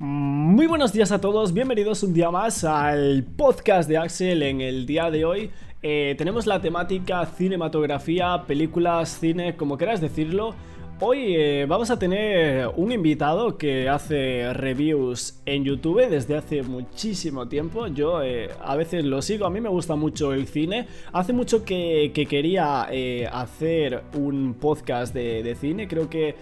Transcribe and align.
Muy 0.00 0.68
buenos 0.68 0.92
días 0.92 1.10
a 1.10 1.20
todos, 1.20 1.52
bienvenidos 1.52 2.04
un 2.04 2.14
día 2.14 2.30
más 2.30 2.62
al 2.62 3.24
podcast 3.36 3.88
de 3.88 3.98
Axel 3.98 4.44
en 4.44 4.60
el 4.60 4.86
día 4.86 5.10
de 5.10 5.24
hoy. 5.24 5.50
Eh, 5.82 6.14
tenemos 6.16 6.46
la 6.46 6.60
temática 6.60 7.26
cinematografía, 7.26 8.44
películas, 8.46 9.08
cine, 9.08 9.56
como 9.56 9.76
quieras 9.76 10.00
decirlo. 10.00 10.54
Hoy 11.00 11.36
eh, 11.36 11.64
vamos 11.68 11.92
a 11.92 11.98
tener 12.00 12.68
un 12.74 12.90
invitado 12.90 13.56
que 13.56 13.88
hace 13.88 14.52
reviews 14.52 15.40
en 15.46 15.62
YouTube 15.62 16.08
desde 16.08 16.36
hace 16.36 16.64
muchísimo 16.64 17.46
tiempo. 17.46 17.86
Yo 17.86 18.20
eh, 18.20 18.50
a 18.60 18.74
veces 18.74 19.04
lo 19.04 19.22
sigo, 19.22 19.46
a 19.46 19.50
mí 19.50 19.60
me 19.60 19.68
gusta 19.68 19.94
mucho 19.94 20.32
el 20.32 20.48
cine. 20.48 20.88
Hace 21.12 21.32
mucho 21.32 21.64
que, 21.64 22.10
quería 22.28 22.88
eh, 22.90 23.28
hacer 23.30 24.02
un 24.16 24.54
podcast 24.54 25.14
de, 25.14 25.56
cine. 25.60 25.86
Creo 25.86 26.10
que 26.10 26.34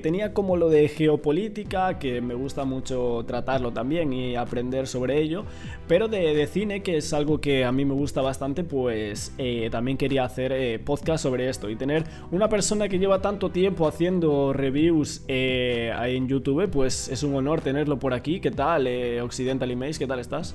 tenía 0.00 0.32
como 0.32 0.56
lo 0.56 0.68
de 0.68 0.88
geopolítica, 0.88 1.98
que 1.98 2.20
me 2.20 2.34
gusta 2.34 2.64
mucho 2.64 3.24
tratarlo 3.26 3.72
también 3.72 4.12
y 4.12 4.36
aprender 4.36 4.86
sobre 4.86 5.20
ello. 5.20 5.44
Pero 5.88 6.06
de, 6.06 6.34
de 6.34 6.46
cine, 6.46 6.84
que 6.84 6.98
es 6.98 7.12
algo 7.12 7.40
que 7.40 7.64
a 7.64 7.72
mí 7.72 7.84
me 7.84 7.94
gusta 7.94 8.22
bastante, 8.22 8.62
pues 8.62 9.34
también 9.72 9.98
quería 9.98 10.24
hacer 10.24 10.80
podcast 10.84 11.24
sobre 11.24 11.48
esto 11.48 11.68
y 11.68 11.74
tener 11.74 12.04
una 12.30 12.48
persona 12.48 12.88
que 12.88 13.00
lleva 13.00 13.20
tanto 13.20 13.50
tiempo 13.50 13.71
haciendo 13.80 14.52
reviews 14.52 15.24
eh, 15.28 15.92
en 16.06 16.28
YouTube, 16.28 16.68
pues 16.70 17.08
es 17.08 17.22
un 17.22 17.34
honor 17.34 17.60
tenerlo 17.60 17.98
por 17.98 18.14
aquí. 18.14 18.40
¿Qué 18.40 18.50
tal, 18.50 18.86
eh, 18.86 19.20
Occidental 19.20 19.70
Image? 19.70 19.98
¿Qué 19.98 20.06
tal 20.06 20.20
estás? 20.20 20.54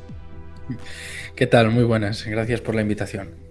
¿Qué 1.36 1.48
tal? 1.48 1.72
Muy 1.72 1.84
buenas. 1.84 2.26
Gracias 2.26 2.62
por 2.62 2.76
la 2.76 2.82
invitación. 2.82 3.47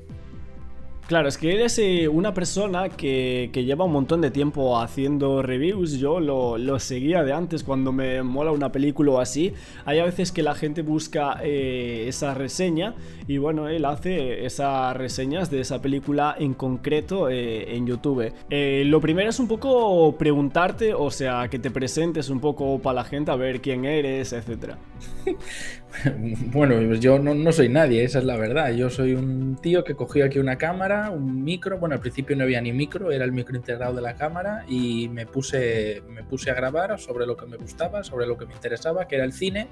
Claro, 1.07 1.29
es 1.29 1.39
que 1.39 1.55
eres 1.55 1.79
eh, 1.79 2.09
una 2.09 2.35
persona 2.35 2.89
que, 2.89 3.49
lleva 3.55 3.85
un 3.85 3.93
montón 3.93 4.21
de 4.21 4.33
tiempo 4.33 4.81
haciendo 4.81 5.41
reviews. 5.41 5.93
Yo 5.93 6.19
lo, 6.19 6.79
seguía 6.81 7.23
de 7.23 7.33
antes 7.33 7.63
cuando 7.63 7.93
me 7.93 8.25
mola 8.25 8.51
una 8.51 8.73
película 8.73 9.13
o 9.13 9.21
así. 9.21 9.53
Hay 9.85 10.01
a 10.01 10.05
veces 10.05 10.33
que 10.33 10.43
la 10.43 10.57
gente 10.57 10.83
busca 10.83 11.39
eh, 11.45 12.07
esa 12.09 12.35
reseña 12.35 12.95
y 13.29 13.39
bueno, 13.39 13.69
él 13.69 13.85
hace 13.85 14.45
esas 14.47 14.97
reseñas 14.97 15.49
de 15.49 15.61
esa 15.61 15.81
película 15.81 16.35
en 16.37 16.55
concreto 16.55 17.29
eh, 17.29 17.77
en 17.77 17.87
YouTube. 17.87 18.33
lo 18.51 19.01
primero 19.01 19.31
es 19.31 19.39
un 19.39 19.47
poco 19.47 20.17
preguntarte, 20.19 20.93
o 20.93 21.13
sea, 21.13 21.47
que 21.49 21.61
te 21.61 21.71
presentes 21.71 22.31
un 22.31 22.41
poco 22.41 22.81
para 22.81 22.95
la 22.95 23.05
gente 23.05 23.31
a 23.31 23.37
ver 23.37 23.61
quién 23.61 23.85
eres, 23.85 24.33
etcétera. 24.33 24.77
bueno, 26.53 26.77
pues 26.87 27.01
yo 27.01 27.19
no, 27.19 27.53
soy 27.53 27.69
nadie, 27.69 28.05
esa 28.05 28.19
es 28.19 28.25
la 28.25 28.37
verdad. 28.37 28.73
Yo 28.73 28.91
soy 28.91 29.15
un 29.15 29.57
tío 29.57 29.85
que 29.85 29.95
cogió 29.95 30.25
aquí 30.25 30.39
una 30.39 30.59
cámara, 30.59 31.11
un 31.11 31.45
micro. 31.45 31.79
Bueno, 31.79 31.95
al 31.95 32.01
principio 32.01 32.37
no 32.37 32.45
había 32.45 32.61
ni 32.61 32.73
micro, 32.73 33.11
era 33.11 33.25
el 33.25 33.33
micro 33.33 33.57
integrado 33.57 33.95
de 33.95 34.03
la 34.03 34.15
cámara 34.15 34.65
y 34.69 35.09
me 35.09 35.27
puse, 35.27 36.03
me 36.09 36.23
puse 36.23 36.51
a 36.51 36.55
grabar 36.55 36.99
sobre 36.99 37.27
lo 37.27 37.37
que 37.37 37.47
me 37.47 37.57
gustaba, 37.57 38.05
sobre 38.05 38.27
lo 38.27 38.37
que 38.37 38.47
me 38.47 38.55
interesaba, 38.55 39.07
que 39.07 39.17
era 39.17 39.25
el 39.25 39.33
cine. 39.33 39.69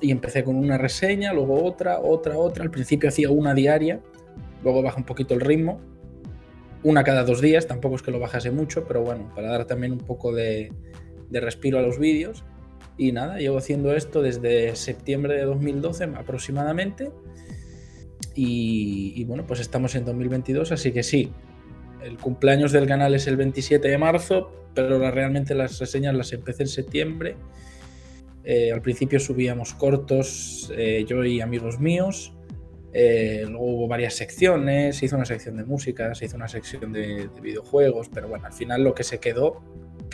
Y 0.00 0.10
empecé 0.10 0.44
con 0.44 0.56
una 0.56 0.76
reseña, 0.76 1.32
luego 1.32 1.64
otra, 1.64 2.00
otra, 2.00 2.36
otra. 2.36 2.64
Al 2.64 2.70
principio 2.70 3.08
hacía 3.08 3.30
una 3.30 3.54
diaria, 3.54 4.00
luego 4.62 4.82
baja 4.82 4.98
un 4.98 5.04
poquito 5.04 5.34
el 5.34 5.40
ritmo. 5.40 5.80
Una 6.82 7.02
cada 7.02 7.24
dos 7.24 7.40
días, 7.40 7.66
tampoco 7.66 7.96
es 7.96 8.02
que 8.02 8.10
lo 8.10 8.18
bajase 8.18 8.50
mucho, 8.50 8.84
pero 8.84 9.02
bueno, 9.02 9.32
para 9.34 9.48
dar 9.48 9.64
también 9.64 9.92
un 9.92 9.98
poco 9.98 10.34
de, 10.34 10.70
de 11.30 11.40
respiro 11.40 11.78
a 11.78 11.82
los 11.82 11.98
vídeos. 11.98 12.44
Y 12.96 13.12
nada, 13.12 13.38
llevo 13.38 13.58
haciendo 13.58 13.94
esto 13.94 14.22
desde 14.22 14.76
septiembre 14.76 15.34
de 15.34 15.44
2012 15.44 16.04
aproximadamente. 16.16 17.10
Y, 18.36 19.24
bueno, 19.24 19.46
pues 19.46 19.60
estamos 19.60 19.94
en 19.94 20.04
2022, 20.04 20.72
así 20.72 20.90
que 20.90 21.04
sí, 21.04 21.30
el 22.02 22.18
cumpleaños 22.18 22.72
del 22.72 22.86
canal 22.86 23.14
es 23.14 23.26
el 23.28 23.36
27 23.36 23.86
de 23.86 23.96
marzo, 23.96 24.50
pero 24.74 24.98
realmente 25.10 25.54
las 25.54 25.78
reseñas 25.78 26.14
las 26.14 26.32
empecé 26.32 26.64
en 26.64 26.68
septiembre. 26.68 27.36
Eh, 28.42 28.72
al 28.72 28.82
principio 28.82 29.20
subíamos 29.20 29.72
cortos, 29.74 30.72
eh, 30.76 31.04
yo 31.06 31.24
y 31.24 31.40
amigos 31.40 31.78
míos. 31.78 32.32
Eh, 32.92 33.44
luego 33.48 33.64
hubo 33.64 33.88
varias 33.88 34.14
secciones, 34.14 34.96
se 34.96 35.06
hizo 35.06 35.16
una 35.16 35.24
sección 35.24 35.56
de 35.56 35.64
música, 35.64 36.14
se 36.14 36.26
hizo 36.26 36.36
una 36.36 36.48
sección 36.48 36.92
de, 36.92 37.28
de 37.28 37.40
videojuegos, 37.40 38.08
pero 38.12 38.28
bueno, 38.28 38.46
al 38.46 38.52
final 38.52 38.84
lo 38.84 38.94
que 38.94 39.02
se 39.02 39.18
quedó 39.18 39.62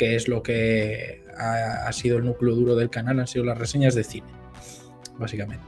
que 0.00 0.16
es 0.16 0.28
lo 0.28 0.42
que 0.42 1.24
ha, 1.36 1.92
sido 1.92 2.16
el 2.16 2.24
núcleo 2.24 2.54
duro 2.54 2.74
del 2.74 2.88
canal, 2.88 3.20
han 3.20 3.26
sido 3.26 3.44
las 3.44 3.58
reseñas 3.58 3.94
de 3.94 4.02
cine, 4.02 4.28
básicamente. 5.18 5.66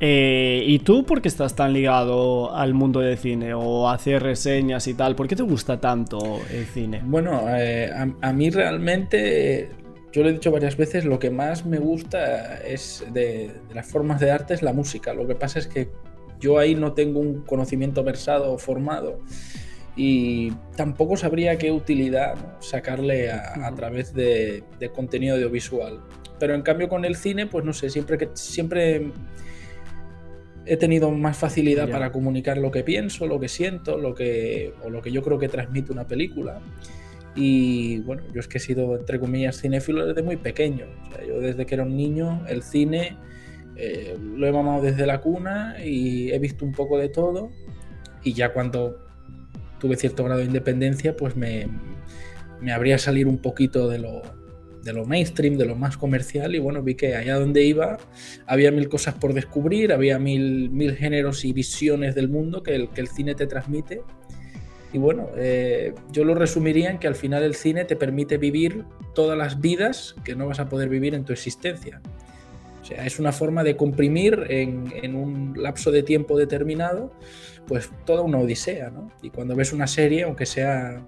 Eh, 0.00 0.62
¿Y 0.66 0.78
tú 0.78 1.04
por 1.04 1.20
qué 1.20 1.28
estás 1.28 1.54
tan 1.54 1.74
ligado 1.74 2.56
al 2.56 2.72
mundo 2.72 3.00
del 3.00 3.18
cine 3.18 3.52
o 3.52 3.90
hacer 3.90 4.22
reseñas 4.22 4.86
y 4.86 4.94
tal? 4.94 5.14
¿Por 5.14 5.28
qué 5.28 5.36
te 5.36 5.42
gusta 5.42 5.78
tanto 5.78 6.40
el 6.50 6.64
cine? 6.64 7.02
Bueno, 7.04 7.42
eh, 7.50 7.90
a, 7.92 8.32
mí 8.32 8.48
realmente, 8.48 9.68
yo 10.10 10.22
lo 10.22 10.30
he 10.30 10.32
dicho 10.32 10.50
varias 10.50 10.78
veces, 10.78 11.04
lo 11.04 11.18
que 11.18 11.28
más 11.28 11.66
me 11.66 11.78
gusta 11.78 12.62
es 12.62 13.04
de, 13.12 13.50
de, 13.68 13.74
las 13.74 13.86
formas 13.86 14.20
de 14.20 14.30
arte 14.30 14.54
es 14.54 14.62
la 14.62 14.72
música. 14.72 15.12
Lo 15.12 15.26
que 15.26 15.34
pasa 15.34 15.58
es 15.58 15.66
que 15.66 15.90
yo 16.40 16.58
ahí 16.58 16.74
no 16.74 16.94
tengo 16.94 17.20
un 17.20 17.42
conocimiento 17.42 18.02
versado 18.04 18.54
o 18.54 18.56
formado 18.56 19.20
y 19.96 20.50
tampoco 20.76 21.16
sabría 21.16 21.56
qué 21.56 21.70
utilidad 21.70 22.34
sacarle 22.60 23.30
a, 23.30 23.72
través 23.76 24.12
de, 24.12 24.64
contenido 24.94 25.36
audiovisual. 25.36 26.00
Pero 26.40 26.54
en 26.54 26.62
cambio 26.62 26.88
con 26.88 27.04
el 27.04 27.14
cine, 27.14 27.46
pues 27.46 27.64
no 27.64 27.72
sé, 27.72 27.90
siempre 27.90 28.18
que 28.18 28.28
siempre 28.34 29.12
he 30.66 30.76
tenido 30.76 31.10
más 31.10 31.36
facilidad 31.36 31.88
para 31.90 32.10
comunicar 32.10 32.58
lo 32.58 32.70
que 32.70 32.82
pienso, 32.82 33.26
lo 33.26 33.38
que 33.38 33.48
siento, 33.48 33.98
lo 33.98 34.14
que 34.14 34.72
o 34.82 34.90
lo 34.90 35.00
que 35.00 35.12
yo 35.12 35.22
creo 35.22 35.38
que 35.38 35.48
transmite 35.48 35.92
una 35.92 36.06
película. 36.06 36.60
Y 37.36 37.98
bueno, 38.00 38.22
yo 38.32 38.40
es 38.40 38.48
que 38.48 38.58
he 38.58 38.60
sido 38.60 38.96
entre 38.96 39.20
comillas 39.20 39.60
cinéfilo 39.60 40.06
desde 40.06 40.22
muy 40.22 40.36
pequeño. 40.36 40.86
yo 41.26 41.40
desde 41.40 41.66
que 41.66 41.74
era 41.74 41.84
un 41.84 41.96
niño 41.96 42.44
el 42.48 42.62
cine 42.62 43.16
eh, 43.76 44.16
lo 44.20 44.46
he 44.46 44.52
mamado 44.52 44.82
desde 44.82 45.04
la 45.04 45.20
cuna 45.20 45.76
y 45.84 46.30
he 46.32 46.38
visto 46.38 46.64
un 46.64 46.72
poco 46.72 46.98
de 46.98 47.08
todo. 47.08 47.50
Y 48.22 48.32
ya 48.32 48.52
cuando 48.52 49.03
tuve 49.78 49.96
cierto 49.96 50.24
grado 50.24 50.40
de 50.40 50.46
independencia, 50.46 51.16
pues 51.16 51.36
me, 51.36 51.68
me 52.60 52.72
habría 52.72 52.98
salir 52.98 53.26
un 53.26 53.38
poquito 53.38 53.88
de 53.88 53.98
lo, 53.98 54.22
de 54.82 54.92
lo 54.92 55.04
mainstream, 55.04 55.56
de 55.56 55.64
lo 55.64 55.76
más 55.76 55.96
comercial, 55.96 56.54
y 56.54 56.58
bueno, 56.58 56.82
vi 56.82 56.94
que 56.94 57.16
allá 57.16 57.38
donde 57.38 57.64
iba 57.64 57.98
había 58.46 58.70
mil 58.70 58.88
cosas 58.88 59.14
por 59.14 59.32
descubrir, 59.32 59.92
había 59.92 60.18
mil, 60.18 60.70
mil 60.70 60.94
géneros 60.94 61.44
y 61.44 61.52
visiones 61.52 62.14
del 62.14 62.28
mundo 62.28 62.62
que 62.62 62.74
el, 62.74 62.88
que 62.90 63.00
el 63.00 63.08
cine 63.08 63.34
te 63.34 63.46
transmite. 63.46 64.02
Y 64.92 64.98
bueno, 64.98 65.28
eh, 65.36 65.92
yo 66.12 66.24
lo 66.24 66.36
resumiría 66.36 66.88
en 66.88 66.98
que 66.98 67.08
al 67.08 67.16
final 67.16 67.42
el 67.42 67.56
cine 67.56 67.84
te 67.84 67.96
permite 67.96 68.38
vivir 68.38 68.84
todas 69.12 69.36
las 69.36 69.60
vidas 69.60 70.14
que 70.24 70.36
no 70.36 70.46
vas 70.46 70.60
a 70.60 70.68
poder 70.68 70.88
vivir 70.88 71.14
en 71.14 71.24
tu 71.24 71.32
existencia. 71.32 72.00
O 72.80 72.84
sea, 72.84 73.04
es 73.04 73.18
una 73.18 73.32
forma 73.32 73.64
de 73.64 73.76
comprimir 73.76 74.44
en, 74.50 74.92
en 75.02 75.16
un 75.16 75.54
lapso 75.56 75.90
de 75.90 76.04
tiempo 76.04 76.38
determinado 76.38 77.12
pues 77.66 77.90
toda 78.04 78.22
una 78.22 78.38
odisea, 78.38 78.90
¿no? 78.90 79.10
Y 79.22 79.30
cuando 79.30 79.54
ves 79.56 79.72
una 79.72 79.86
serie, 79.86 80.24
aunque 80.24 80.46
sea 80.46 81.04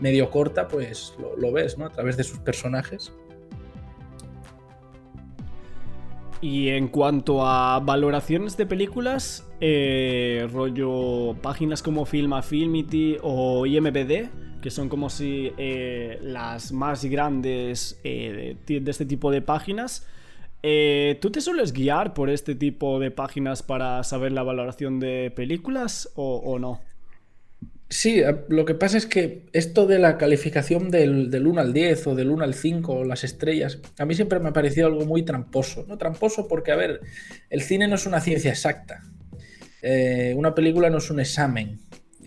medio 0.00 0.30
corta, 0.30 0.68
pues 0.68 1.14
lo, 1.36 1.52
ves, 1.52 1.78
¿no? 1.78 1.86
A 1.86 1.90
través 1.90 2.16
de 2.16 2.24
sus 2.24 2.38
personajes. 2.38 3.12
Y 6.40 6.68
en 6.68 6.86
cuanto 6.88 7.44
a 7.44 7.80
valoraciones 7.80 8.56
de 8.56 8.66
películas, 8.66 9.48
eh, 9.60 10.48
rollo 10.52 11.34
páginas 11.42 11.82
como 11.82 12.04
Film 12.04 12.32
Affinity 12.32 13.16
o 13.22 13.66
IMBD, 13.66 14.28
que 14.62 14.70
son 14.70 14.88
como 14.88 15.10
si 15.10 15.52
eh, 15.58 16.18
las 16.22 16.70
más 16.70 17.04
grandes 17.04 18.00
eh, 18.04 18.56
de 18.66 18.90
este 18.90 19.04
tipo 19.04 19.32
de 19.32 19.42
páginas, 19.42 20.06
eh, 20.62 21.18
¿Tú 21.20 21.30
te 21.30 21.40
sueles 21.40 21.72
guiar 21.72 22.14
por 22.14 22.30
este 22.30 22.54
tipo 22.54 22.98
de 22.98 23.10
páginas 23.10 23.62
para 23.62 24.02
saber 24.02 24.32
la 24.32 24.42
valoración 24.42 24.98
de 24.98 25.32
películas 25.34 26.10
o, 26.14 26.58
no? 26.58 26.80
Sí, 27.90 28.20
lo 28.48 28.64
que 28.64 28.74
pasa 28.74 28.98
es 28.98 29.06
que 29.06 29.46
esto 29.52 29.86
de 29.86 29.98
la 29.98 30.18
calificación 30.18 30.90
del, 30.90 31.46
1 31.46 31.60
al 31.60 31.72
10 31.72 32.06
o 32.08 32.14
del 32.14 32.30
1 32.30 32.44
al 32.44 32.54
5 32.54 32.92
o 32.92 33.04
las 33.04 33.24
estrellas, 33.24 33.78
a 33.98 34.04
mí 34.04 34.14
siempre 34.14 34.40
me 34.40 34.50
ha 34.50 34.52
parecido 34.52 34.88
algo 34.88 35.06
muy 35.06 35.22
tramposo. 35.22 35.86
¿no? 35.88 35.96
Tramposo 35.96 36.48
porque, 36.48 36.72
a 36.72 36.76
ver, 36.76 37.00
el 37.48 37.62
cine 37.62 37.88
no 37.88 37.94
es 37.94 38.04
una 38.04 38.20
ciencia 38.20 38.50
exacta. 38.50 39.02
Eh, 39.80 40.34
una 40.36 40.54
película 40.54 40.90
no 40.90 40.98
es 40.98 41.10
un 41.10 41.20
examen. 41.20 41.78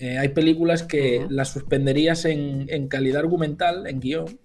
Eh, 0.01 0.17
hay 0.17 0.29
películas 0.29 0.81
que 0.81 1.27
las 1.29 1.49
suspenderías 1.49 2.25
en, 2.25 2.87
calidad 2.87 3.19
argumental, 3.19 3.85
en 3.85 3.99
guion, 3.99 4.39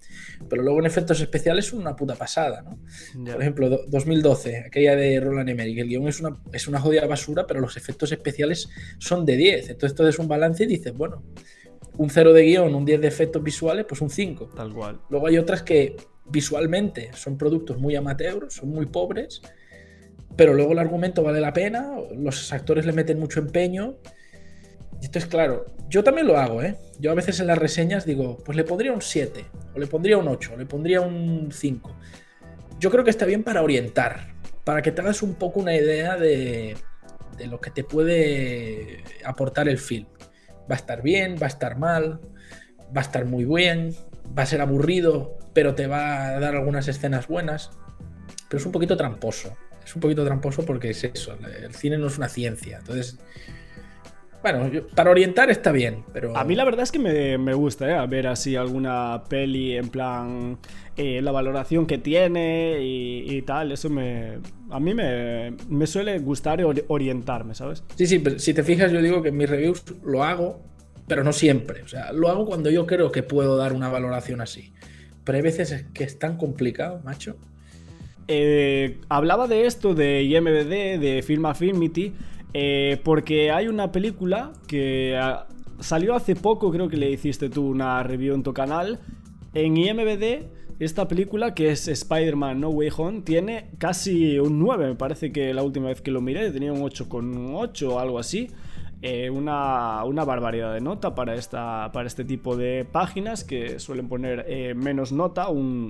pero 0.47 0.61
luego 0.61 0.81
en 0.81 0.85
efectos 0.85 1.19
especiales 1.19 1.65
son 1.65 1.79
una 1.79 1.95
puta 1.95 2.13
pasada, 2.13 2.61
¿no? 2.61 2.77
Por 3.25 3.41
ejemplo, 3.41 3.67
2012, 3.87 4.65
aquella 4.67 4.95
de 4.95 5.19
Roland 5.19 5.49
Emmerich, 5.49 5.79
el 5.79 5.87
guion 5.87 6.07
es 6.07 6.19
una, 6.19 6.37
es 6.53 6.67
una 6.67 6.79
jodida 6.79 7.07
basura, 7.07 7.47
pero 7.47 7.59
los 7.59 7.75
efectos 7.75 8.11
especiales 8.11 8.69
son 8.99 9.25
de 9.25 9.35
10. 9.35 9.71
Entonces 9.71 9.95
todo 9.95 10.07
es 10.07 10.19
un 10.19 10.27
balance 10.27 10.63
y 10.63 10.67
dices, 10.67 10.93
bueno, 10.93 11.23
un 11.97 12.11
0 12.11 12.33
de 12.33 12.43
guion, 12.43 12.75
un 12.75 12.85
10 12.85 13.01
de 13.01 13.07
efectos 13.07 13.41
visuales, 13.41 13.87
pues 13.89 13.99
un 14.01 14.11
5. 14.11 14.51
Tal 14.55 14.71
cual. 14.71 15.01
Luego 15.09 15.25
hay 15.25 15.39
otras 15.39 15.63
que 15.63 15.95
visualmente 16.29 17.09
son 17.15 17.35
productos 17.35 17.79
muy 17.79 17.95
amateurs, 17.95 18.53
son 18.53 18.69
muy 18.69 18.85
pobres, 18.85 19.41
pero 20.35 20.53
luego 20.53 20.73
el 20.73 20.79
argumento 20.79 21.23
vale 21.23 21.41
la 21.41 21.51
pena, 21.51 21.95
los 22.15 22.53
actores 22.53 22.85
le 22.85 22.93
meten 22.93 23.19
mucho 23.19 23.39
empeño 23.39 23.97
entonces, 25.05 25.29
claro, 25.29 25.65
yo 25.89 26.03
también 26.03 26.27
lo 26.27 26.37
hago, 26.37 26.61
¿eh? 26.61 26.77
Yo 26.99 27.11
a 27.11 27.15
veces 27.15 27.39
en 27.39 27.47
las 27.47 27.57
reseñas 27.57 28.05
digo, 28.05 28.37
pues 28.43 28.55
le 28.55 28.63
pondría 28.63 28.91
un 28.91 29.01
7, 29.01 29.45
o 29.75 29.79
le 29.79 29.87
pondría 29.87 30.17
un 30.17 30.27
8, 30.27 30.53
o 30.53 30.57
le 30.57 30.65
pondría 30.65 31.01
un 31.01 31.49
5. 31.51 31.95
yo 32.79 32.91
creo 32.91 33.03
que 33.03 33.09
está 33.09 33.25
bien 33.25 33.43
para 33.43 33.61
orientar, 33.61 34.35
para 34.63 34.81
que 34.81 34.91
te 34.91 35.01
hagas 35.01 35.21
un 35.21 35.35
poco 35.35 35.59
una 35.59 35.75
idea 35.75 36.17
de, 36.17 36.75
de 37.37 37.47
lo 37.47 37.61
que 37.61 37.71
te 37.71 37.83
puede 37.83 39.03
aportar 39.23 39.69
el 39.69 39.77
film. 39.77 40.07
Va 40.69 40.75
a 40.75 40.77
estar 40.77 41.01
bien, 41.01 41.35
va 41.41 41.45
a 41.45 41.49
estar 41.49 41.77
mal, 41.77 42.19
va 42.95 43.01
a 43.01 43.03
estar 43.03 43.25
muy 43.25 43.45
bien, 43.45 43.95
va 44.37 44.43
a 44.43 44.45
ser 44.45 44.61
aburrido, 44.61 45.37
pero 45.53 45.75
te 45.75 45.87
va 45.87 46.27
a 46.27 46.39
dar 46.39 46.55
algunas 46.55 46.87
escenas 46.87 47.27
buenas. 47.27 47.71
Pero 48.49 48.59
es 48.59 48.65
un 48.65 48.71
poquito 48.71 48.97
tramposo. 48.97 49.55
Es 49.83 49.95
un 49.95 50.01
poquito 50.01 50.25
tramposo 50.25 50.65
porque 50.65 50.89
es 50.89 51.03
eso. 51.03 51.37
El 51.63 51.73
cine 51.73 51.97
no 51.97 52.07
es 52.07 52.17
una 52.17 52.27
ciencia. 52.27 52.79
Entonces, 52.79 53.17
bueno, 54.41 54.69
para 54.95 55.11
orientar 55.11 55.49
está 55.49 55.71
bien, 55.71 56.03
pero... 56.13 56.35
A 56.37 56.43
mí 56.43 56.55
la 56.55 56.63
verdad 56.63 56.83
es 56.83 56.91
que 56.91 56.99
me, 56.99 57.53
gusta, 57.53 58.03
¿eh? 58.03 58.07
ver 58.07 58.27
así 58.27 58.55
alguna 58.55 59.23
peli 59.29 59.75
en 59.75 59.89
plan... 59.89 60.57
Eh, 60.95 61.21
la 61.21 61.31
valoración 61.31 61.85
que 61.85 61.99
tiene 61.99 62.79
y, 62.81 63.41
tal, 63.43 63.71
eso 63.71 63.89
me... 63.89 64.39
A 64.71 64.79
mí 64.79 64.93
me, 64.93 65.87
suele 65.87 66.17
gustar 66.19 66.59
orientarme, 66.87 67.53
¿sabes? 67.53 67.83
Sí, 67.95 68.07
sí, 68.07 68.19
pero 68.19 68.39
si 68.39 68.53
te 68.53 68.63
fijas 68.63 68.91
yo 68.91 69.01
digo 69.01 69.21
que 69.21 69.29
en 69.29 69.37
mis 69.37 69.49
reviews 69.49 69.83
lo 70.03 70.23
hago, 70.23 70.59
pero 71.07 71.23
no 71.23 71.33
siempre. 71.33 71.83
O 71.83 71.87
sea, 71.87 72.11
lo 72.13 72.29
hago 72.29 72.45
cuando 72.45 72.69
yo 72.69 72.87
creo 72.87 73.11
que 73.11 73.21
puedo 73.23 73.57
dar 73.57 73.73
una 73.73 73.89
valoración 73.89 74.41
así. 74.41 74.73
Pero 75.23 75.35
hay 75.35 75.41
veces 75.41 75.85
que 75.93 76.03
es 76.03 76.17
tan 76.17 76.37
complicado, 76.37 77.01
macho. 77.03 77.37
Eh, 78.27 78.99
hablaba 79.07 79.47
de 79.47 79.65
esto 79.65 79.93
de 79.93 80.23
IMBD, 80.23 80.99
de 80.99 81.23
Film 81.25 81.45
Affinity 81.45 82.13
eh, 82.53 82.99
porque 83.03 83.51
hay 83.51 83.67
una 83.67 83.91
película 83.91 84.53
que 84.67 85.17
ah, 85.19 85.47
salió 85.79 86.15
hace 86.15 86.35
poco, 86.35 86.71
creo 86.71 86.89
que 86.89 86.97
le 86.97 87.11
hiciste 87.11 87.49
tú 87.49 87.67
una 87.67 88.01
review 88.03 88.35
en 88.35 88.43
tu 88.43 88.53
canal. 88.53 88.99
En 89.53 89.77
IMBD, 89.77 90.45
esta 90.79 91.07
película 91.07 91.53
que 91.53 91.71
es 91.71 91.87
Spider-Man 91.87 92.59
No 92.59 92.69
Way 92.69 92.89
Home 92.97 93.21
tiene 93.21 93.71
casi 93.77 94.37
un 94.39 94.59
9, 94.59 94.87
me 94.89 94.95
parece 94.95 95.31
que 95.31 95.53
la 95.53 95.63
última 95.63 95.87
vez 95.87 96.01
que 96.01 96.11
lo 96.11 96.21
miré 96.21 96.51
tenía 96.51 96.71
un 96.71 96.81
8,8 96.81 97.89
o 97.89 97.99
algo 97.99 98.19
así. 98.19 98.49
Eh, 99.03 99.29
una, 99.29 100.03
barbaridad 100.25 100.73
de 100.73 100.81
nota 100.81 101.13
para, 101.13 101.35
esta, 101.35 101.91
para 101.93 102.07
este 102.07 102.25
tipo 102.25 102.57
de 102.57 102.83
páginas 102.83 103.43
que 103.43 103.79
suelen 103.79 104.09
poner 104.09 104.45
eh, 104.47 104.73
menos 104.73 105.11
nota, 105.11 105.47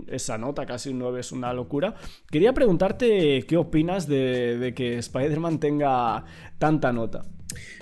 esa 0.08 0.38
nota 0.38 0.66
casi 0.66 0.90
un 0.90 1.00
9 1.00 1.22
es 1.22 1.32
una 1.32 1.54
locura. 1.54 1.96
Quería 2.30 2.54
preguntarte 2.54 3.46
qué 3.48 3.56
opinas 3.56 4.08
de, 4.08 4.74
que 4.76 4.98
Spider-Man 4.98 5.60
tenga 5.60 6.26
tanta 6.58 6.92
nota. 6.92 7.24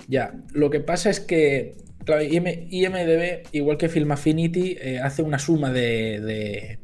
Ya, 0.06 0.32
lo 0.52 0.70
que 0.70 0.78
pasa 0.78 1.10
es 1.10 1.18
que 1.18 1.76
IMDB, 2.06 3.48
igual 3.50 3.78
que 3.78 3.88
Film 3.88 4.12
Affinity, 4.12 4.76
eh, 4.80 5.00
hace 5.00 5.22
una 5.22 5.40
suma 5.40 5.72
de, 5.72 6.78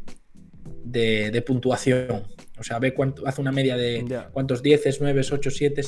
de, 0.84 1.42
puntuación. 1.46 2.24
O 2.58 2.64
sea, 2.64 2.80
ve 2.80 2.92
cuánto, 2.92 3.24
hace 3.24 3.40
una 3.40 3.52
media 3.52 3.76
de 3.76 4.04
cuántos 4.32 4.64
10, 4.64 5.00
9, 5.00 5.22
8, 5.30 5.50
7 5.50 5.82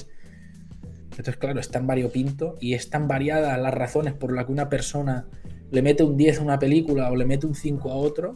entonces, 1.18 1.36
claro, 1.36 1.60
es 1.60 1.70
tan 1.70 1.86
variopinto 1.86 2.56
y 2.60 2.74
es 2.74 2.90
tan 2.90 3.06
variada 3.06 3.56
las 3.56 3.72
razones 3.72 4.14
por 4.14 4.32
las 4.32 4.46
que 4.46 4.52
una 4.52 4.68
persona 4.68 5.28
le 5.70 5.82
mete 5.82 6.02
un 6.02 6.16
10 6.16 6.40
a 6.40 6.42
una 6.42 6.58
película 6.58 7.10
o 7.10 7.16
le 7.16 7.24
mete 7.24 7.46
un 7.46 7.54
5 7.54 7.90
a 7.90 7.94
otro. 7.94 8.34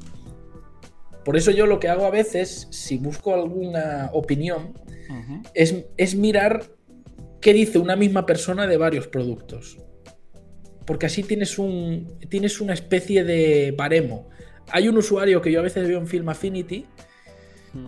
Por 1.25 1.37
eso 1.37 1.51
yo 1.51 1.67
lo 1.67 1.81
que 1.81 1.89
hago 1.89 2.07
a 2.07 2.11
veces, 2.11 2.69
si 2.71 2.97
busco 2.97 3.35
alguna 3.35 4.11
opinión, 4.13 4.75
es, 5.55 5.87
es 5.97 6.15
mirar 6.15 6.63
qué 7.41 7.53
dice 7.53 7.79
una 7.79 7.97
misma 7.97 8.27
persona 8.27 8.67
de 8.67 8.77
varios 8.77 9.09
productos. 9.09 9.79
Porque 10.87 11.07
así 11.07 11.23
tienes, 11.23 11.59
un, 11.59 12.19
tienes 12.29 12.61
una 12.61 12.73
especie 12.73 13.25
de 13.25 13.75
baremo. 13.77 14.31
Hay 14.71 14.89
un 14.89 14.97
usuario 14.97 15.43
que 15.43 15.53
yo 15.53 15.61
a 15.61 15.63
veces 15.63 15.87
veo 15.87 15.99
en 15.99 16.07
Film 16.07 16.29
Affinity 16.29 16.87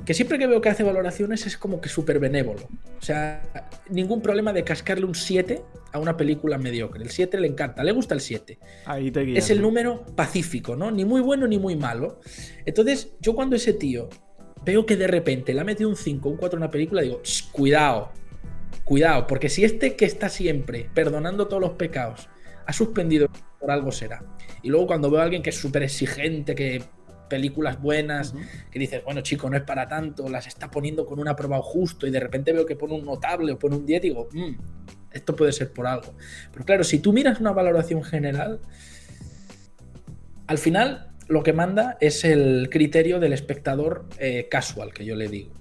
que 0.04 0.14
siempre 0.14 0.38
que 0.38 0.46
veo 0.46 0.60
que 0.60 0.68
hace 0.68 0.82
valoraciones 0.82 1.46
es 1.46 1.56
como 1.56 1.80
que 1.80 1.88
súper 1.88 2.18
benévolo. 2.18 2.68
O 2.98 3.02
sea, 3.02 3.42
ningún 3.88 4.22
problema 4.22 4.52
de 4.52 4.64
cascarle 4.64 5.04
un 5.04 5.14
7 5.14 5.62
a 5.92 5.98
una 5.98 6.16
película 6.16 6.58
mediocre. 6.58 7.02
El 7.02 7.10
7 7.10 7.38
le 7.40 7.48
encanta, 7.48 7.84
le 7.84 7.92
gusta 7.92 8.14
el 8.14 8.20
7. 8.20 8.58
Ahí 8.86 9.10
te 9.10 9.36
es 9.36 9.50
el 9.50 9.62
número 9.62 10.04
pacífico, 10.16 10.76
¿no? 10.76 10.90
Ni 10.90 11.04
muy 11.04 11.20
bueno 11.20 11.46
ni 11.46 11.58
muy 11.58 11.76
malo. 11.76 12.20
Entonces, 12.64 13.12
yo 13.20 13.34
cuando 13.34 13.56
ese 13.56 13.72
tío 13.72 14.08
veo 14.64 14.86
que 14.86 14.96
de 14.96 15.06
repente 15.06 15.54
le 15.54 15.60
ha 15.60 15.64
metido 15.64 15.88
un 15.88 15.96
5, 15.96 16.28
un 16.28 16.36
4 16.36 16.56
a 16.56 16.60
una 16.60 16.70
película, 16.70 17.02
digo, 17.02 17.22
cuidado, 17.52 18.12
cuidado, 18.84 19.26
porque 19.26 19.48
si 19.48 19.64
este 19.64 19.96
que 19.96 20.04
está 20.04 20.28
siempre 20.28 20.90
perdonando 20.94 21.48
todos 21.48 21.62
los 21.62 21.72
pecados 21.72 22.28
ha 22.66 22.72
suspendido 22.72 23.28
por 23.58 23.70
algo 23.70 23.92
será. 23.92 24.22
Y 24.62 24.68
luego 24.68 24.86
cuando 24.86 25.10
veo 25.10 25.20
a 25.20 25.24
alguien 25.24 25.42
que 25.42 25.50
es 25.50 25.56
súper 25.56 25.82
exigente, 25.82 26.54
que 26.54 26.82
películas 27.30 27.80
buenas, 27.80 28.34
que 28.70 28.78
dices, 28.78 29.02
bueno, 29.02 29.22
chico, 29.22 29.48
no 29.48 29.56
es 29.56 29.62
para 29.62 29.88
tanto, 29.88 30.28
las 30.28 30.46
está 30.46 30.70
poniendo 30.70 31.06
con 31.06 31.18
un 31.18 31.28
aprobado 31.28 31.62
justo 31.62 32.06
y 32.06 32.10
de 32.10 32.20
repente 32.20 32.52
veo 32.52 32.66
que 32.66 32.76
pone 32.76 32.92
un 32.92 33.06
notable 33.06 33.52
o 33.52 33.58
pone 33.58 33.76
un 33.76 33.86
10 33.86 34.04
y 34.04 34.08
digo, 34.08 34.28
mm, 34.30 34.50
esto 35.12 35.34
puede 35.34 35.52
ser 35.52 35.72
por 35.72 35.86
algo. 35.86 36.12
Pero 36.52 36.64
claro, 36.66 36.84
si 36.84 36.98
tú 36.98 37.14
miras 37.14 37.40
una 37.40 37.52
valoración 37.52 38.04
general, 38.04 38.60
al 40.46 40.58
final 40.58 41.12
lo 41.28 41.42
que 41.42 41.52
manda 41.52 41.96
es 42.00 42.24
el 42.24 42.68
criterio 42.70 43.20
del 43.20 43.32
espectador 43.32 44.04
eh, 44.18 44.48
casual, 44.50 44.92
que 44.92 45.04
yo 45.04 45.14
le 45.14 45.28
digo. 45.28 45.52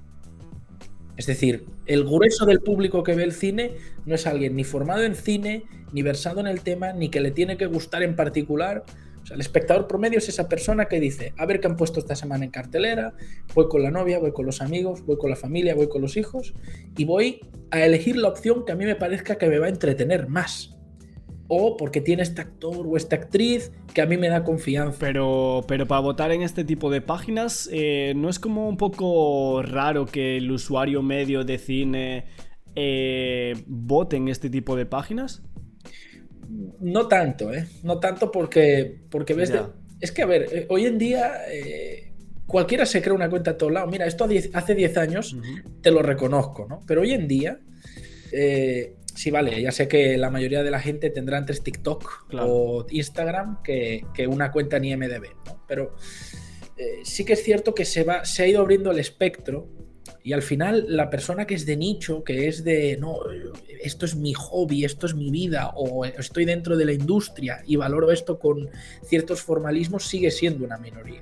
Es 1.16 1.27
decir, 1.27 1.66
el 1.86 2.06
grueso 2.06 2.45
del 2.45 2.62
público 2.62 3.04
que 3.04 3.13
ve 3.13 3.24
el 3.24 3.33
cine 3.33 3.74
no 4.06 4.16
es 4.16 4.25
alguien 4.25 4.56
ni 4.56 4.63
formado 4.63 5.04
en 5.04 5.16
cine, 5.16 5.63
ni 5.92 6.01
versado 6.01 6.39
en 6.39 6.48
el 6.48 6.62
tema, 6.62 6.94
ni 6.94 7.10
que 7.10 7.19
le 7.19 7.31
tiene 7.31 7.57
que 7.57 7.66
gustar 7.66 8.04
en 8.04 8.16
particular, 8.16 8.83
el 9.31 9.40
espectador 9.40 9.88
promedio 9.88 10.18
es 10.18 10.30
esa 10.30 10.50
persona 10.50 10.86
que 10.86 11.00
dice, 11.00 11.34
a 11.38 11.46
ver 11.46 11.60
qué 11.60 11.68
han 11.68 11.76
puesto 11.76 12.00
esta 12.00 12.16
semana 12.16 12.46
en 12.46 12.52
cartelera, 12.52 13.14
voy 13.54 13.68
con 13.68 13.84
la 13.84 13.92
novia, 13.92 14.20
voy 14.20 14.31
con 14.31 14.46
los 14.46 14.62
amigos, 14.62 15.06
voy 15.06 15.18
con 15.18 15.30
la 15.30 15.36
familia, 15.36 15.76
voy 15.76 15.90
con 15.90 16.02
los 16.02 16.18
hijos 16.18 16.54
y 16.98 17.06
voy 17.06 17.42
a 17.72 17.86
elegir 17.86 18.18
la 18.18 18.30
opción 18.30 18.66
que 18.66 18.72
a 18.72 18.76
mí 18.76 18.86
me 18.86 18.96
parezca 18.96 19.38
que 19.38 19.48
me 19.48 19.60
va 19.60 19.68
a 19.68 19.70
entretener 19.70 20.28
más. 20.28 20.76
O 21.52 21.78
porque 21.78 22.00
tiene 22.00 22.22
este 22.22 22.42
actor 22.42 22.86
o 22.88 22.96
esta 22.96 23.16
actriz 23.16 23.72
que 23.96 24.04
a 24.04 24.06
mí 24.06 24.18
me 24.18 24.30
da 24.30 24.44
confianza. 24.44 25.00
Pero, 25.00 25.64
pero 25.68 25.88
para 25.88 26.02
votar 26.02 26.31
en 26.31 26.44
este 26.44 26.64
tipo 26.64 26.92
de 26.92 27.02
páginas, 27.02 27.68
eh, 27.72 28.14
¿no 28.16 28.30
es 28.30 28.38
como 28.38 28.70
un 28.70 28.78
poco 28.78 29.64
raro 29.64 30.06
que 30.06 30.38
el 30.38 30.52
usuario 30.52 31.02
medio 31.02 31.44
de 31.44 31.58
cine 31.58 32.26
eh, 32.76 33.56
vote 33.66 34.18
en 34.18 34.28
este 34.28 34.52
tipo 34.52 34.76
de 34.76 34.86
páginas? 34.86 35.42
No 36.80 37.08
tanto, 37.08 37.54
¿eh? 37.54 37.68
No 37.84 38.00
tanto 38.00 38.32
porque, 38.32 39.00
porque 39.10 39.34
ves... 39.34 39.54
Es 40.02 40.12
que, 40.12 40.22
a 40.22 40.26
ver, 40.26 40.48
eh, 40.52 40.66
hoy 40.70 40.86
en 40.86 40.98
día 40.98 41.44
eh, 41.50 42.14
cualquiera 42.48 42.86
se 42.86 43.02
crea 43.02 43.14
una 43.14 43.30
cuenta 43.30 43.52
a 43.52 43.58
todos 43.58 43.72
lados. 43.72 43.92
Mira, 43.92 44.06
esto 44.06 44.28
hace 44.54 44.76
10 44.76 44.98
años 44.98 45.36
te 45.82 45.92
lo 45.92 46.02
reconozco, 46.02 46.66
¿no? 46.68 46.82
Pero 46.88 47.02
hoy 47.02 47.12
en 47.12 47.28
día, 47.28 47.60
eh, 48.32 48.96
sí, 49.14 49.30
vale, 49.30 49.62
ya 49.62 49.72
sé 49.72 49.88
que 49.88 50.18
la 50.18 50.30
mayoría 50.30 50.64
de 50.64 50.72
la 50.72 50.80
gente 50.80 51.10
tendrá 51.10 51.38
antes 51.38 51.62
TikTok 51.62 52.28
o 52.34 52.86
Instagram 52.90 53.62
que, 53.62 54.06
una 54.28 54.52
cuenta 54.52 54.78
en 54.78 54.86
IMDB, 54.86 55.26
¿no? 55.46 55.64
Pero 55.68 55.96
sí 57.04 57.26
que 57.26 57.34
es 57.34 57.44
cierto 57.44 57.76
que 57.76 57.84
se, 57.84 58.06
va, 58.06 58.24
se 58.24 58.44
ha 58.44 58.48
ido 58.48 58.62
abriendo 58.62 58.90
el 58.92 59.00
espectro 59.00 59.68
y 60.24 60.34
al 60.34 60.42
final, 60.42 60.86
la 60.88 61.10
persona 61.10 61.46
que 61.46 61.56
es 61.56 61.66
de 61.66 61.78
nicho, 61.78 62.24
que 62.24 62.48
es 62.48 62.64
de, 62.64 62.98
no, 62.98 63.20
esto 63.82 64.06
es 64.06 64.16
mi 64.16 64.34
hobby, 64.34 64.84
esto 64.84 65.06
es 65.06 65.16
mi 65.16 65.32
vida, 65.32 65.72
o 65.76 66.06
estoy 66.06 66.46
dentro 66.46 66.76
de 66.76 66.86
la 66.86 66.94
industria 66.94 67.62
y 67.66 67.78
valoro 67.78 68.12
esto 68.12 68.38
con 68.38 68.70
ciertos 69.04 69.42
formalismos, 69.42 70.06
sigue 70.06 70.32
siendo 70.32 70.66
una 70.66 70.78
minoría. 70.78 71.22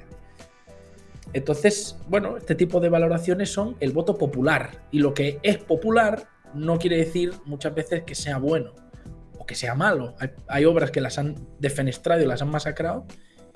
Entonces, 1.33 1.97
bueno, 2.07 2.37
este 2.37 2.55
tipo 2.55 2.79
de 2.79 2.89
valoraciones 2.89 3.51
son 3.51 3.75
el 3.79 3.91
voto 3.91 4.17
popular. 4.17 4.83
Y 4.91 4.99
lo 4.99 5.13
que 5.13 5.39
es 5.43 5.57
popular 5.57 6.27
no 6.53 6.79
quiere 6.79 6.97
decir 6.97 7.33
muchas 7.45 7.75
veces 7.75 8.03
que 8.03 8.15
sea 8.15 8.37
bueno 8.37 8.73
o 9.37 9.45
que 9.45 9.55
sea 9.55 9.75
malo. 9.75 10.15
Hay, 10.47 10.65
obras 10.65 10.91
que 10.91 11.01
las 11.01 11.17
han 11.17 11.35
defenestrado 11.59 12.23
y 12.23 12.25
las 12.25 12.41
han 12.41 12.49
masacrado 12.49 13.05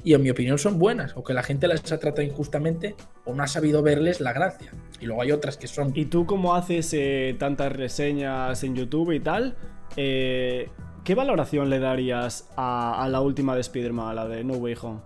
y 0.03 0.13
en 0.13 0.21
mi 0.23 0.29
opinión 0.29 0.57
son 0.57 0.79
buenas, 0.79 1.15
o 1.15 1.23
que 1.23 1.33
la 1.33 1.43
gente 1.43 1.67
las 1.67 1.91
ha 1.91 1.99
tratado 1.99 2.23
injustamente 2.23 2.95
o 3.25 3.33
no 3.33 3.43
ha 3.43 3.47
sabido 3.47 3.83
verles 3.83 4.19
la 4.19 4.33
gracia. 4.33 4.71
Y 4.99 5.05
luego 5.05 5.21
hay 5.21 5.31
otras 5.31 5.57
que 5.57 5.67
son... 5.67 5.91
¿Y 5.95 6.05
tú 6.05 6.25
cómo 6.25 6.55
haces 6.55 6.93
eh, 6.93 7.35
tantas 7.37 7.71
reseñas 7.71 8.63
en 8.63 8.75
YouTube 8.75 9.11
y 9.11 9.19
tal? 9.19 9.55
Eh, 9.95 10.69
¿Qué 11.03 11.15
valoración 11.15 11.69
le 11.69 11.79
darías 11.79 12.49
a, 12.55 13.07
la 13.09 13.21
última 13.21 13.55
de 13.55 13.61
Spider-Man, 13.61 14.09
a 14.09 14.13
la 14.13 14.27
de 14.27 14.43
No 14.43 14.53
Way 14.53 14.75
Home? 14.81 14.99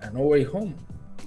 A 0.00 0.10
No 0.10 0.20
Way 0.20 0.46
Home. 0.52 0.74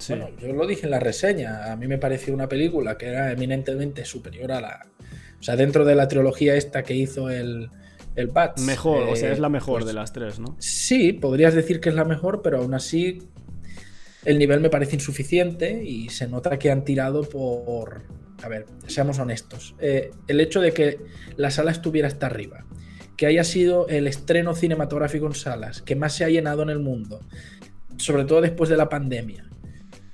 Bueno, 0.08 0.28
yo 0.40 0.52
lo 0.52 0.66
dije 0.66 0.84
en 0.84 0.90
la 0.90 1.00
reseña. 1.00 1.72
A 1.72 1.76
mí 1.76 1.86
me 1.86 1.98
pareció 1.98 2.34
una 2.34 2.48
película 2.48 2.98
que 2.98 3.06
era 3.06 3.32
eminentemente 3.32 4.04
superior 4.04 4.52
a 4.52 4.60
la. 4.60 4.86
O 5.38 5.42
sea, 5.42 5.56
dentro 5.56 5.84
de 5.84 5.94
la 5.94 6.08
trilogía 6.08 6.54
esta 6.56 6.82
que 6.82 6.94
hizo 6.94 7.30
el, 7.30 7.70
el 8.16 8.28
Bats. 8.28 8.62
Mejor, 8.62 9.08
o 9.08 9.16
sea, 9.16 9.32
es 9.32 9.38
la 9.38 9.48
mejor 9.48 9.80
pues 9.80 9.86
de 9.86 9.92
las 9.92 10.12
tres, 10.12 10.38
¿no? 10.38 10.56
Sí, 10.58 11.12
podrías 11.12 11.54
decir 11.54 11.80
que 11.80 11.88
es 11.88 11.94
la 11.94 12.04
mejor, 12.04 12.42
pero 12.42 12.58
aún 12.58 12.74
así 12.74 13.20
el 14.24 14.38
nivel 14.38 14.60
me 14.60 14.70
parece 14.70 14.96
insuficiente 14.96 15.82
y 15.84 16.08
se 16.08 16.28
nota 16.28 16.58
que 16.58 16.70
han 16.70 16.84
tirado 16.84 17.22
por... 17.22 18.02
A 18.42 18.48
ver, 18.48 18.66
seamos 18.86 19.18
honestos. 19.18 19.74
Eh, 19.78 20.10
el 20.26 20.40
hecho 20.40 20.60
de 20.60 20.72
que 20.72 20.98
la 21.36 21.50
sala 21.50 21.70
estuviera 21.70 22.08
hasta 22.08 22.26
arriba, 22.26 22.66
que 23.16 23.26
haya 23.26 23.44
sido 23.44 23.88
el 23.88 24.06
estreno 24.06 24.54
cinematográfico 24.54 25.26
en 25.26 25.34
salas 25.34 25.82
que 25.82 25.96
más 25.96 26.14
se 26.14 26.24
ha 26.24 26.28
llenado 26.28 26.62
en 26.62 26.70
el 26.70 26.78
mundo, 26.78 27.20
sobre 27.96 28.24
todo 28.24 28.40
después 28.40 28.68
de 28.68 28.76
la 28.76 28.88
pandemia, 28.88 29.48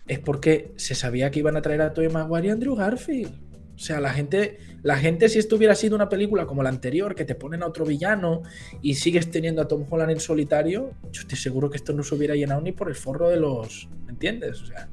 es 0.06 0.18
porque 0.18 0.72
se 0.76 0.94
sabía 0.94 1.30
que 1.30 1.38
iban 1.38 1.56
a 1.56 1.62
traer 1.62 1.82
a 1.82 1.92
Tobey 1.92 2.10
Maguire 2.10 2.48
y 2.48 2.50
Andrew 2.50 2.74
Garfield. 2.74 3.49
O 3.80 3.82
sea, 3.82 3.98
la 3.98 4.12
gente, 4.12 4.58
la 4.82 4.98
gente 4.98 5.30
si 5.30 5.38
esto 5.38 5.56
hubiera 5.56 5.74
sido 5.74 5.96
una 5.96 6.10
película 6.10 6.44
como 6.44 6.62
la 6.62 6.68
anterior, 6.68 7.14
que 7.14 7.24
te 7.24 7.34
ponen 7.34 7.62
a 7.62 7.66
otro 7.66 7.86
villano 7.86 8.42
y 8.82 8.96
sigues 8.96 9.30
teniendo 9.30 9.62
a 9.62 9.68
Tom 9.68 9.86
Holland 9.88 10.10
en 10.10 10.20
solitario, 10.20 10.90
yo 11.10 11.22
estoy 11.22 11.38
seguro 11.38 11.70
que 11.70 11.78
esto 11.78 11.94
no 11.94 12.02
se 12.02 12.14
hubiera 12.14 12.34
llenado 12.34 12.60
ni 12.60 12.72
por 12.72 12.90
el 12.90 12.94
forro 12.94 13.30
de 13.30 13.38
los... 13.38 13.88
¿Me 14.04 14.12
entiendes? 14.12 14.60
O 14.60 14.66
sea, 14.66 14.90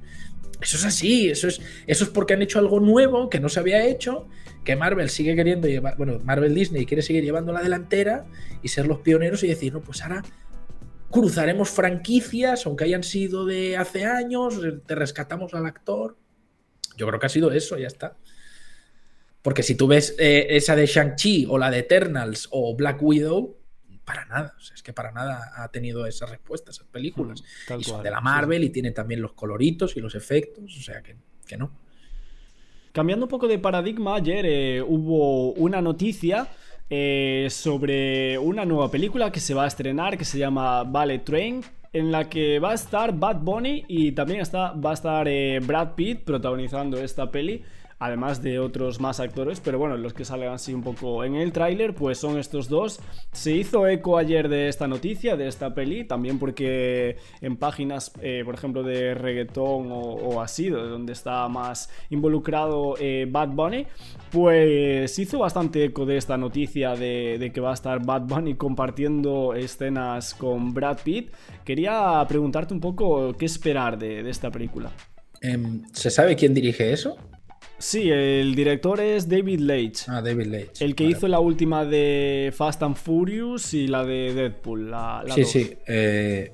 eso 0.62 0.77
es 0.77 0.86
así, 0.86 1.29
eso 1.29 1.50
es, 1.50 1.60
eso 1.86 2.06
es 2.06 2.10
porque 2.12 2.36
han 2.36 2.41
hecho 2.41 2.60
algo 2.60 2.79
nuevo 2.79 3.29
que 3.29 3.41
no 3.41 3.50
se 3.50 3.60
había 3.60 3.86
hecho, 3.86 4.29
que 4.63 4.77
Marvel 4.77 5.10
sigue 5.10 5.36
queriendo 5.36 5.67
llevar, 5.67 5.98
bueno, 5.98 6.22
Marvel 6.24 6.56
Disney 6.56 6.86
quiere 6.86 7.03
seguir 7.03 7.25
llevando 7.25 7.51
la 7.51 7.62
delantera 7.62 8.25
y 8.63 8.70
ser 8.70 8.88
los 8.88 9.00
pioneros 9.00 9.44
y 9.44 9.48
decir, 9.50 9.74
no, 9.74 9.82
pues 9.82 10.01
ahora 10.01 10.24
cruzaremos 11.12 11.70
franquicias, 11.72 12.65
aunque 12.65 12.86
hayan 12.86 13.03
sido 13.03 13.46
de 13.46 13.75
hace 13.75 14.06
años, 14.06 14.62
te 14.86 14.96
rescatamos 14.96 15.53
al 15.53 15.65
actor. 15.65 16.15
Yo 16.96 17.06
creo 17.06 17.20
que 17.20 17.25
ha 17.25 17.29
sido 17.29 17.51
eso, 17.51 17.77
ya 17.77 17.88
está. 17.88 18.15
Porque 19.41 19.63
si 19.63 19.75
tú 19.75 19.88
ves 19.88 20.15
eh, 20.20 20.48
esa 20.50 20.75
de 20.75 20.86
Shang-Chi 20.86 21.46
o 21.50 21.58
la 21.58 21.72
de 21.72 21.79
Eternals 21.79 22.48
o 22.51 22.75
Black 22.75 23.01
Widow, 23.01 23.58
para 24.08 24.25
nada. 24.25 24.56
es 24.74 24.82
que 24.82 24.94
para 24.94 25.12
nada 25.12 25.51
ha 25.58 25.67
tenido 25.70 26.06
esa 26.06 26.25
respuesta, 26.25 26.72
esas 26.72 26.88
películas. 26.88 27.44
Mm, 27.70 27.79
y 27.79 27.84
son 27.84 28.01
de 28.01 28.10
la 28.10 28.22
Marvel 28.22 28.63
y 28.63 28.70
tienen 28.70 28.94
también 28.94 29.22
los 29.22 29.34
coloritos 29.34 29.98
y 29.98 30.00
los 30.00 30.15
efectos, 30.15 30.63
o 30.77 30.82
sea 30.82 31.01
que, 31.01 31.17
no. 31.58 31.72
Cambiando 32.94 33.25
un 33.25 33.29
poco 33.29 33.48
de 33.48 33.60
paradigma, 33.60 34.15
ayer 34.15 34.46
eh, 34.46 34.82
hubo 34.82 35.51
una 35.53 35.82
noticia 35.82 36.48
eh, 36.89 37.48
sobre 37.51 38.38
una 38.38 38.63
nueva 38.63 38.89
película 38.89 39.29
que 39.29 39.41
se 39.41 39.53
va 39.53 39.65
a 39.65 39.67
estrenar 39.67 40.17
que 40.17 40.24
se 40.24 40.39
llama 40.39 40.84
Ballet 40.86 41.24
Train, 41.25 41.62
en 41.91 42.12
la 42.12 42.29
que 42.29 42.60
va 42.60 42.72
a 42.72 42.75
estar 42.75 43.13
Bad 43.13 43.41
Bunny 43.41 43.84
y 43.89 44.13
también 44.13 44.39
está, 44.39 44.72
va 44.72 44.91
a 44.91 44.94
estar 44.94 45.27
eh, 45.27 45.60
Brad 45.62 45.96
Pitt 45.96 46.24
protagonizando 46.24 46.98
esta 46.98 47.29
peli 47.29 47.62
además 48.00 48.42
de 48.42 48.60
otros 48.60 49.00
más 49.00 49.20
actores, 49.20 49.60
pero 49.60 49.80
bueno, 49.80 49.98
los 49.98 50.13
que 50.13 50.25
salen 50.25 50.50
así 50.50 50.74
un 50.74 50.84
poco 50.84 51.24
en 51.24 51.36
el 51.36 51.51
tráiler, 51.51 51.94
pues 51.94 52.20
son 52.20 52.38
estos 52.38 52.70
dos. 52.70 53.00
Se 53.32 53.51
hizo 53.54 53.88
eco 53.88 54.18
ayer 54.18 54.50
de 54.50 54.68
esta 54.68 54.88
noticia, 54.88 55.36
de 55.36 55.48
esta 55.48 55.74
peli, 55.74 56.04
también 56.04 56.38
porque 56.38 57.18
en 57.42 57.58
páginas, 57.58 58.12
eh, 58.22 58.44
por 58.46 58.56
ejemplo, 58.56 58.84
de 58.84 59.13
reggaetón 59.16 59.89
o, 59.92 60.42
así, 60.42 60.70
donde 60.70 61.13
está 61.13 61.48
más 61.48 61.89
involucrado 62.10 62.96
eh, 63.00 63.27
Bad 63.30 63.50
Bunny, 63.50 63.88
pues 64.32 65.18
hizo 65.18 65.39
bastante 65.39 65.86
eco 65.86 66.06
de 66.06 66.18
esta 66.18 66.38
noticia 66.38 66.96
de, 66.96 67.51
que 67.54 67.62
va 67.62 67.72
a 67.72 67.74
estar 67.74 68.06
Bad 68.06 68.24
Bunny 68.24 68.56
compartiendo 68.56 69.54
escenas 69.54 70.34
con 70.34 70.74
Brad 70.74 71.00
Pitt. 71.04 71.32
Quería 71.66 72.24
preguntarte 72.27 72.74
un 72.74 72.80
poco 72.80 73.34
qué 73.34 73.46
esperar 73.46 73.98
de, 73.98 74.27
esta 74.30 74.51
película. 74.51 74.92
Em, 75.42 75.84
¿Se 75.94 76.10
sabe 76.10 76.36
quién 76.36 76.54
dirige 76.54 76.92
eso? 76.92 77.18
Sí, 77.79 78.10
el 78.10 78.55
director 78.55 79.00
es 79.00 79.29
David 79.29 79.60
Leitch. 79.60 80.10
Ah, 80.10 80.22
David 80.22 80.48
Leitch. 80.48 80.81
El 80.81 80.96
que 80.96 81.03
hizo 81.03 81.27
la 81.27 81.39
última 81.39 81.86
de 81.86 82.51
Fast 82.55 82.81
and 82.81 82.96
Furious 82.96 83.74
y 83.74 83.88
la 83.88 84.03
de 84.03 84.34
Deadpool. 84.34 84.89
La, 84.89 85.24
sí, 85.29 85.46
sí. 85.46 85.77
Eh, 85.86 86.53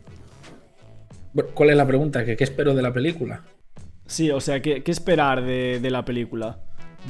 ¿Cuál 1.53 1.70
es 1.70 1.77
la 1.77 1.88
pregunta? 1.88 2.25
¿Qué, 2.25 2.36
espero 2.39 2.75
de 2.75 2.82
la 2.82 2.92
película? 2.92 3.44
Sí, 4.06 4.30
o 4.32 4.42
sea, 4.42 4.62
¿qué, 4.62 4.84
esperar 4.86 5.46
de, 5.46 5.89
la 5.89 6.03
película? 6.03 6.60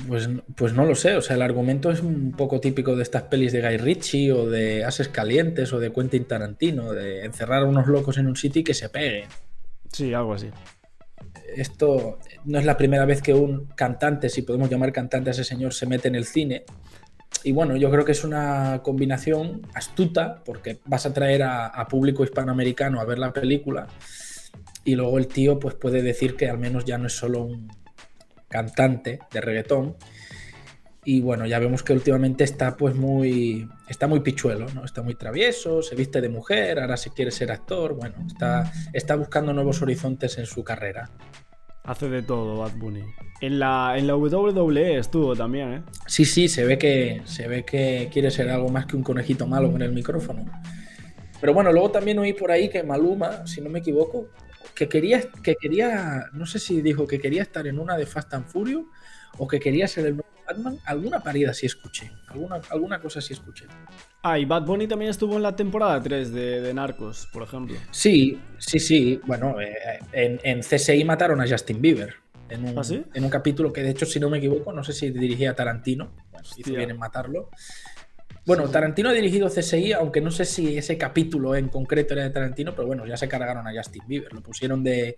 Pues, 0.07 0.29
pues 0.55 0.73
no 0.73 0.85
lo 0.85 0.95
sé, 0.95 1.15
o 1.15 1.21
sea, 1.21 1.35
el 1.35 1.41
argumento 1.41 1.91
es 1.91 2.01
un 2.01 2.31
poco 2.31 2.59
típico 2.59 2.95
de 2.95 3.03
estas 3.03 3.23
pelis 3.23 3.51
de 3.51 3.61
Guy 3.61 3.77
Ritchie 3.77 4.31
o 4.31 4.49
de 4.49 4.85
Ases 4.85 5.07
Calientes 5.07 5.73
o 5.73 5.79
de 5.79 5.91
Quentin 5.91 6.25
Tarantino, 6.25 6.93
de 6.93 7.25
encerrar 7.25 7.63
a 7.63 7.65
unos 7.65 7.87
locos 7.87 8.17
en 8.17 8.27
un 8.27 8.35
sitio 8.35 8.61
y 8.61 8.63
que 8.63 8.73
se 8.73 8.89
peguen. 8.89 9.25
Sí, 9.91 10.13
algo 10.13 10.33
así 10.33 10.49
esto 11.55 12.19
no 12.45 12.59
es 12.59 12.65
la 12.65 12.77
primera 12.77 13.05
vez 13.05 13.21
que 13.21 13.33
un 13.33 13.67
cantante, 13.75 14.29
si 14.29 14.41
podemos 14.41 14.69
llamar 14.69 14.91
cantante 14.91 15.29
a 15.29 15.33
ese 15.33 15.43
señor, 15.43 15.73
se 15.73 15.85
mete 15.85 16.07
en 16.07 16.15
el 16.15 16.25
cine. 16.25 16.63
Y 17.43 17.51
bueno, 17.51 17.75
yo 17.75 17.91
creo 17.91 18.05
que 18.05 18.13
es 18.13 18.23
una 18.23 18.81
combinación 18.83 19.61
astuta, 19.73 20.41
porque 20.45 20.79
vas 20.85 21.05
a 21.05 21.13
traer 21.13 21.43
a, 21.43 21.87
público 21.89 22.23
hispanoamericano 22.23 23.01
a 23.01 23.05
ver 23.05 23.19
la 23.19 23.33
película, 23.33 23.87
y 24.85 24.95
luego 24.95 25.17
el 25.17 25.27
tío 25.27 25.59
pues 25.59 25.75
puede 25.75 26.01
decir 26.01 26.35
que 26.35 26.49
al 26.49 26.57
menos 26.57 26.85
ya 26.85 26.97
no 26.97 27.07
es 27.07 27.13
solo 27.13 27.43
un 27.43 27.69
cantante 28.47 29.19
de 29.31 29.41
reggaetón. 29.41 29.95
Y 31.05 31.21
bueno, 31.21 31.45
ya 31.45 31.59
vemos 31.59 31.83
que 31.83 31.93
últimamente 31.93 32.43
está 32.43 32.77
pues 32.77 32.95
muy. 32.95 33.67
está 33.87 34.07
muy 34.07 34.21
pichuelo, 34.21 34.67
¿no? 34.73 34.85
Está 34.85 35.01
muy 35.01 35.15
travieso, 35.15 35.81
se 35.81 35.95
viste 35.95 36.21
de 36.21 36.29
mujer, 36.29 36.79
ahora 36.79 36.97
se 36.97 37.11
quiere 37.11 37.31
ser 37.31 37.51
actor. 37.51 37.95
Bueno, 37.95 38.15
está, 38.25 38.71
está 38.93 39.15
buscando 39.15 39.53
nuevos 39.53 39.81
horizontes 39.81 40.37
en 40.37 40.45
su 40.45 40.63
carrera. 40.63 41.09
Hace 41.83 42.07
de 42.07 42.21
todo 42.21 42.59
Bad 42.59 42.77
Bunny. 42.77 43.03
En 43.41 43.59
la, 43.59 43.95
en 43.97 44.07
la 44.07 44.15
WWE 44.15 44.97
estuvo 44.97 45.35
también, 45.35 45.73
¿eh? 45.73 45.83
Sí, 46.07 46.23
sí, 46.23 46.47
se 46.47 46.63
ve 46.63 46.77
que 46.77 47.21
se 47.25 47.47
ve 47.49 47.65
que 47.65 48.09
quiere 48.11 48.31
ser 48.31 48.49
algo 48.49 48.69
más 48.69 48.85
que 48.85 48.95
un 48.95 49.03
conejito 49.03 49.45
malo 49.47 49.69
con 49.69 49.81
el 49.81 49.91
micrófono. 49.91 50.45
Pero 51.41 51.53
bueno, 51.53 51.73
luego 51.73 51.91
también 51.91 52.17
oí 52.19 52.31
por 52.31 52.51
ahí 52.51 52.69
que 52.69 52.83
Maluma, 52.83 53.45
si 53.45 53.59
no 53.59 53.69
me 53.69 53.79
equivoco, 53.79 54.29
que 54.73 54.87
quería, 54.87 55.21
que 55.43 55.55
quería, 55.55 56.27
no 56.31 56.45
sé 56.45 56.57
si 56.57 56.81
dijo 56.81 57.05
que 57.05 57.19
quería 57.19 57.41
estar 57.41 57.67
en 57.67 57.79
una 57.79 57.97
de 57.97 58.05
Fast 58.05 58.33
and 58.33 58.47
Furious 58.47 58.85
o 59.37 59.45
que 59.45 59.59
quería 59.59 59.87
ser 59.89 60.05
el 60.05 60.13
nuevo 60.13 60.32
Batman. 60.53 60.79
Alguna 60.85 61.19
parida 61.19 61.53
sí 61.53 61.65
escuché, 61.65 62.11
alguna, 62.27 62.61
alguna 62.69 62.99
cosa 62.99 63.21
sí 63.21 63.33
escuché. 63.33 63.65
Ah, 64.21 64.39
y 64.39 64.45
Bad 64.45 64.63
Bunny 64.63 64.87
también 64.87 65.11
estuvo 65.11 65.35
en 65.35 65.43
la 65.43 65.55
temporada 65.55 66.01
3 66.01 66.31
de, 66.31 66.73
Narcos, 66.73 67.27
por 67.31 67.43
ejemplo. 67.43 67.75
Sí, 67.91 68.39
sí, 68.57 68.79
sí. 68.79 69.21
Bueno, 69.25 69.59
eh, 69.59 69.99
en, 70.11 70.39
en, 70.43 70.59
CSI 70.61 71.03
mataron 71.03 71.41
a 71.41 71.47
Justin 71.47 71.81
Bieber. 71.81 72.15
En 72.49 72.65
un, 72.65 72.77
¿Ah, 72.77 72.83
en 73.13 73.23
un 73.23 73.29
capítulo 73.29 73.73
que, 73.73 73.81
de 73.81 73.89
hecho, 73.89 74.05
si 74.05 74.19
no 74.19 74.29
me 74.29 74.37
equivoco, 74.37 74.71
no 74.73 74.83
sé 74.83 74.93
si 74.93 75.09
dirigía 75.09 75.51
a 75.51 75.55
Tarantino. 75.55 76.11
Bueno, 76.31 76.47
hizo 76.55 76.73
bien 76.73 76.91
en 76.91 76.97
matarlo. 76.97 77.49
Bueno, 78.45 78.67
Tarantino 78.69 79.09
ha 79.09 79.13
dirigido 79.13 79.47
CSI, 79.47 79.93
aunque 79.93 80.19
no 80.19 80.29
sé 80.29 80.43
si 80.43 80.77
ese 80.77 80.97
capítulo 80.97 81.55
en 81.55 81.69
concreto 81.69 82.13
era 82.13 82.23
de 82.23 82.29
Tarantino, 82.29 82.75
pero 82.75 82.87
bueno, 82.87 83.05
ya 83.05 83.15
se 83.15 83.29
cargaron 83.29 83.65
a 83.67 83.71
Justin 83.73 84.03
Bieber, 84.05 84.33
lo 84.33 84.41
pusieron 84.41 84.83
de, 84.83 85.15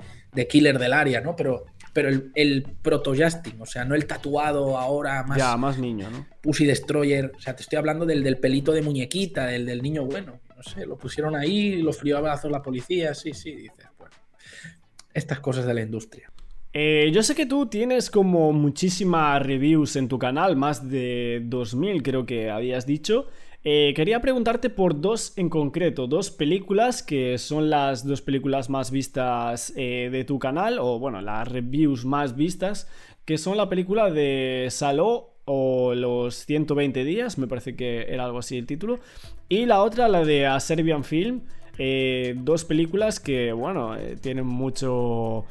killer 0.47 0.77
del 0.77 0.93
área, 0.93 1.21
¿no? 1.21 1.35
Pero, 1.35 1.65
pero 1.95 2.09
el, 2.09 2.63
proto-Justin, 2.81 3.61
o 3.61 3.65
sea, 3.65 3.85
no 3.85 3.95
el 3.95 4.05
tatuado 4.05 4.77
ahora 4.77 5.23
más. 5.23 5.37
Ya, 5.37 5.55
más 5.55 5.79
niño, 5.79 6.09
¿no? 6.09 6.27
Pussy 6.41 6.65
Destroyer, 6.65 7.31
o 7.33 7.39
sea, 7.39 7.55
te 7.55 7.61
estoy 7.61 7.77
hablando 7.77 8.05
del, 8.05 8.21
del 8.21 8.37
pelito 8.37 8.73
de 8.73 8.81
muñequita, 8.81 9.45
del, 9.45 9.65
del 9.65 9.81
niño 9.81 10.03
bueno, 10.03 10.41
no 10.53 10.61
sé, 10.61 10.85
lo 10.85 10.97
pusieron 10.97 11.37
ahí, 11.37 11.81
lo 11.81 11.93
frío 11.93 12.17
a 12.17 12.19
balazos 12.19 12.51
la 12.51 12.61
policía, 12.61 13.13
sí, 13.13 13.31
sí, 13.33 13.55
dices, 13.55 13.87
bueno. 13.97 14.13
Estas 15.13 15.39
cosas 15.39 15.65
de 15.65 15.73
la 15.73 15.83
industria. 15.83 16.29
Eh, 16.73 17.11
yo 17.13 17.23
sé 17.23 17.33
que 17.33 17.45
tú 17.45 17.67
tienes 17.67 18.09
como 18.09 18.51
muchísimas 18.51 19.41
reviews 19.41 19.95
en 19.95 20.09
tu 20.09 20.19
canal, 20.19 20.57
más 20.57 20.89
de 20.89 21.43
2000 21.45 22.03
creo 22.03 22.25
que 22.25 22.49
habías 22.49 22.85
dicho. 22.85 23.27
Eh, 23.67 23.93
quería 23.95 24.21
preguntarte 24.21 24.69
por 24.69 25.01
dos 25.01 25.33
en 25.37 25.49
concreto, 25.49 26.05
dos 26.05 26.29
películas 26.29 27.01
que 27.01 27.39
son 27.39 27.71
las 27.71 28.05
dos 28.05 28.21
películas 28.21 28.69
más 28.69 28.91
vistas 28.91 29.73
eh, 29.75 30.09
de 30.11 30.23
tu 30.23 30.37
canal, 30.37 30.77
o 30.77 30.99
bueno, 30.99 31.19
las 31.19 31.47
reviews 31.47 32.05
más 32.05 32.35
vistas, 32.35 32.87
que 33.25 33.39
son 33.39 33.57
la 33.57 33.67
película 33.67 34.11
de 34.11 34.67
Saló 34.69 35.33
o 35.45 35.95
los 35.95 36.35
120 36.45 37.03
días, 37.03 37.39
me 37.39 37.47
parece 37.47 37.75
que 37.75 38.05
era 38.07 38.25
algo 38.25 38.37
así 38.37 38.55
el 38.55 38.67
título, 38.67 38.99
y 39.49 39.65
la 39.65 39.81
otra, 39.81 40.09
la 40.09 40.23
de 40.23 40.45
A 40.45 40.59
Serbian 40.59 41.03
Film, 41.03 41.41
dos 42.43 42.65
películas 42.65 43.19
que, 43.19 43.51
bueno, 43.51 43.95
tienen 44.21 44.45
mucho 44.45 45.45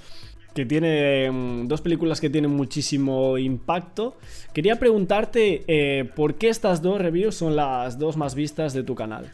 que 0.55 0.65
tiene 0.65 1.31
mm, 1.31 1.67
dos 1.67 1.81
películas 1.81 2.21
que 2.21 2.31
tienen 2.31 2.51
muchísimo 2.51 3.37
impacto. 3.39 4.17
Quería 4.53 4.79
preguntarte 4.79 5.65
eh, 5.67 6.05
por 6.17 6.37
qué 6.37 6.49
estas 6.49 6.81
dos 6.81 7.01
reviews 7.01 7.35
son 7.35 7.57
las 7.57 7.99
dos 7.99 8.17
más 8.17 8.35
vistas 8.35 8.73
de 8.73 8.83
tu 8.85 8.95
canal. 8.95 9.31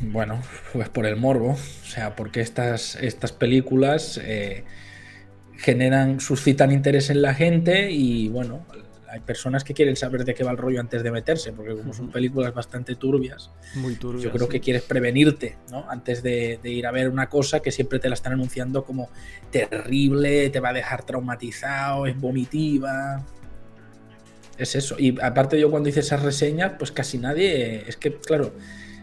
Bueno, 0.00 0.40
pues 0.72 0.88
por 0.88 1.06
el 1.06 1.16
morbo, 1.16 1.50
o 1.52 1.86
sea, 1.86 2.16
porque 2.16 2.40
estas, 2.40 2.96
estas 2.96 3.32
películas 3.32 4.20
eh, 4.22 4.64
generan, 5.56 6.20
suscitan 6.20 6.72
interés 6.72 7.10
en 7.10 7.22
la 7.22 7.34
gente 7.34 7.90
y 7.90 8.28
bueno, 8.28 8.66
hay 9.14 9.20
personas 9.20 9.62
que 9.62 9.74
quieren 9.74 9.94
saber 9.94 10.24
de 10.24 10.34
qué 10.34 10.42
va 10.42 10.50
el 10.50 10.56
rollo 10.56 10.80
antes 10.80 11.04
de 11.04 11.12
meterse, 11.12 11.52
porque 11.52 11.76
como 11.76 11.94
son 11.94 12.10
películas 12.10 12.52
bastante 12.52 12.96
turbias, 12.96 13.52
Muy 13.76 13.94
turbias 13.94 14.24
yo 14.24 14.32
creo 14.32 14.48
que 14.48 14.58
quieres 14.58 14.82
prevenirte, 14.82 15.56
¿no? 15.70 15.88
Antes 15.88 16.20
de, 16.24 16.58
ir 16.64 16.84
a 16.84 16.90
ver 16.90 17.08
una 17.08 17.28
cosa 17.28 17.60
que 17.60 17.70
siempre 17.70 18.00
te 18.00 18.08
la 18.08 18.14
están 18.14 18.32
anunciando 18.32 18.84
como 18.84 19.08
terrible, 19.52 20.50
te 20.50 20.58
va 20.58 20.70
a 20.70 20.72
dejar 20.72 21.04
traumatizado, 21.04 22.06
es 22.06 22.20
vomitiva. 22.20 23.24
Es 24.58 24.74
eso. 24.74 24.96
Y 24.98 25.16
aparte 25.22 25.60
yo 25.60 25.70
cuando 25.70 25.88
hice 25.88 26.00
esas 26.00 26.20
reseñas, 26.20 26.72
pues 26.76 26.90
casi 26.90 27.18
nadie, 27.18 27.88
es 27.88 27.96
que 27.96 28.16
claro, 28.16 28.52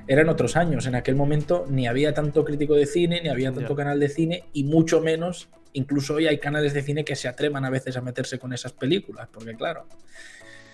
eran 0.08 0.28
otros 0.28 0.58
años. 0.58 0.88
En 0.88 0.96
aquel 0.96 1.16
momento 1.16 1.66
ni 1.70 1.88
había 1.88 2.14
tanto 2.14 2.44
crítico 2.44 2.76
de 2.76 2.86
cine, 2.86 3.22
ni 3.22 3.30
había 3.30 3.54
tanto 3.54 3.78
canal 3.78 3.98
de 3.98 4.10
cine, 4.10 4.44
y 4.52 4.66
mucho 4.66 5.00
menos 5.00 5.48
incluso 5.74 6.16
hoy 6.16 6.28
hay 6.28 6.40
canales 6.40 6.74
de 6.74 6.82
cine 6.82 7.04
que 7.04 7.16
se 7.16 7.28
atrevan 7.28 7.66
a 7.66 7.70
veces 7.70 7.98
a 7.98 8.02
meterse 8.02 8.40
con 8.40 8.54
esas 8.54 8.74
películas, 8.74 9.28
porque 9.32 9.56
claro, 9.56 9.88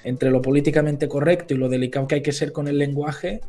entre 0.03 0.31
lo 0.31 0.41
políticamente 0.41 1.07
correcto 1.07 1.53
y 1.53 1.57
lo 1.57 1.69
delicado 1.69 2.07
que 2.07 2.15
hay 2.15 2.21
que 2.21 2.31
ser 2.31 2.51
con 2.51 2.67
el 2.67 2.77
lenguaje, 2.77 3.41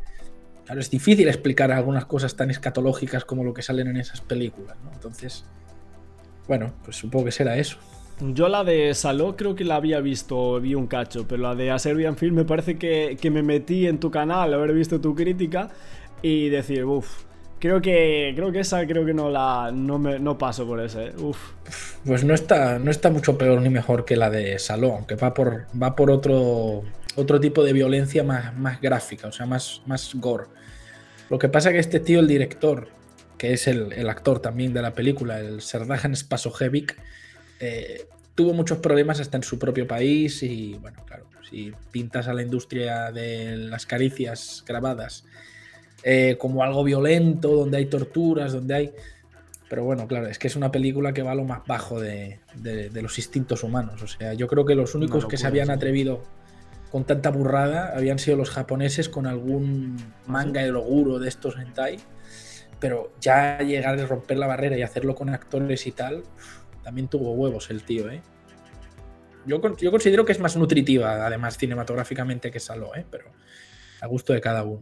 claro, 0.65 0.81
es 0.81 0.89
difícil 0.89 1.27
explicar 1.27 1.71
algunas 1.71 2.05
cosas 2.05 2.35
tan 2.35 2.51
escatológicas 2.51 3.25
como 3.25 3.43
lo 3.43 3.53
que 3.53 3.61
salen 3.61 3.87
en 3.87 3.97
esas 3.97 4.21
películas, 4.21 4.77
¿no? 4.83 4.91
Entonces, 4.93 5.45
bueno, 6.47 6.73
pues 6.83 6.97
supongo 6.97 7.25
que 7.25 7.31
será 7.31 7.57
eso. 7.57 7.77
Yo 8.21 8.49
la 8.49 8.65
de 8.65 8.93
Saló 8.95 9.37
creo 9.37 9.55
que 9.55 9.63
la 9.63 9.75
había 9.75 10.01
visto, 10.01 10.59
vi 10.59 10.75
un 10.75 10.87
cacho, 10.87 11.25
pero 11.25 11.41
la 11.41 11.55
de 11.55 11.71
A 11.71 11.79
Serbian 11.79 12.17
Film 12.17 12.35
me 12.35 12.43
parece 12.43 12.77
que, 12.77 13.17
que 13.19 13.31
me 13.31 13.41
metí 13.41 13.87
en 13.87 13.99
tu 13.99 14.11
canal, 14.11 14.53
haber 14.53 14.73
visto 14.73 14.99
tu 14.99 15.15
crítica 15.15 15.69
y 16.21 16.49
decir, 16.49 16.83
uff, 16.83 17.23
creo 17.59 17.81
que 17.81 18.33
creo 18.35 18.51
que 18.51 18.61
esa 18.61 18.85
creo 18.87 19.05
que 19.05 19.13
no 19.13 19.29
la 19.29 19.71
no, 19.73 19.99
me, 19.99 20.19
no 20.19 20.37
paso 20.37 20.65
por 20.65 20.79
ese, 20.81 21.11
uff. 21.17 21.53
Pues 22.05 22.23
no 22.23 22.33
está, 22.33 22.79
no 22.79 22.89
está 22.89 23.09
mucho 23.09 23.37
peor 23.37 23.61
ni 23.61 23.69
mejor 23.69 24.05
que 24.05 24.15
la 24.15 24.29
de 24.29 24.57
Saló, 24.59 24.93
aunque 24.93 25.15
va 25.15 25.33
por, 25.33 25.65
va 25.81 25.95
por 25.95 26.09
otro, 26.09 26.83
otro 27.15 27.39
tipo 27.39 27.63
de 27.63 27.73
violencia 27.73 28.23
más, 28.23 28.55
más 28.57 28.81
gráfica, 28.81 29.27
o 29.27 29.31
sea, 29.31 29.45
más, 29.45 29.81
más 29.85 30.15
gore. 30.15 30.45
Lo 31.29 31.37
que 31.37 31.49
pasa 31.49 31.69
es 31.69 31.73
que 31.73 31.79
este 31.79 31.99
tío, 31.99 32.19
el 32.19 32.27
director, 32.27 32.87
que 33.37 33.53
es 33.53 33.67
el, 33.67 33.93
el 33.93 34.09
actor 34.09 34.39
también 34.39 34.73
de 34.73 34.81
la 34.81 34.93
película, 34.93 35.39
el 35.39 35.61
Serdajan 35.61 36.15
Spasojevic, 36.15 36.97
eh, 37.59 38.07
tuvo 38.33 38.53
muchos 38.53 38.79
problemas 38.79 39.19
hasta 39.19 39.37
en 39.37 39.43
su 39.43 39.59
propio 39.59 39.85
país 39.85 40.41
y 40.43 40.75
bueno, 40.75 41.03
claro, 41.05 41.25
si 41.49 41.73
pintas 41.91 42.27
a 42.27 42.33
la 42.33 42.41
industria 42.41 43.11
de 43.11 43.57
las 43.57 43.85
caricias 43.85 44.63
grabadas 44.65 45.25
eh, 46.03 46.37
como 46.39 46.63
algo 46.63 46.83
violento, 46.83 47.49
donde 47.49 47.77
hay 47.77 47.85
torturas, 47.85 48.53
donde 48.53 48.73
hay... 48.75 48.93
Pero 49.69 49.83
bueno, 49.83 50.07
claro, 50.07 50.27
es 50.27 50.39
que 50.39 50.47
es 50.47 50.55
una 50.55 50.71
película 50.71 51.13
que 51.13 51.21
va 51.21 51.31
a 51.31 51.35
lo 51.35 51.43
más 51.43 51.61
bajo 51.67 51.99
de, 51.99 52.39
de, 52.55 52.89
de 52.89 53.01
los 53.01 53.17
instintos 53.19 53.63
humanos. 53.63 54.01
O 54.01 54.07
sea, 54.07 54.33
yo 54.33 54.47
creo 54.47 54.65
que 54.65 54.73
los 54.73 54.95
únicos 54.95 55.27
que 55.27 55.37
se 55.37 55.45
habían 55.45 55.69
atrevido 55.69 56.23
con 56.91 57.05
tanta 57.05 57.29
burrada 57.29 57.93
habían 57.95 58.17
sido 58.17 58.35
los 58.35 58.49
japoneses 58.49 59.09
con 59.09 59.27
algún 59.27 59.95
manga 60.25 60.63
de 60.63 60.71
loguro 60.71 61.19
de 61.19 61.29
estos 61.29 61.55
hentai. 61.55 61.99
Pero 62.79 63.11
ya 63.21 63.59
llegar 63.59 63.99
a 63.99 64.05
romper 64.07 64.37
la 64.37 64.47
barrera 64.47 64.77
y 64.77 64.81
hacerlo 64.81 65.13
con 65.13 65.29
actores 65.29 65.85
y 65.85 65.91
tal, 65.91 66.23
también 66.81 67.07
tuvo 67.07 67.33
huevos 67.33 67.69
el 67.69 67.83
tío, 67.83 68.09
¿eh? 68.09 68.21
Yo, 69.45 69.61
yo 69.77 69.91
considero 69.91 70.25
que 70.25 70.31
es 70.31 70.39
más 70.39 70.55
nutritiva, 70.57 71.25
además, 71.25 71.57
cinematográficamente 71.57 72.51
que 72.51 72.59
Saló, 72.59 72.95
¿eh? 72.95 73.05
Pero 73.09 73.25
a 74.01 74.07
gusto 74.07 74.33
de 74.33 74.41
cada 74.41 74.63
uno. 74.63 74.81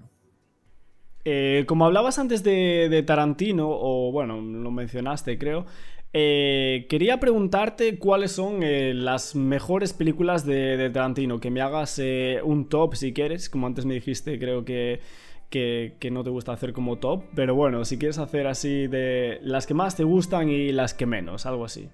Eh, 1.30 1.66
como 1.68 1.86
hablabas 1.86 2.20
antes 2.20 2.42
de, 2.42 3.04
Tarantino, 3.06 3.68
o 3.70 4.14
bueno, 4.14 4.40
lo 4.40 4.72
mencionaste, 4.72 5.38
creo. 5.38 5.66
Eh, 6.14 6.86
quería 6.90 7.20
preguntarte 7.20 8.00
cuáles 8.00 8.32
son 8.32 8.64
eh, 8.64 8.94
las 8.94 9.36
mejores 9.36 9.92
películas 9.92 10.46
de, 10.46 10.90
Tarantino. 10.94 11.42
Que 11.42 11.52
me 11.52 11.60
hagas 11.60 12.02
un 12.46 12.70
top 12.70 12.96
si 12.96 13.12
quieres. 13.12 13.50
Como 13.50 13.68
antes 13.68 13.84
me 13.86 13.96
dijiste, 13.96 14.40
creo 14.40 14.64
que, 14.64 15.02
que, 15.50 15.96
que, 16.00 16.12
no 16.12 16.24
te 16.24 16.30
gusta 16.30 16.54
hacer 16.54 16.72
como 16.72 16.98
top. 16.98 17.26
Pero 17.36 17.56
bueno, 17.56 17.84
si 17.84 17.98
quieres 17.98 18.20
hacer 18.20 18.48
así 18.48 18.88
de 18.88 19.40
las 19.42 19.68
que 19.68 19.74
más 19.74 19.98
te 19.98 20.06
gustan 20.06 20.48
y 20.48 20.72
las 20.72 20.94
que 20.94 21.08
menos, 21.08 21.46
algo 21.46 21.66
así. 21.66 21.90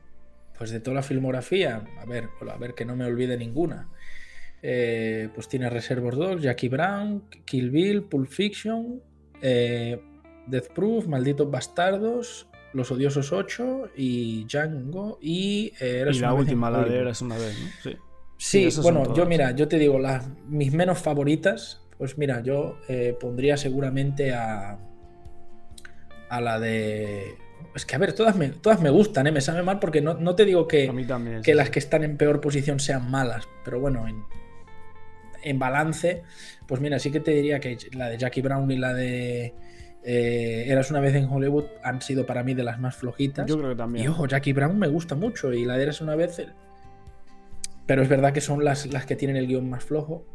Pues 0.59 0.69
de 0.69 0.79
toda 0.79 0.93
la 0.93 1.01
filmografía, 1.01 1.83
a 1.99 2.05
ver, 2.05 2.29
a 2.47 2.57
ver 2.57 2.75
que 2.75 2.85
no 2.85 2.95
me 2.95 3.05
olvide 3.05 3.35
ninguna. 3.35 3.89
Pues 4.61 5.47
tiene 5.49 5.71
Reservoir 5.71 6.15
Dogs, 6.17 6.43
Jackie 6.43 6.69
Brown, 6.69 7.23
Kill 7.45 7.71
Bill, 7.71 8.03
Pulp 8.03 8.29
Fiction, 8.29 9.01
eh, 9.41 10.01
Death 10.47 10.69
Proof, 10.73 11.07
Malditos 11.07 11.49
Bastardos, 11.49 12.47
Los 12.73 12.91
Odiosos 12.91 13.31
8 13.31 13.89
y 13.95 14.45
Django 14.45 15.19
y... 15.21 15.73
Eh, 15.79 16.05
y 16.11 16.19
la 16.19 16.33
última, 16.33 16.69
la 16.69 16.83
de 16.83 16.99
Eras 16.99 17.21
una 17.21 17.37
vez, 17.37 17.57
¿no? 17.59 17.69
Sí. 17.91 17.97
Sí, 18.37 18.71
sí 18.71 18.81
bueno, 18.81 19.15
yo 19.15 19.25
mira, 19.25 19.51
yo 19.51 19.67
te 19.67 19.79
digo, 19.79 19.99
las, 19.99 20.27
mis 20.47 20.73
menos 20.73 20.99
favoritas, 20.99 21.81
pues 21.97 22.17
mira, 22.17 22.41
yo 22.41 22.77
eh, 22.89 23.15
pondría 23.17 23.55
seguramente 23.55 24.33
a, 24.33 24.77
a 26.29 26.41
la 26.41 26.59
de... 26.59 27.35
Es 27.73 27.85
que 27.85 27.95
a 27.95 27.99
ver, 27.99 28.13
todas 28.13 28.35
me, 28.35 28.49
todas 28.49 28.81
me 28.81 28.89
gustan, 28.89 29.27
¿eh? 29.27 29.31
me 29.31 29.39
sabe 29.39 29.63
mal 29.63 29.79
porque 29.79 30.01
no, 30.01 30.15
no 30.15 30.35
te 30.35 30.43
digo 30.43 30.67
que, 30.67 30.87
también, 31.07 31.41
que 31.41 31.51
sí, 31.51 31.57
las 31.57 31.69
que 31.69 31.79
están 31.79 32.03
en 32.03 32.17
peor 32.17 32.41
posición 32.41 32.79
sean 32.81 33.09
malas, 33.09 33.47
pero 33.63 33.79
bueno, 33.79 34.07
en, 34.07 34.23
en 35.43 35.59
balance, 35.59 36.23
pues 36.67 36.81
mira, 36.81 36.99
sí 36.99 37.11
que 37.11 37.19
te 37.19 37.31
diría 37.31 37.59
que 37.59 37.77
la 37.93 38.09
de 38.09 38.17
Jackie 38.17 38.41
Brown 38.41 38.69
y 38.71 38.77
la 38.77 38.93
de 38.93 39.53
eh, 40.03 40.65
Eras 40.67 40.91
una 40.91 40.99
vez 40.99 41.15
en 41.15 41.25
Hollywood 41.25 41.65
han 41.83 42.01
sido 42.01 42.25
para 42.25 42.43
mí 42.43 42.53
de 42.53 42.63
las 42.63 42.79
más 42.79 42.95
flojitas. 42.95 43.47
Yo 43.47 43.57
creo 43.57 43.69
que 43.69 43.75
también. 43.75 44.05
Y 44.05 44.07
ojo, 44.07 44.27
Jackie 44.27 44.53
Brown 44.53 44.77
me 44.77 44.87
gusta 44.87 45.15
mucho 45.15 45.53
y 45.53 45.65
la 45.65 45.77
de 45.77 45.83
Eras 45.83 46.01
una 46.01 46.15
vez. 46.15 46.41
Pero 47.85 48.01
es 48.01 48.09
verdad 48.09 48.33
que 48.33 48.41
son 48.41 48.63
las, 48.63 48.85
las 48.91 49.05
que 49.05 49.15
tienen 49.15 49.37
el 49.37 49.47
guion 49.47 49.69
más 49.69 49.83
flojo. 49.83 50.25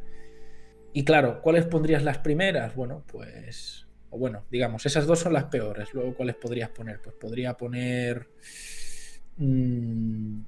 Y 0.92 1.04
claro, 1.04 1.42
¿cuáles 1.42 1.66
pondrías 1.66 2.02
las 2.02 2.18
primeras? 2.18 2.74
Bueno, 2.74 3.04
pues. 3.06 3.86
O 4.10 4.18
bueno, 4.18 4.44
digamos, 4.50 4.86
esas 4.86 5.06
dos 5.06 5.18
son 5.18 5.34
las 5.34 5.44
peores. 5.44 5.92
Luego, 5.92 6.14
¿cuáles 6.14 6.36
podrías 6.36 6.70
poner? 6.70 7.00
Pues 7.02 7.14
podría 7.16 7.54
poner. 7.54 8.28
Mmm, 9.36 10.40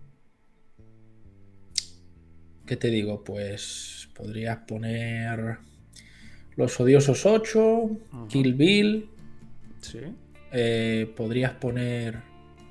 ¿Qué 2.71 2.77
te 2.77 2.89
digo? 2.89 3.25
Pues 3.25 4.09
podrías 4.15 4.59
poner 4.59 5.57
Los 6.55 6.79
Odiosos 6.79 7.27
8, 7.27 7.59
uh 7.59 7.99
-huh. 8.13 8.29
Kill 8.29 8.55
Bill. 8.55 9.09
Sí. 9.81 9.99
Eh, 10.53 11.13
podrías 11.17 11.51
poner. 11.55 12.19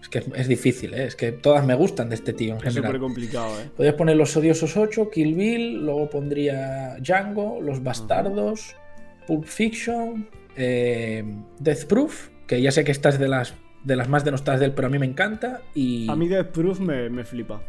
Es 0.01 0.07
que 0.07 0.23
es 0.35 0.47
difícil, 0.47 0.93
¿eh? 0.93 1.03
es 1.03 1.17
que 1.17 1.33
todas 1.33 1.65
me 1.65 1.75
gustan 1.75 2.07
de 2.07 2.15
este 2.15 2.31
tío 2.31 2.51
en 2.51 2.59
es 2.59 2.63
general. 2.63 2.91
súper 2.91 3.01
complicado, 3.01 3.59
¿eh? 3.59 3.69
Podrías 3.75 3.95
poner 3.95 4.15
Los 4.15 4.37
Odiosos 4.37 4.77
8, 4.77 5.09
Kill 5.09 5.35
Bill, 5.35 5.83
luego 5.83 6.09
pondría 6.09 6.95
Django, 7.01 7.59
Los 7.61 7.83
Bastardos, 7.83 8.69
uh 8.69 9.23
-huh. 9.23 9.25
Pulp 9.27 9.43
Fiction, 9.47 10.29
eh, 10.55 11.25
Death 11.59 11.83
Proof, 11.87 12.29
que 12.47 12.61
ya 12.61 12.71
sé 12.71 12.85
que 12.85 12.93
esta 12.93 13.09
es 13.09 13.19
de 13.19 13.27
las, 13.27 13.53
de 13.83 13.97
las 13.97 14.07
más 14.07 14.23
denostadas 14.23 14.61
de 14.61 14.67
él, 14.67 14.71
pero 14.71 14.87
a 14.87 14.91
mí 14.91 14.97
me 14.97 15.07
encanta. 15.07 15.61
Y... 15.75 16.09
A 16.09 16.15
mí 16.15 16.29
Death 16.29 16.51
Proof 16.51 16.79
me, 16.79 17.09
me 17.09 17.25
flipa. 17.25 17.61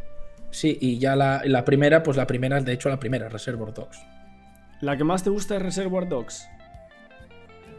Sí, 0.50 0.76
y 0.80 0.98
ya 0.98 1.16
la, 1.16 1.42
la, 1.44 1.64
primera, 1.64 2.02
pues 2.02 2.16
la 2.16 2.26
primera, 2.26 2.60
de 2.60 2.72
hecho 2.72 2.88
la 2.88 2.98
primera, 2.98 3.28
Reservoir 3.28 3.72
Dogs. 3.72 3.98
¿La 4.80 4.96
que 4.96 5.04
más 5.04 5.22
te 5.22 5.30
gusta 5.30 5.56
es 5.56 5.62
Reservoir 5.62 6.08
Dogs? 6.08 6.48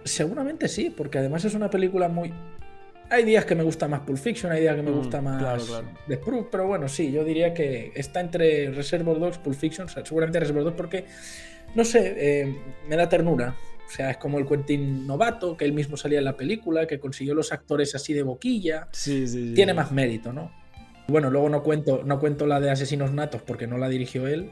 Seguramente 0.04 0.68
sí, 0.68 0.90
porque 0.90 1.18
además 1.18 1.46
es 1.46 1.54
una 1.54 1.70
película 1.70 2.08
muy... 2.08 2.34
Hay 3.10 3.26
días 3.26 3.44
que 3.44 3.56
me 3.56 3.64
gusta 3.64 3.90
más 3.90 4.02
Pulp 4.02 4.18
Fiction, 4.18 4.52
hay 4.52 4.62
días 4.62 4.76
que 4.76 4.82
me 4.82 4.92
gusta 4.92 5.20
mm, 5.20 5.24
más 5.24 5.40
claro, 5.40 5.66
claro. 5.66 5.88
Death 6.08 6.24
Proof, 6.24 6.48
pero 6.50 6.66
bueno, 6.66 6.88
sí, 6.88 7.12
yo 7.12 7.26
diría 7.26 7.54
que 7.54 7.92
está 7.94 8.22
entre 8.22 8.72
Reservoir 8.72 9.20
Dogs, 9.20 9.38
Pulp 9.38 9.56
Fiction, 9.56 9.90
seguramente 9.90 10.40
Reservoir 10.40 10.64
Dogs 10.64 10.78
porque, 10.78 11.06
no 11.76 11.84
sé, 11.84 12.16
eh, 12.18 12.56
me 12.88 12.96
da 12.96 13.10
ternura. 13.10 13.56
O 13.86 13.94
sea, 13.94 14.12
es 14.12 14.18
como 14.18 14.40
el 14.40 14.48
Quentin 14.48 15.06
novato, 15.06 15.58
que 15.58 15.66
él 15.66 15.74
mismo 15.74 15.98
salía 15.98 16.20
en 16.20 16.26
la 16.26 16.38
película, 16.38 16.88
que 16.88 16.98
consiguió 16.98 17.36
los 17.36 17.52
actores 17.52 17.94
así 17.94 18.14
de 18.14 18.24
boquilla. 18.24 18.88
Sí, 18.94 19.28
sí, 19.28 19.50
sí. 19.50 19.54
Tiene 19.54 19.74
más 19.74 19.92
mérito, 19.92 20.32
¿no? 20.32 20.50
Bueno, 21.12 21.30
luego 21.30 21.50
no 21.50 21.62
cuento, 21.64 22.02
no 22.04 22.20
cuento 22.20 22.48
la 22.48 22.60
de 22.60 22.72
Asesinos 22.72 23.12
Natos 23.12 23.42
porque 23.42 23.68
no 23.68 23.78
la 23.78 23.90
dirigió 23.90 24.28
él, 24.28 24.52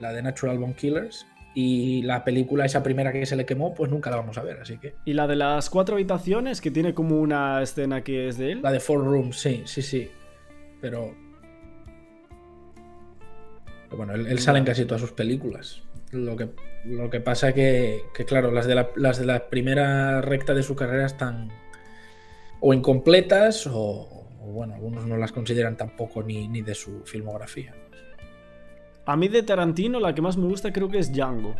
la 0.00 0.12
de 0.12 0.22
Natural 0.22 0.58
Born 0.58 0.74
Killers. 0.74 1.26
Y 1.56 2.02
la 2.02 2.24
película, 2.24 2.64
esa 2.64 2.82
primera 2.82 3.12
que 3.12 3.24
se 3.26 3.36
le 3.36 3.46
quemó, 3.46 3.74
pues 3.74 3.88
nunca 3.88 4.10
la 4.10 4.16
vamos 4.16 4.36
a 4.38 4.42
ver, 4.42 4.58
así 4.60 4.76
que. 4.78 4.96
¿Y 5.04 5.12
la 5.12 5.28
de 5.28 5.36
las 5.36 5.70
cuatro 5.70 5.94
habitaciones, 5.94 6.60
que 6.60 6.72
tiene 6.72 6.94
como 6.94 7.20
una 7.20 7.62
escena 7.62 8.02
que 8.02 8.26
es 8.26 8.38
de 8.38 8.52
él? 8.52 8.62
La 8.62 8.72
de 8.72 8.80
Four 8.80 9.04
Rooms, 9.04 9.38
sí, 9.38 9.62
sí, 9.64 9.80
sí. 9.80 10.10
Pero. 10.80 11.14
Pero 13.84 13.96
bueno, 13.96 14.14
él, 14.14 14.26
él 14.26 14.40
sale 14.40 14.58
en 14.58 14.64
casi 14.64 14.84
todas 14.84 15.00
sus 15.00 15.12
películas. 15.12 15.84
Lo 16.10 16.36
que, 16.36 16.48
lo 16.84 17.08
que 17.08 17.20
pasa 17.20 17.52
que, 17.52 18.02
que 18.14 18.24
claro, 18.24 18.50
las 18.50 18.66
de, 18.66 18.74
la, 18.74 18.90
las 18.96 19.18
de 19.18 19.26
la 19.26 19.48
primera 19.48 20.20
recta 20.20 20.54
de 20.54 20.62
su 20.62 20.74
carrera 20.74 21.06
están 21.06 21.50
o 22.60 22.72
incompletas 22.72 23.66
o, 23.66 24.13
o 24.44 24.52
bueno, 24.52 24.74
algunos 24.74 25.06
no 25.06 25.16
las 25.16 25.32
consideran 25.32 25.76
tampoco 25.76 26.22
ni, 26.22 26.48
ni, 26.48 26.62
de 26.62 26.74
su 26.74 27.02
filmografía. 27.04 27.74
A 29.06 29.16
mí 29.16 29.28
de 29.28 29.42
Tarantino 29.42 30.00
la 30.00 30.14
que 30.14 30.22
más 30.22 30.36
me 30.36 30.46
gusta 30.46 30.72
creo 30.72 30.88
que 30.88 30.98
es 30.98 31.12
Django. 31.12 31.54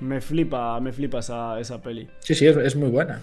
Me 0.00 0.20
flipa, 0.20 0.80
me 0.80 0.92
flipa 0.92 1.18
esa, 1.18 1.60
esa 1.60 1.80
peli. 1.82 2.08
Sí, 2.20 2.34
sí, 2.34 2.46
es, 2.46 2.56
es, 2.56 2.76
muy 2.76 2.88
buena. 2.88 3.20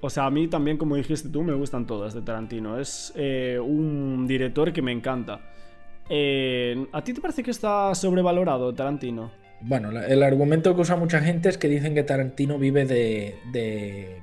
O 0.00 0.08
sea, 0.08 0.26
a 0.26 0.30
mí 0.30 0.46
también, 0.46 0.76
como 0.76 0.94
dijiste 0.94 1.28
tú, 1.28 1.42
me 1.42 1.54
gustan 1.54 1.86
todas 1.86 2.14
de 2.14 2.22
Tarantino. 2.22 2.78
Es 2.78 3.12
eh, 3.16 3.58
un 3.60 4.26
director 4.28 4.72
que 4.72 4.82
me 4.82 4.92
encanta. 4.92 5.40
Eh, 6.08 6.86
¿A 6.92 7.02
ti 7.02 7.12
te 7.12 7.20
parece 7.20 7.42
que 7.42 7.50
está 7.50 7.94
sobrevalorado 7.94 8.72
Tarantino? 8.74 9.32
Bueno, 9.60 9.90
la, 9.90 10.06
el 10.06 10.22
argumento 10.22 10.74
que 10.74 10.82
usa 10.82 10.94
mucha 10.96 11.20
gente 11.20 11.48
es 11.48 11.58
que 11.58 11.68
dicen 11.68 11.94
que 11.94 12.04
Tarantino 12.04 12.58
vive 12.58 12.84
de, 12.84 13.34
de, 13.52 14.20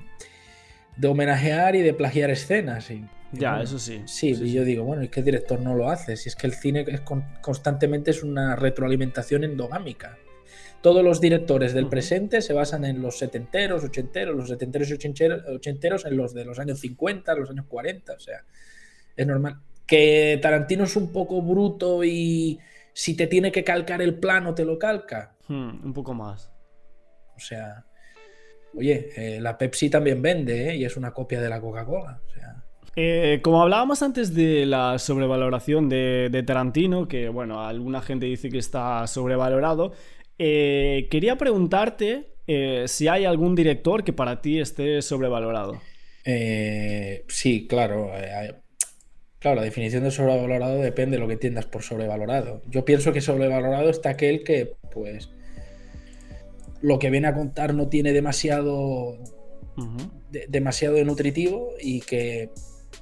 de 0.96 1.08
homenajear 1.08 1.76
y 1.76 1.82
de 1.82 1.94
plagiar 1.94 2.30
escenas. 2.30 2.90
Y, 2.92 3.04
ya, 3.32 3.52
bueno, 3.52 3.64
eso 3.64 3.80
sí. 3.80 4.02
Sí, 4.06 4.36
sí, 4.36 4.44
y 4.44 4.48
sí. 4.48 4.54
yo 4.54 4.64
digo, 4.64 4.84
bueno, 4.84 5.04
¿y 5.04 5.10
qué 5.10 5.22
director 5.22 5.60
no 5.60 5.76
lo 5.76 5.90
hace? 5.90 6.18
Si 6.18 6.30
es 6.30 6.36
que 6.36 6.48
el 6.48 6.54
cine 6.54 6.86
es 6.88 7.02
con, 7.02 7.24
constantemente 7.42 8.12
es 8.12 8.24
una 8.24 8.56
retroalimentación 8.56 9.44
endogámica. 9.44 10.18
Todos 10.82 11.04
los 11.04 11.22
directores 11.22 11.74
del 11.74 11.86
uh 11.86 11.88
-huh. 11.88 11.92
presente 11.92 12.42
se 12.42 12.54
basan 12.54 12.86
en 12.86 13.02
los 13.02 13.20
setenteros, 13.20 13.84
ochenteros, 13.84 14.36
los 14.36 14.50
setenteros 14.50 14.90
y 14.90 14.94
ochenteros, 14.94 15.44
ochenteros 15.48 16.06
en 16.06 16.18
los 16.18 16.34
de 16.34 16.44
los 16.44 16.60
años 16.60 16.80
50, 16.80 17.36
los 17.36 17.50
años 17.52 17.66
40, 17.68 18.14
o 18.14 18.20
sea, 18.20 18.44
es 19.16 19.28
normal. 19.28 19.62
Que 19.86 20.40
Tarantino 20.42 20.86
es 20.86 20.96
un 20.96 21.12
poco 21.12 21.42
bruto 21.42 22.04
y 22.04 22.60
si 22.94 23.16
te 23.16 23.28
tiene 23.28 23.52
que 23.52 23.64
calcar 23.64 24.02
el 24.02 24.16
plano, 24.16 24.56
te 24.56 24.66
lo 24.66 24.80
calca. 24.80 25.36
Hmm, 25.48 25.86
un 25.86 25.94
poco 25.94 26.14
más. 26.14 26.52
O 27.36 27.40
sea, 27.40 27.86
oye, 28.76 29.10
eh, 29.16 29.40
la 29.40 29.58
Pepsi 29.58 29.90
también 29.90 30.22
vende, 30.22 30.70
¿eh? 30.70 30.76
Y 30.78 30.86
es 30.86 30.98
una 30.98 31.12
copia 31.12 31.42
de 31.42 31.50
la 31.50 31.62
Coca-Cola. 31.62 32.22
O 32.26 32.30
sea. 32.30 32.61
Eh, 32.96 33.40
como 33.42 33.62
hablábamos 33.62 34.02
antes 34.04 34.34
de 34.34 34.66
la 34.66 35.00
sobrevaloración 35.00 35.88
de, 35.88 36.44
Tarantino, 36.46 37.08
que 37.08 37.30
bueno, 37.30 37.64
alguna 37.64 38.02
gente 38.02 38.26
dice 38.26 38.50
que 38.50 38.58
está 38.58 39.08
sobrevalorado, 39.08 39.94
eh, 40.38 41.08
quería 41.10 41.38
preguntarte 41.38 42.34
eh, 42.48 42.86
si 42.88 43.08
hay 43.08 43.26
algún 43.26 43.56
director 43.56 44.04
que 44.04 44.14
para 44.14 44.42
ti 44.42 44.60
esté 44.60 45.02
sobrevalorado. 45.02 45.82
sí, 47.28 47.68
claro. 47.68 48.12
Claro, 49.40 49.56
la 49.56 49.64
definición 49.64 50.04
de 50.04 50.12
sobrevalorado 50.12 50.78
depende 50.78 51.18
de 51.18 51.22
lo 51.22 51.28
que 51.28 51.34
entiendas 51.34 51.66
por 51.66 51.82
sobrevalorado. 51.82 52.62
Yo 52.68 52.86
pienso 52.86 53.12
que 53.12 53.22
sobrevalorado 53.22 53.90
está 53.90 54.10
aquel 54.10 54.44
que, 54.44 54.76
pues, 54.94 55.32
lo 56.82 57.00
que 57.00 57.10
viene 57.10 57.28
a 57.28 57.34
contar 57.34 57.74
no 57.74 57.88
tiene 57.88 58.14
demasiado, 58.14 59.18
demasiado 60.48 61.04
nutritivo 61.04 61.72
y 61.82 62.02
que 62.02 62.52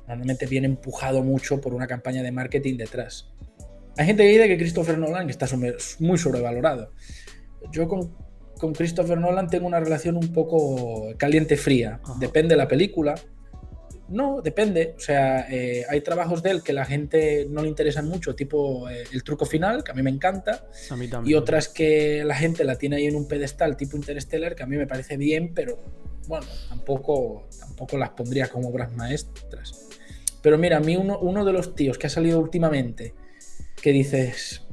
normalmente 0.10 0.48
viene 0.48 0.68
empujado 0.68 1.24
mucho 1.24 1.62
por 1.62 1.74
una 1.74 1.88
campaña 1.88 2.24
de 2.24 2.32
marketing 2.32 2.78
detrás. 2.78 3.30
Hay 3.96 4.08
gente 4.08 4.24
que 4.24 4.30
dice 4.30 4.48
que 4.48 4.58
Christopher 4.58 4.98
Nolan 4.98 5.30
está 5.30 5.46
muy 6.00 6.18
sobrevalorado. 6.18 6.92
Yo 7.72 7.88
con, 7.88 8.12
Christopher 8.74 9.20
Nolan 9.20 9.48
tengo 9.48 9.68
una 9.68 9.80
relación 9.80 10.18
un 10.18 10.34
poco 10.34 11.14
caliente-fría. 11.18 12.02
Depende 12.20 12.56
de 12.56 12.58
la 12.58 12.68
película. 12.68 13.16
No, 14.08 14.42
depende. 14.42 14.96
O 14.98 15.00
sea, 15.00 15.46
eh, 15.52 15.86
hay 15.88 16.02
trabajos 16.02 16.42
de 16.42 16.52
él 16.52 16.64
que 16.64 16.74
la 16.74 16.86
gente 16.86 17.46
no 17.48 17.62
le 17.62 17.70
interesan 17.70 18.08
mucho, 18.08 18.34
tipo 18.34 18.90
eh, 18.90 19.04
El 19.14 19.24
truco 19.24 19.46
final, 19.46 19.84
que 19.84 19.92
a 19.92 19.94
mí 19.94 20.02
me 20.02 20.10
encanta. 20.10 20.66
A 20.90 20.96
mí 20.96 21.08
también. 21.08 21.32
Y 21.32 21.38
otras 21.38 21.68
que 21.68 22.24
la 22.26 22.36
gente 22.36 22.64
la 22.64 22.78
tiene 22.78 22.96
ahí 22.96 23.06
en 23.06 23.16
un 23.16 23.28
pedestal, 23.28 23.78
tipo 23.78 23.96
Interstellar, 23.96 24.56
que 24.56 24.64
a 24.64 24.66
mí 24.66 24.76
me 24.76 24.88
parece 24.88 25.18
bien, 25.18 25.54
pero 25.54 25.78
bueno, 26.28 26.48
tampoco, 26.70 27.48
tampoco 27.60 27.98
las 27.98 28.10
pondría 28.12 28.48
como 28.48 28.70
obras 28.70 28.92
maestras. 28.96 29.89
Pero 30.42 30.58
mira, 30.58 30.78
a 30.78 30.80
mí 30.80 30.96
uno, 30.96 31.46
de 31.46 31.54
los 31.54 31.76
tíos 31.76 31.98
que 31.98 32.08
ha 32.08 32.10
salido 32.10 32.40
últimamente, 32.40 33.14
que 33.82 33.92
dices, 33.92 34.66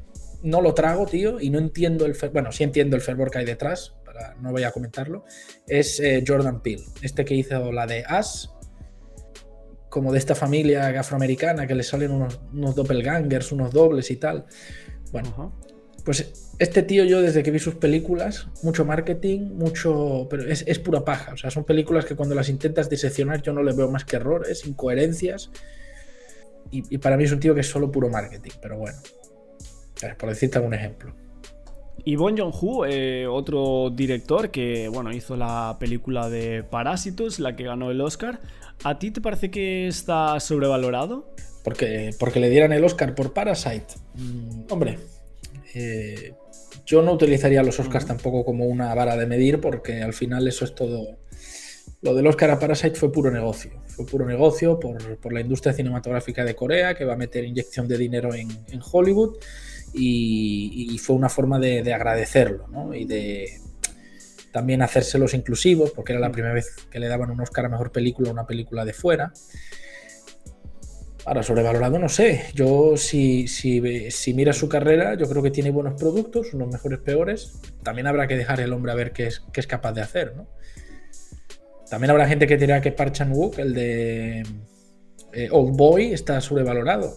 no 0.42 0.60
lo 0.60 0.74
trago, 0.74 1.06
tío, 1.06 1.40
y 1.40 1.50
no 1.50 1.58
entiendo 1.58 2.06
el 2.06 2.14
fervor, 2.14 2.34
bueno, 2.34 2.52
sí 2.52 2.64
entiendo 2.64 2.96
el 2.96 3.02
fervor 3.02 3.30
que 3.30 3.38
hay 3.38 3.44
detrás, 3.44 3.94
para, 4.04 4.34
no 4.36 4.52
voy 4.52 4.64
a 4.64 4.70
comentarlo, 4.70 5.24
es 5.66 6.00
eh, 6.00 6.22
Jordan 6.26 6.62
Peele, 6.62 6.84
este 7.02 7.24
que 7.24 7.34
hizo 7.34 7.72
la 7.72 7.86
de 7.86 8.04
As, 8.06 8.52
como 9.88 10.12
de 10.12 10.18
esta 10.18 10.34
familia 10.34 10.88
afroamericana 11.00 11.66
que 11.66 11.74
le 11.74 11.82
salen 11.82 12.10
unos, 12.10 12.40
unos 12.52 12.74
doppelgangers, 12.74 13.50
unos 13.52 13.72
dobles 13.72 14.10
y 14.10 14.16
tal. 14.16 14.44
Bueno, 15.10 15.58
pues 16.04 16.45
este 16.58 16.82
tío 16.82 17.04
yo 17.04 17.20
desde 17.20 17.42
que 17.42 17.50
vi 17.50 17.58
sus 17.58 17.74
películas, 17.74 18.48
mucho 18.62 18.84
marketing, 18.84 19.40
mucho... 19.56 20.26
pero 20.30 20.44
es, 20.44 20.64
es, 20.66 20.78
pura 20.78 21.04
paja. 21.04 21.34
O 21.34 21.36
sea, 21.36 21.50
son 21.50 21.64
películas 21.64 22.04
que 22.04 22.16
cuando 22.16 22.34
las 22.34 22.48
intentas 22.48 22.88
diseccionar 22.88 23.42
yo 23.42 23.52
no 23.52 23.62
le 23.62 23.74
veo 23.74 23.90
más 23.90 24.04
que 24.04 24.16
errores, 24.16 24.66
incoherencias. 24.66 25.50
Y, 26.70 26.98
para 26.98 27.16
mí 27.16 27.24
es 27.24 27.32
un 27.32 27.40
tío 27.40 27.54
que 27.54 27.60
es 27.60 27.68
solo 27.68 27.92
puro 27.92 28.08
marketing, 28.08 28.50
pero 28.60 28.78
bueno. 28.78 28.98
Por 30.18 30.28
decirte 30.28 30.58
algún 30.58 30.74
ejemplo. 30.74 31.14
Y 32.04 32.16
Bon 32.16 32.36
Joon-ho, 32.36 32.86
eh, 32.86 33.26
otro 33.26 33.90
director 33.90 34.50
que 34.50 34.88
bueno, 34.88 35.12
hizo 35.12 35.36
la 35.36 35.76
película 35.80 36.28
de 36.28 36.62
Parásitos, 36.62 37.38
la 37.38 37.56
que 37.56 37.64
ganó 37.64 37.90
el 37.90 38.00
Oscar. 38.00 38.40
¿A 38.84 38.98
ti 38.98 39.10
te 39.10 39.20
parece 39.20 39.50
que 39.50 39.88
está 39.88 40.38
sobrevalorado? 40.40 41.34
Porque, 41.64 42.10
porque 42.18 42.40
le 42.40 42.50
dieran 42.50 42.72
el 42.72 42.84
Oscar 42.84 43.14
por 43.14 43.32
Parasite. 43.32 43.94
Mm, 44.14 44.70
hombre, 44.70 44.98
eh, 45.74 46.34
yo 46.86 47.02
no 47.02 47.12
utilizaría 47.12 47.62
los 47.64 47.78
Oscars 47.80 48.06
tampoco 48.06 48.44
como 48.44 48.64
una 48.64 48.94
vara 48.94 49.16
de 49.16 49.26
medir 49.26 49.60
porque 49.60 50.02
al 50.02 50.14
final 50.14 50.46
eso 50.46 50.64
es 50.64 50.74
todo... 50.74 51.18
Lo 52.02 52.14
del 52.14 52.26
Oscar 52.26 52.50
a 52.50 52.58
Parasite 52.58 52.94
fue 52.94 53.10
puro 53.10 53.30
negocio. 53.30 53.72
Fue 53.88 54.06
puro 54.06 54.24
negocio 54.24 54.78
por, 54.78 55.32
la 55.32 55.40
industria 55.40 55.72
cinematográfica 55.72 56.44
de 56.44 56.54
Corea 56.54 56.94
que 56.94 57.04
va 57.04 57.14
a 57.14 57.16
meter 57.16 57.44
inyección 57.44 57.88
de 57.88 57.98
dinero 57.98 58.32
en, 58.32 58.48
Hollywood 58.92 59.36
y, 59.92 60.96
fue 61.02 61.16
una 61.16 61.28
forma 61.28 61.58
de, 61.58 61.92
agradecerlo 61.92 62.68
¿no? 62.68 62.94
y 62.94 63.04
de 63.04 63.60
también 64.52 64.80
hacérselos 64.82 65.34
inclusivos 65.34 65.90
porque 65.90 66.12
era 66.12 66.20
la 66.20 66.30
primera 66.30 66.54
vez 66.54 66.74
que 66.90 67.00
le 67.00 67.08
daban 67.08 67.30
un 67.30 67.40
Oscar 67.40 67.66
a 67.66 67.68
Mejor 67.68 67.90
Película 67.90 68.28
a 68.28 68.32
una 68.32 68.46
película 68.46 68.84
de 68.84 68.92
fuera. 68.92 69.32
Ahora, 71.26 71.42
sobrevalorado 71.42 71.98
no 71.98 72.08
sé. 72.08 72.44
Yo, 72.54 72.96
si, 72.96 73.48
si, 73.48 74.10
si 74.12 74.32
miras 74.32 74.56
su 74.56 74.68
carrera, 74.68 75.16
yo 75.16 75.28
creo 75.28 75.42
que 75.42 75.50
tiene 75.50 75.70
buenos 75.70 76.00
productos, 76.00 76.54
unos 76.54 76.68
mejores, 76.68 77.00
peores. 77.00 77.60
También 77.82 78.06
habrá 78.06 78.28
que 78.28 78.36
dejar 78.36 78.60
el 78.60 78.72
hombre 78.72 78.92
a 78.92 78.94
ver 78.94 79.12
qué 79.12 79.26
es, 79.26 79.42
qué 79.52 79.58
es 79.58 79.66
capaz 79.66 79.92
de 79.92 80.02
hacer, 80.02 80.36
¿no? 80.36 80.46
También 81.90 82.12
habrá 82.12 82.28
gente 82.28 82.46
que 82.46 82.56
dirá 82.56 82.80
que 82.80 82.92
Park 82.92 83.12
Chan-wook, 83.12 83.58
el 83.58 83.74
de 83.74 84.42
eh, 85.32 85.48
Old 85.50 85.76
Boy, 85.76 86.12
está 86.12 86.40
sobrevalorado. 86.40 87.16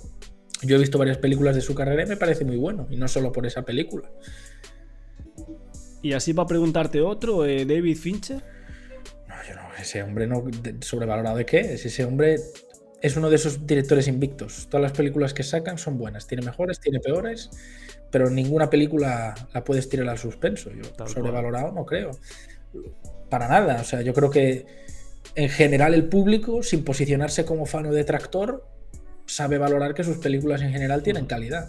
Yo 0.63 0.76
he 0.76 0.80
visto 0.80 0.98
varias 0.98 1.19
películas 1.19 1.56
de 1.56 1.62
su 1.62 1.76
carrera 1.76 2.04
y 2.04 2.08
me 2.08 2.17
parece 2.17 2.45
muy 2.45 2.58
bueno, 2.58 2.88
y 2.89 2.98
no 2.98 3.08
solo 3.08 3.32
por 3.32 3.45
esa 3.45 3.62
película. 3.62 4.10
Y 6.02 6.13
así 6.13 6.34
para 6.34 6.48
preguntarte 6.48 7.00
otro, 7.02 7.45
eh, 7.45 7.63
David 7.63 7.95
Fincher. 7.95 8.43
No, 9.28 9.36
yo 9.48 9.56
no, 9.56 9.62
ese 9.80 10.02
hombre 10.02 10.26
no 10.26 10.43
sobrevalorado 10.82 11.38
de 11.38 11.45
qué 11.45 11.60
es. 11.60 11.86
Ese 11.86 12.06
hombre 12.06 12.38
es 13.02 13.16
uno 13.16 13.30
de 13.30 13.36
esos 13.36 13.66
directores 13.66 14.08
invictos. 14.08 14.68
Todas 14.70 14.82
las 14.82 14.92
películas 14.92 15.34
que 15.34 15.44
sacan 15.44 15.78
son 15.78 15.98
buenas. 15.98 16.28
Tiene 16.28 16.46
mejores, 16.46 16.80
tiene 16.80 17.00
peores, 17.00 17.50
pero 18.12 18.30
ninguna 18.30 18.70
película 18.70 19.36
la 19.54 19.64
puedes 19.64 19.88
tirar 19.90 20.08
al 20.10 20.18
suspenso. 20.18 20.72
Yo 20.72 21.08
sobrevalorado 21.08 21.72
no 21.72 21.86
creo. 21.86 22.12
Para 23.30 23.48
nada. 23.48 23.82
O 23.82 23.84
sea, 23.84 24.02
yo 24.02 24.14
creo 24.14 24.30
que 24.30 24.66
en 25.36 25.50
general 25.50 25.94
el 25.94 26.06
público, 26.06 26.64
sin 26.64 26.84
posicionarse 26.84 27.46
como 27.46 27.66
fan 27.66 27.86
o 27.86 27.94
detractor, 27.94 28.68
sabe 29.26 29.58
valorar 29.58 29.94
que 29.94 30.04
sus 30.04 30.18
películas 30.18 30.62
en 30.62 30.72
general 30.72 31.04
tienen 31.04 31.26
calidad. 31.26 31.68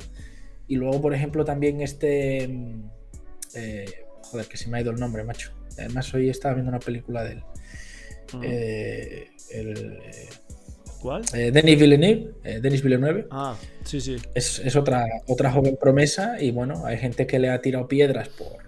Y 0.67 0.77
luego, 0.77 1.01
por 1.01 1.15
ejemplo, 1.15 1.45
también 1.45 1.81
este... 1.81 2.45
Eh, 3.55 3.85
joder, 4.23 4.47
que 4.47 4.57
se 4.57 4.69
me 4.69 4.79
ha 4.79 4.81
ido 4.81 4.91
el 4.91 4.99
nombre, 4.99 5.25
macho. 5.25 5.53
Además, 5.79 6.13
hoy 6.15 6.29
estaba 6.29 6.55
viendo 6.55 6.71
una 6.71 6.79
película 6.79 7.25
de 7.25 7.33
él. 7.33 7.43
Eh, 8.43 9.29
el... 9.51 10.01
¿Cuál? 11.01 11.23
Eh, 11.33 11.51
Denis 11.51 11.81
Villeneuve. 11.81 12.35
Eh, 12.45 12.61
Denis 12.61 12.83
Villeneuve. 12.83 13.27
Ah, 13.31 13.57
sí, 13.85 14.01
sí. 14.01 14.17
Es, 14.35 14.77
otra, 14.77 15.07
otra 15.27 15.51
joven 15.51 15.79
promesa 15.81 16.41
y 16.41 16.51
bueno, 16.51 16.85
hay 16.85 16.99
gente 16.99 17.27
que 17.27 17.39
le 17.39 17.49
ha 17.51 17.61
tirado 17.61 17.89
piedras 17.89 18.29
por, 18.29 18.59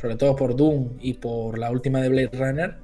sobre 0.00 0.16
todo 0.16 0.34
por 0.34 0.56
Doom 0.56 0.98
y 1.00 1.14
por 1.14 1.58
la 1.58 1.70
última 1.70 2.00
de 2.00 2.08
Blade 2.08 2.30
Runner. 2.32 2.76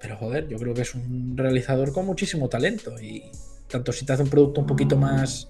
Pero 0.00 0.16
joder, 0.16 0.48
yo 0.48 0.58
creo 0.58 0.74
que 0.74 0.82
es 0.82 0.94
un 0.94 1.36
realizador 1.36 1.92
con 1.92 2.06
muchísimo 2.06 2.48
talento 2.48 3.00
y 3.00 3.24
tanto 3.68 3.92
si 3.92 4.04
te 4.04 4.12
hace 4.12 4.22
un 4.22 4.30
producto 4.30 4.60
un 4.60 4.66
poquito 4.66 4.96
más 4.96 5.48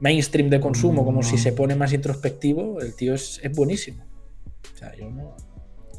mainstream 0.00 0.50
de 0.50 0.60
consumo 0.60 1.04
como 1.04 1.22
si 1.22 1.38
se 1.38 1.52
pone 1.52 1.74
más 1.74 1.92
introspectivo, 1.92 2.80
el 2.80 2.94
tío 2.94 3.14
es, 3.14 3.40
es 3.42 3.52
buenísimo. 3.52 4.04
O 4.74 4.78
sea, 4.78 4.94
yo 4.94 5.10
no, 5.10 5.36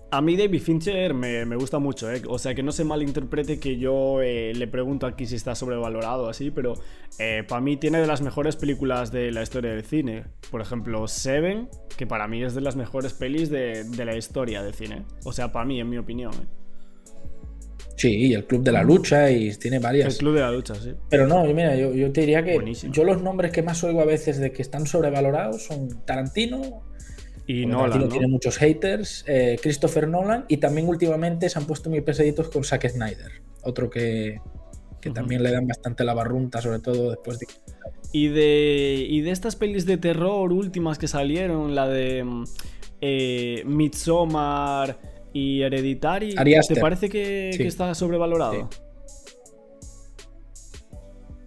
a 0.10 0.22
mí 0.22 0.38
David 0.38 0.62
Fincher 0.62 1.14
me, 1.14 1.56
gusta 1.56 1.80
mucho, 1.80 2.12
¿eh? 2.12 2.22
o 2.28 2.40
sea 2.40 2.56
que 2.56 2.64
no 2.64 2.72
se 2.72 2.84
malinterprete 2.84 3.60
que 3.60 3.78
yo 3.78 4.22
eh, 4.22 4.54
le 4.56 4.68
pregunto 4.68 5.06
aquí 5.06 5.26
si 5.26 5.36
está 5.36 5.54
sobrevalorado 5.54 6.30
así, 6.30 6.50
pero 6.52 6.76
eh, 7.20 7.44
para 7.48 7.62
mí 7.62 7.78
tiene 7.78 8.00
de 8.00 8.08
las 8.08 8.22
mejores 8.22 8.56
películas 8.56 9.12
de 9.12 9.32
la 9.32 9.42
historia 9.42 9.72
del 9.72 9.84
cine. 9.84 10.26
Por 10.50 10.62
ejemplo, 10.62 11.08
Seven, 11.08 11.70
que 11.98 12.08
para 12.08 12.28
mí 12.28 12.44
es 12.44 12.56
de 12.56 12.62
las 12.62 12.76
mejores 12.76 13.14
pelis 13.14 13.50
de, 13.50 13.86
la 13.98 14.16
historia 14.16 14.62
del 14.64 14.74
cine. 14.74 15.04
O 15.26 15.34
sea, 15.34 15.52
para 15.52 15.66
mí, 15.66 15.80
en 15.80 15.90
mi 15.90 15.98
opinión. 15.98 16.34
¿eh? 16.34 16.48
Sí, 17.98 18.16
y 18.16 18.34
el 18.34 18.46
Club 18.46 18.64
de 18.64 18.72
la 18.72 18.84
Lucha, 18.84 19.30
y 19.32 19.54
tiene 19.56 19.80
varias. 19.80 20.14
El 20.14 20.20
Club 20.20 20.36
de 20.36 20.42
la 20.42 20.52
Lucha, 20.52 20.76
sí. 20.76 20.94
Pero 21.10 21.28
no, 21.28 21.44
mira, 21.46 21.76
yo, 21.76 21.94
yo 21.94 22.12
te 22.12 22.22
diría 22.22 22.44
que 22.44 22.58
yo 22.92 23.04
los 23.04 23.22
nombres 23.22 23.52
que 23.52 23.64
más 23.64 23.84
oigo 23.84 24.02
a 24.02 24.06
veces 24.06 24.38
de 24.38 24.52
que 24.52 24.62
están 24.62 24.86
sobrevalorados 24.86 25.64
son 25.64 26.06
Tarantino, 26.06 26.84
y 27.48 27.66
Nolan, 27.66 28.10
tiene 28.10 28.28
muchos 28.28 28.58
haters. 28.58 29.24
Eh, 29.26 29.58
Christopher 29.62 30.08
Nolan. 30.08 30.46
Y 30.50 30.58
también 30.58 30.88
últimamente 30.88 31.50
se 31.50 31.58
han 31.58 31.66
puesto 31.66 31.90
muy 31.90 32.02
pesaditos 32.02 32.50
con 32.50 32.66
Zack 32.66 32.90
Snyder. 32.90 33.32
Otro 33.64 33.90
que, 33.90 34.42
también 35.14 35.42
le 35.42 35.52
dan 35.52 35.66
bastante 35.66 36.04
la 36.04 36.14
barrunta, 36.14 36.62
sobre 36.62 36.80
todo 36.80 37.12
después 37.12 37.40
de. 37.40 37.48
Y 38.12 38.28
de, 38.28 39.06
y 39.10 39.22
de 39.22 39.32
estas 39.32 39.56
pelis 39.56 39.86
de 39.86 39.98
terror 39.98 40.52
últimas 40.52 40.98
que 40.98 41.08
salieron, 41.08 41.74
la 41.74 41.88
de 41.88 42.24
mm, 42.26 42.44
eh, 43.00 43.64
Midsommar 43.66 45.00
y 45.32 45.62
Hereditary, 45.62 46.36
¿te 46.36 46.76
parece 46.82 47.10
que, 47.10 47.50
está 47.52 47.94
sobrevalorado? 47.96 48.70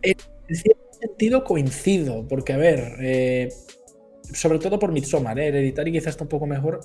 En 0.02 0.16
cierto 0.54 0.80
sentido 0.98 1.44
coincido, 1.44 2.26
porque 2.26 2.54
a 2.54 2.56
ver, 2.56 2.96
eh, 3.00 3.48
sobre 4.32 4.58
todo 4.58 4.78
por 4.78 4.92
Midsommar, 4.92 5.38
¿eh? 5.38 5.48
Hereditary 5.48 5.92
quizás 5.92 6.08
está 6.08 6.24
un 6.24 6.28
poco 6.28 6.46
mejor. 6.46 6.80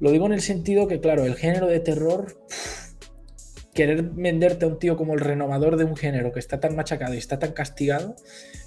Lo 0.00 0.10
digo 0.10 0.26
en 0.26 0.32
el 0.32 0.40
sentido 0.40 0.88
que, 0.88 1.00
claro, 1.00 1.24
el 1.24 1.36
género 1.36 1.66
de 1.66 1.80
terror, 1.80 2.26
querer 3.74 4.02
venderte 4.02 4.64
a 4.64 4.68
un 4.68 4.78
tío 4.78 4.96
como 4.96 5.14
el 5.14 5.20
renovador 5.20 5.76
de 5.76 5.84
un 5.84 5.96
género 5.96 6.32
que 6.32 6.40
está 6.40 6.60
tan 6.60 6.76
machacado 6.76 7.14
y 7.14 7.18
está 7.18 7.38
tan 7.38 7.52
castigado, 7.52 8.16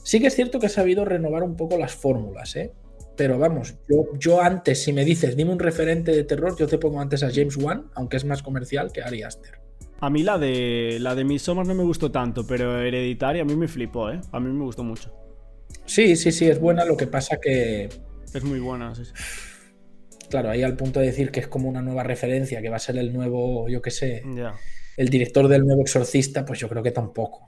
sí 0.03 0.19
que 0.19 0.27
es 0.27 0.35
cierto 0.35 0.59
que 0.59 0.67
ha 0.67 0.69
sabido 0.69 1.05
renovar 1.05 1.43
un 1.43 1.55
poco 1.55 1.77
las 1.77 1.93
fórmulas, 1.93 2.55
¿eh? 2.55 2.71
Pero 3.15 3.39
vamos, 3.39 3.75
yo, 3.89 4.17
yo 4.19 4.41
antes, 4.41 4.83
si 4.83 4.91
me 4.91 5.05
dices, 5.05 5.37
dime 5.37 5.51
un 5.51 5.59
referente 5.59 6.11
de 6.11 6.23
terror, 6.23 6.55
yo 6.57 6.67
te 6.67 6.77
pongo 6.77 6.99
antes 6.99 7.23
a 7.23 7.29
James 7.31 7.55
Wan, 7.55 7.89
aunque 7.95 8.17
es 8.17 8.25
más 8.25 8.43
comercial 8.43 8.91
que 8.91 9.01
Ari 9.01 9.23
Aster. 9.23 9.59
A 10.01 10.09
mí 10.09 10.23
la 10.23 10.37
de 10.37 10.97
la 10.99 11.15
de 11.15 11.23
Midsommar 11.23 11.65
no 11.65 11.73
me 11.73 11.83
gustó 11.83 12.11
tanto, 12.11 12.45
pero 12.45 12.81
Hereditaria 12.81 13.43
a 13.43 13.45
mí 13.45 13.55
me 13.55 13.67
flipó, 13.67 14.11
¿eh? 14.11 14.19
A 14.31 14.39
mí 14.39 14.51
me 14.51 14.65
gustó 14.65 14.83
mucho. 14.83 15.13
Sí, 15.85 16.15
sí, 16.15 16.31
sí, 16.31 16.47
es 16.47 16.59
buena, 16.59 16.85
lo 16.85 16.97
que 16.97 17.07
pasa 17.07 17.37
que... 17.41 17.89
Es 18.33 18.43
muy 18.43 18.59
buena, 18.59 18.93
sí. 18.95 19.03
Claro, 20.29 20.49
ahí 20.49 20.63
al 20.63 20.75
punto 20.75 20.99
de 20.99 21.07
decir 21.07 21.31
que 21.31 21.39
es 21.39 21.47
como 21.47 21.69
una 21.69 21.81
nueva 21.81 22.03
referencia, 22.03 22.61
que 22.61 22.69
va 22.69 22.77
a 22.77 22.79
ser 22.79 22.97
el 22.97 23.13
nuevo, 23.13 23.69
yo 23.69 23.81
qué 23.81 23.91
sé, 23.91 24.23
el 24.97 25.09
director 25.09 25.47
del 25.47 25.65
nuevo 25.65 25.81
exorcista, 25.81 26.45
pues 26.45 26.59
yo 26.59 26.67
creo 26.67 26.83
que 26.83 26.91
tampoco. 26.91 27.47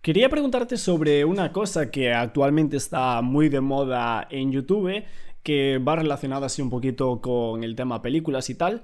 Quería 0.00 0.28
preguntarte 0.28 0.76
sobre 0.76 1.24
una 1.24 1.52
cosa 1.52 1.90
que 1.90 2.12
actualmente 2.12 2.76
está 2.76 3.22
muy 3.22 3.48
de 3.48 3.60
moda 3.60 4.26
en 4.30 4.50
YouTube, 4.50 5.04
que 5.42 5.78
va 5.78 5.96
relacionada 5.96 6.46
así 6.46 6.60
un 6.60 6.70
poquito 6.70 7.20
con 7.20 7.64
el 7.64 7.76
tema 7.76 8.02
películas 8.02 8.50
y 8.50 8.56
tal. 8.56 8.82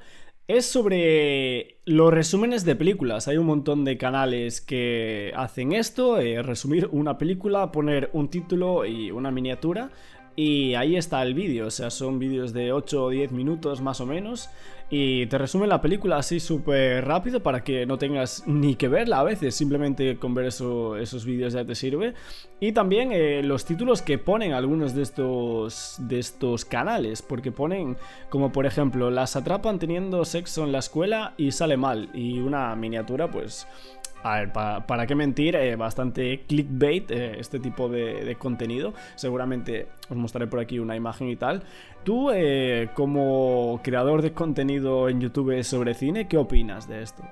Es 0.48 0.64
sobre 0.64 1.76
los 1.84 2.10
resúmenes 2.10 2.64
de 2.64 2.74
películas. 2.74 3.28
Hay 3.28 3.36
un 3.36 3.44
montón 3.44 3.84
de 3.84 3.98
canales 3.98 4.62
que 4.62 5.30
hacen 5.36 5.72
esto, 5.72 6.18
eh, 6.18 6.42
resumir 6.42 6.88
una 6.90 7.18
película, 7.18 7.70
poner 7.70 8.08
un 8.14 8.30
título 8.30 8.86
y 8.86 9.10
una 9.10 9.30
miniatura 9.30 9.90
y 10.36 10.74
ahí 10.74 10.96
está 10.96 11.20
el 11.22 11.34
vídeo, 11.34 11.66
o 11.66 11.70
sea, 11.72 11.90
son 11.90 12.20
vídeos 12.20 12.52
de 12.52 12.72
8 12.72 13.04
o 13.06 13.10
10 13.10 13.32
minutos 13.32 13.80
más 13.80 14.00
o 14.00 14.06
menos. 14.06 14.48
Y 14.90 15.26
te 15.26 15.36
resumen 15.36 15.68
la 15.68 15.82
película 15.82 16.16
así 16.16 16.40
súper 16.40 17.04
rápido 17.04 17.42
para 17.42 17.62
que 17.62 17.84
no 17.84 17.98
tengas 17.98 18.44
ni 18.46 18.74
que 18.74 18.88
verla 18.88 19.20
a 19.20 19.22
veces, 19.22 19.54
simplemente 19.54 20.16
con 20.16 20.34
ver 20.34 20.46
esos 20.46 21.24
vídeos 21.26 21.52
ya 21.52 21.64
te 21.64 21.74
sirve. 21.74 22.14
Y 22.58 22.72
también 22.72 23.12
eh, 23.12 23.42
los 23.42 23.66
títulos 23.66 24.00
que 24.00 24.16
ponen 24.16 24.54
algunos 24.54 24.94
de 24.94 25.02
estos, 25.02 25.96
de 25.98 26.18
estos 26.18 26.64
canales, 26.64 27.20
porque 27.20 27.52
ponen 27.52 27.98
como 28.30 28.50
por 28.50 28.64
ejemplo, 28.64 29.10
las 29.10 29.36
atrapan 29.36 29.78
teniendo 29.78 30.24
sexo 30.24 30.64
en 30.64 30.72
la 30.72 30.78
escuela 30.78 31.34
y 31.36 31.52
sale 31.52 31.76
mal. 31.76 32.08
Y 32.14 32.38
una 32.38 32.74
miniatura 32.74 33.30
pues 33.30 33.66
a 34.22 34.40
ver, 34.40 34.52
para, 34.52 35.06
qué 35.06 35.14
mentir, 35.14 35.54
eh, 35.54 35.76
bastante 35.76 36.44
clickbait 36.46 37.10
eh, 37.10 37.36
este 37.38 37.58
tipo 37.58 37.88
de, 37.88 38.36
contenido. 38.38 38.94
Seguramente 39.14 39.88
os 40.08 40.16
mostraré 40.16 40.46
por 40.48 40.60
aquí 40.60 40.78
una 40.78 40.96
imagen 40.96 41.28
y 41.28 41.36
tal. 41.36 41.62
Tú, 42.04 42.30
eh, 42.32 42.90
como 42.94 43.80
creador 43.82 44.22
de 44.22 44.32
contenido 44.32 45.08
en 45.08 45.20
YouTube 45.20 45.62
sobre 45.62 45.94
cine, 45.94 46.26
¿qué 46.28 46.36
opinas 46.36 46.88
de 46.88 47.02
esto? 47.02 47.22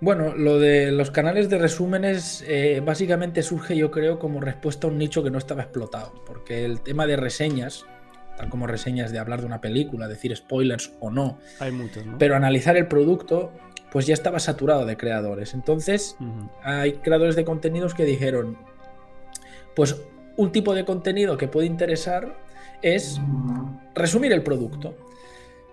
Bueno, 0.00 0.36
lo 0.36 0.60
de 0.60 0.92
los 0.92 1.10
canales 1.10 1.50
de 1.50 1.58
resúmenes 1.58 2.46
básicamente 2.84 3.42
surge 3.42 3.76
yo 3.76 3.90
creo 3.90 4.20
como 4.20 4.40
respuesta 4.40 4.86
a 4.86 4.90
un 4.90 4.98
nicho 4.98 5.24
que 5.24 5.30
no 5.30 5.38
estaba 5.38 5.62
explotado, 5.62 6.22
porque 6.24 6.64
el 6.64 6.82
tema 6.82 7.04
de 7.04 7.16
reseñas, 7.16 7.84
tal 8.36 8.48
como 8.48 8.68
reseñas 8.68 9.10
de 9.10 9.18
hablar 9.18 9.40
de 9.40 9.46
una 9.46 9.60
película, 9.60 10.06
decir 10.06 10.36
spoilers 10.36 10.92
o 11.00 11.10
no, 11.10 11.40
hay 11.58 11.72
muchos, 11.72 12.04
pero 12.16 12.36
analizar 12.36 12.76
el 12.76 12.86
producto 12.86 13.50
pues 13.90 14.06
ya 14.06 14.14
estaba 14.14 14.38
saturado 14.38 14.84
de 14.86 14.96
creadores. 14.96 15.54
Entonces, 15.54 16.16
hay 16.62 16.94
creadores 16.94 17.36
de 17.36 17.44
contenidos 17.44 17.94
que 17.94 18.04
dijeron, 18.04 18.58
pues 19.74 19.96
un 20.36 20.52
tipo 20.52 20.74
de 20.74 20.84
contenido 20.84 21.36
que 21.36 21.48
puede 21.48 21.66
interesar 21.66 22.36
es 22.82 23.20
resumir 23.94 24.32
el 24.32 24.42
producto. 24.42 24.94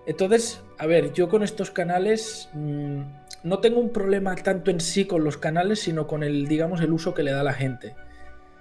Entonces, 0.06 0.62
a 0.78 0.86
ver, 0.86 1.12
yo 1.12 1.28
con 1.28 1.42
estos 1.42 1.70
canales 1.70 2.48
mm, 2.52 3.00
no 3.42 3.58
tengo 3.58 3.80
un 3.80 3.90
problema 3.90 4.34
tanto 4.36 4.70
en 4.70 4.80
sí 4.80 5.04
con 5.04 5.24
los 5.24 5.36
canales, 5.36 5.80
sino 5.80 6.06
con 6.06 6.22
el, 6.22 6.46
digamos, 6.46 6.80
el 6.80 6.92
uso 6.92 7.12
que 7.14 7.22
le 7.22 7.32
da 7.32 7.42
la 7.42 7.52
gente. 7.52 7.94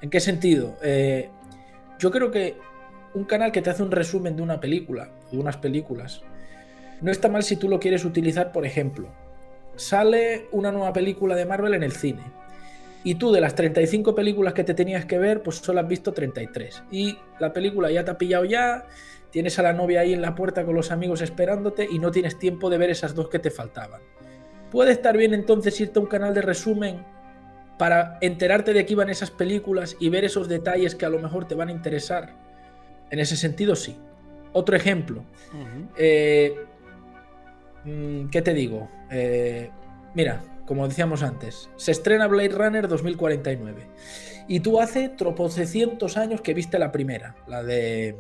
¿En 0.02 0.10
qué 0.10 0.20
sentido? 0.20 0.78
Eh, 0.84 1.30
yo 2.00 2.12
creo 2.12 2.32
que 2.32 2.58
un 3.14 3.24
canal 3.24 3.52
que 3.52 3.62
te 3.62 3.70
hace 3.70 3.84
un 3.84 3.92
resumen 3.92 4.36
de 4.36 4.42
una 4.42 4.60
película, 4.60 5.10
de 5.32 5.38
unas 5.38 5.58
películas, 5.58 6.22
no 7.02 7.12
está 7.12 7.30
mal 7.30 7.44
si 7.44 7.56
tú 7.56 7.70
lo 7.70 7.80
quieres 7.80 8.06
utilizar, 8.06 8.52
por 8.52 8.66
ejemplo, 8.66 9.10
sale 9.76 10.48
una 10.52 10.72
nueva 10.72 10.94
película 10.94 11.36
de 11.36 11.46
Marvel 11.46 11.74
en 11.74 11.84
el 11.84 11.92
cine. 11.92 12.24
Y 13.04 13.16
tú 13.16 13.32
de 13.32 13.40
las 13.40 13.54
35 13.54 14.16
películas 14.16 14.54
que 14.54 14.64
te 14.64 14.74
tenías 14.74 15.06
que 15.06 15.20
ver, 15.20 15.44
pues 15.44 15.58
solo 15.58 15.80
has 15.80 15.88
visto 15.88 16.12
33. 16.12 16.84
Y 16.92 17.18
la 17.40 17.54
película 17.54 17.92
ya 17.92 18.04
te 18.04 18.12
ha 18.12 18.18
pillado 18.18 18.46
ya, 18.46 18.86
tienes 19.30 19.60
a 19.60 19.62
la 19.62 19.74
novia 19.74 20.00
ahí 20.00 20.14
en 20.14 20.22
la 20.22 20.34
puerta 20.34 20.66
con 20.66 20.76
los 20.76 20.92
amigos 20.92 21.22
esperándote 21.22 21.88
y 21.90 22.00
no 22.00 22.10
tienes 22.10 22.40
tiempo 22.40 22.70
de 22.70 22.80
ver 22.80 22.90
esas 22.90 23.14
dos 23.14 23.30
que 23.30 23.38
te 23.38 23.52
faltaban. 23.52 24.02
Puede 24.72 24.92
estar 24.92 25.16
bien 25.16 25.34
entonces 25.34 25.80
irte 25.80 26.00
a 26.00 26.02
un 26.02 26.08
canal 26.08 26.34
de 26.34 26.42
resumen 26.42 27.06
para 27.78 28.18
enterarte 28.22 28.74
de 28.74 28.86
qué 28.86 28.94
iban 28.94 29.10
esas 29.10 29.30
películas 29.32 29.98
y 30.00 30.10
ver 30.10 30.26
esos 30.26 30.48
detalles 30.48 30.96
que 30.96 31.06
a 31.06 31.10
lo 31.10 31.20
mejor 31.20 31.48
te 31.48 31.56
van 31.56 31.70
a 31.70 31.74
interesar. 31.74 32.34
En 33.12 33.20
ese 33.20 33.36
sentido, 33.36 33.76
sí. 33.76 33.98
Otro 34.54 34.76
ejemplo. 34.76 35.24
¿Qué 38.32 38.42
te 38.42 38.54
digo? 38.54 38.90
Eh, 39.12 39.70
mira, 40.14 40.42
como 40.66 40.88
decíamos 40.88 41.22
antes, 41.22 41.70
se 41.76 41.92
estrena 41.92 42.28
Blade 42.28 42.50
Runner 42.50 42.88
2049. 42.88 43.88
Y 44.48 44.60
tú 44.60 44.80
hace 44.80 45.10
tropocientos 45.10 46.18
años 46.18 46.42
que 46.42 46.54
viste 46.54 46.80
la 46.80 46.92
primera, 46.92 47.36
la 47.48 47.64
de 47.64 48.18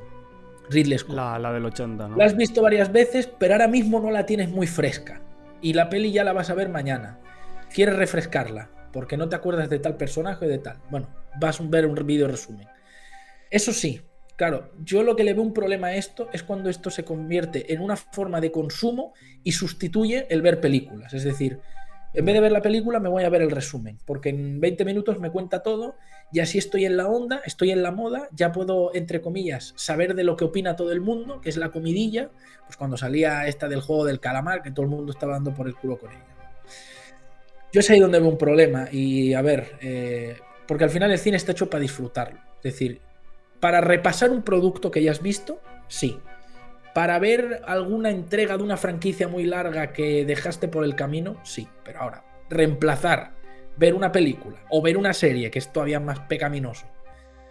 Ridley 0.70 0.98
Scott. 0.98 1.16
La, 1.16 1.40
la 1.40 1.52
del 1.52 1.66
80, 1.66 2.08
¿no? 2.08 2.18
La 2.18 2.26
has 2.26 2.36
visto 2.36 2.62
varias 2.62 2.92
veces, 2.92 3.28
pero 3.28 3.54
ahora 3.54 3.68
mismo 3.68 4.00
no 4.00 4.12
la 4.12 4.26
tienes 4.26 4.50
muy 4.50 4.68
fresca. 4.68 5.22
Y 5.62 5.74
la 5.74 5.90
peli 5.90 6.12
ya 6.12 6.24
la 6.24 6.34
vas 6.34 6.50
a 6.50 6.56
ver 6.56 6.70
mañana. 6.70 7.20
Quieres 7.74 7.96
refrescarla, 7.96 8.70
porque 8.92 9.18
no 9.18 9.30
te 9.30 9.36
acuerdas 9.36 9.70
de 9.70 9.80
tal 9.80 9.98
personaje 9.98 10.46
o 10.46 10.50
de 10.50 10.60
tal. 10.60 10.78
Bueno, 10.90 11.10
vas 11.40 11.60
a 11.60 11.64
ver 11.64 11.86
un 11.86 11.96
vídeo 12.06 12.28
resumen. 12.28 12.68
Eso 13.50 13.72
sí, 13.72 14.02
Claro, 14.36 14.72
yo 14.84 15.02
lo 15.02 15.16
que 15.16 15.24
le 15.24 15.34
veo 15.34 15.44
un 15.44 15.54
problema 15.54 15.88
a 15.88 15.96
esto 15.96 16.28
es 16.34 16.44
cuando 16.44 16.70
esto 16.70 16.90
se 16.90 17.06
convierte 17.06 17.74
en 17.74 17.82
una 17.82 17.96
forma 17.96 18.42
de 18.42 18.52
consumo 18.52 19.14
y 19.44 19.54
sustituye 19.54 20.28
el 20.30 20.42
ver 20.42 20.60
películas. 20.60 21.14
Es 21.14 21.24
decir, 21.24 21.60
en 22.14 22.26
vez 22.26 22.36
de 22.36 22.42
ver 22.42 22.52
la 22.52 22.62
película 22.62 23.00
me 23.00 23.08
voy 23.08 23.24
a 23.24 23.30
ver 23.30 23.42
el 23.42 23.52
resumen, 23.52 23.98
porque 24.06 24.30
en 24.30 24.60
20 24.60 24.84
minutos 24.84 25.20
me 25.20 25.32
cuenta 25.32 25.64
todo 25.64 25.96
y 26.34 26.42
así 26.42 26.58
estoy 26.58 26.86
en 26.86 26.98
la 26.98 27.08
onda, 27.08 27.42
estoy 27.46 27.72
en 27.72 27.82
la 27.82 27.92
moda, 27.92 28.28
ya 28.32 28.52
puedo, 28.52 28.94
entre 28.94 29.22
comillas, 29.22 29.74
saber 29.78 30.16
de 30.16 30.26
lo 30.26 30.36
que 30.36 30.44
opina 30.44 30.76
todo 30.76 30.92
el 30.92 31.00
mundo, 31.00 31.40
que 31.40 31.50
es 31.50 31.56
la 31.56 31.72
comidilla, 31.72 32.30
pues 32.66 32.76
cuando 32.76 32.98
salía 32.98 33.48
esta 33.48 33.70
del 33.70 33.82
juego 33.82 34.06
del 34.06 34.20
calamar, 34.20 34.64
que 34.64 34.72
todo 34.72 34.84
el 34.84 34.90
mundo 34.90 35.14
estaba 35.14 35.34
dando 35.34 35.54
por 35.54 35.68
el 35.68 35.76
culo 35.76 35.98
con 35.98 36.12
ella. 36.12 36.26
Yo 37.72 37.80
es 37.80 37.90
ahí 37.90 38.00
donde 38.00 38.20
veo 38.20 38.30
un 38.30 38.38
problema 38.38 38.88
y 38.92 39.34
a 39.34 39.42
ver, 39.42 39.78
eh, 39.82 40.38
porque 40.68 40.86
al 40.86 40.90
final 40.90 41.12
el 41.12 41.20
cine 41.20 41.38
está 41.38 41.54
hecho 41.54 41.70
para 41.70 41.82
disfrutarlo. 41.82 42.40
Es 42.58 42.64
decir, 42.64 43.02
para 43.60 43.82
repasar 43.82 44.32
un 44.32 44.44
producto 44.44 44.92
que 44.92 45.04
ya 45.04 45.12
has 45.12 45.22
visto, 45.22 45.62
sí. 45.88 46.20
Para 46.94 47.20
ver 47.20 47.62
alguna 47.68 48.10
entrega 48.10 48.58
de 48.58 48.64
una 48.64 48.78
franquicia 48.78 49.28
muy 49.28 49.44
larga 49.44 49.92
que 49.92 50.26
dejaste 50.26 50.68
por 50.68 50.84
el 50.84 50.96
camino, 50.96 51.38
sí. 51.44 51.68
Pero 51.84 52.00
ahora, 52.02 52.24
reemplazar 52.50 53.34
ver 53.78 53.94
una 53.94 54.12
película 54.12 54.58
o 54.70 54.82
ver 54.82 54.98
una 54.98 55.14
serie, 55.14 55.52
que 55.52 55.60
es 55.60 55.72
todavía 55.72 56.00
más 56.00 56.20
pecaminoso, 56.22 56.88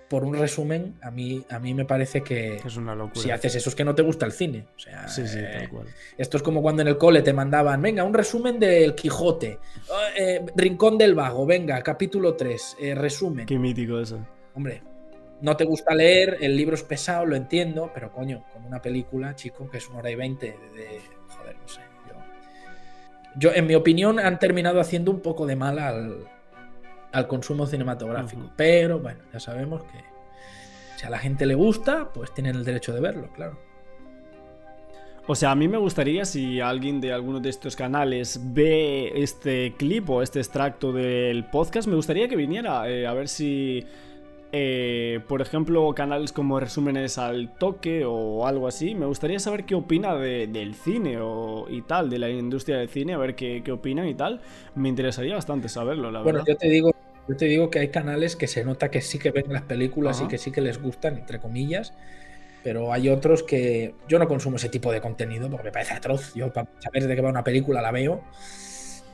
por 0.08 0.24
un 0.24 0.34
resumen, 0.34 0.94
a 1.02 1.10
mí, 1.10 1.44
a 1.50 1.58
mí 1.58 1.74
me 1.74 1.84
parece 1.84 2.22
que 2.22 2.56
es 2.64 2.76
una 2.76 2.94
locura. 2.94 3.20
Si 3.20 3.30
haces 3.30 3.56
eso 3.56 3.70
es 3.70 3.74
que 3.74 3.84
no 3.84 3.94
te 3.94 4.02
gusta 4.02 4.26
el 4.26 4.32
cine. 4.32 4.66
O 4.76 4.78
sea, 4.78 5.08
sí, 5.08 5.26
sí, 5.26 5.38
tal 5.40 5.68
cual. 5.68 5.86
Esto 6.16 6.36
es 6.36 6.42
como 6.42 6.62
cuando 6.62 6.82
en 6.82 6.88
el 6.88 6.98
cole 6.98 7.22
te 7.22 7.32
mandaban, 7.32 7.80
venga, 7.82 8.04
un 8.04 8.14
resumen 8.14 8.58
del 8.60 8.94
Quijote, 8.94 9.58
eh, 10.16 10.44
Rincón 10.54 10.98
del 10.98 11.14
Vago, 11.14 11.46
venga, 11.46 11.82
capítulo 11.82 12.34
3, 12.34 12.76
eh, 12.80 12.94
resumen. 12.94 13.46
Qué 13.46 13.58
mítico 13.58 13.98
eso. 13.98 14.24
Hombre, 14.54 14.82
no 15.44 15.58
te 15.58 15.64
gusta 15.64 15.94
leer, 15.94 16.38
el 16.40 16.56
libro 16.56 16.74
es 16.74 16.82
pesado, 16.82 17.26
lo 17.26 17.36
entiendo, 17.36 17.90
pero 17.92 18.10
coño, 18.10 18.44
con 18.50 18.64
una 18.64 18.80
película, 18.80 19.36
chico, 19.36 19.68
que 19.68 19.76
es 19.76 19.86
una 19.90 19.98
hora 19.98 20.10
y 20.10 20.14
veinte 20.14 20.56
de, 20.74 21.00
joder, 21.28 21.56
no 21.60 21.68
sé. 21.68 21.80
Yo, 23.36 23.52
en 23.52 23.66
mi 23.66 23.74
opinión, 23.74 24.18
han 24.18 24.38
terminado 24.38 24.80
haciendo 24.80 25.10
un 25.10 25.20
poco 25.20 25.44
de 25.44 25.54
mal 25.54 25.78
al, 27.12 27.26
consumo 27.28 27.66
cinematográfico. 27.66 28.52
Pero 28.56 29.00
bueno, 29.00 29.20
ya 29.34 29.38
sabemos 29.38 29.82
que 29.82 29.98
si 30.96 31.04
a 31.04 31.10
la 31.10 31.18
gente 31.18 31.44
le 31.44 31.54
gusta, 31.54 32.10
pues 32.14 32.32
tienen 32.32 32.56
el 32.56 32.64
derecho 32.64 32.94
de 32.94 33.00
verlo, 33.00 33.28
claro. 33.34 33.58
O 35.26 35.34
sea, 35.34 35.50
a 35.50 35.54
mí 35.54 35.68
me 35.68 35.78
gustaría 35.78 36.24
si 36.24 36.60
alguien 36.60 37.02
de 37.02 37.12
alguno 37.12 37.40
de 37.40 37.50
estos 37.50 37.76
canales 37.76 38.40
ve 38.42 39.12
este 39.14 39.74
clip 39.76 40.08
o 40.08 40.22
este 40.22 40.38
extracto 40.38 40.90
del 40.90 41.44
podcast, 41.44 41.86
me 41.86 41.96
gustaría 41.96 42.28
que 42.28 42.36
viniera 42.36 42.88
eh, 42.88 43.06
a 43.06 43.12
ver 43.12 43.28
si 43.28 43.86
eh, 44.56 45.18
por 45.26 45.42
ejemplo, 45.42 45.92
canales 45.96 46.30
como 46.30 46.60
resúmenes 46.60 47.18
al 47.18 47.58
toque 47.58 48.04
o 48.06 48.46
algo 48.46 48.68
así. 48.68 48.94
Me 48.94 49.04
gustaría 49.04 49.40
saber 49.40 49.64
qué 49.64 49.74
opina 49.74 50.14
del 50.14 50.76
cine 50.76 51.18
o, 51.20 51.66
y 51.68 51.82
tal, 51.82 52.08
de 52.08 52.20
la 52.20 52.30
industria 52.30 52.76
del 52.76 52.88
cine, 52.88 53.14
a 53.14 53.18
ver 53.18 53.34
qué, 53.34 53.62
qué 53.64 53.72
opinan 53.72 54.06
y 54.06 54.14
tal. 54.14 54.40
Me 54.76 54.88
interesaría 54.88 55.34
bastante 55.34 55.68
saberlo, 55.68 56.12
la 56.12 56.22
bueno, 56.22 56.38
verdad. 56.38 56.52
yo 56.52 56.56
te 56.56 56.68
digo, 56.68 56.94
yo 57.28 57.36
te 57.36 57.46
digo 57.46 57.68
que 57.68 57.80
hay 57.80 57.88
canales 57.88 58.36
que 58.36 58.46
se 58.46 58.64
nota 58.64 58.92
que 58.92 59.00
sí 59.00 59.18
que 59.18 59.32
ven 59.32 59.52
las 59.52 59.62
películas 59.62 60.22
y 60.24 60.28
que 60.28 60.38
sí 60.38 60.52
que 60.52 60.60
les 60.60 60.80
gustan, 60.80 61.16
entre 61.16 61.40
comillas. 61.40 61.92
Pero 62.62 62.92
hay 62.92 63.08
otros 63.08 63.42
que 63.42 63.96
yo 64.06 64.20
no 64.20 64.28
consumo 64.28 64.54
ese 64.58 64.68
tipo 64.68 64.92
de 64.92 65.00
contenido 65.00 65.50
porque 65.50 65.64
me 65.64 65.72
parece 65.72 65.94
atroz. 65.94 66.32
Yo 66.34 66.52
para 66.52 66.68
saber 66.78 67.08
de 67.08 67.16
qué 67.16 67.22
va 67.22 67.28
una 67.28 67.42
película 67.42 67.82
la 67.82 67.90
veo. 67.90 68.22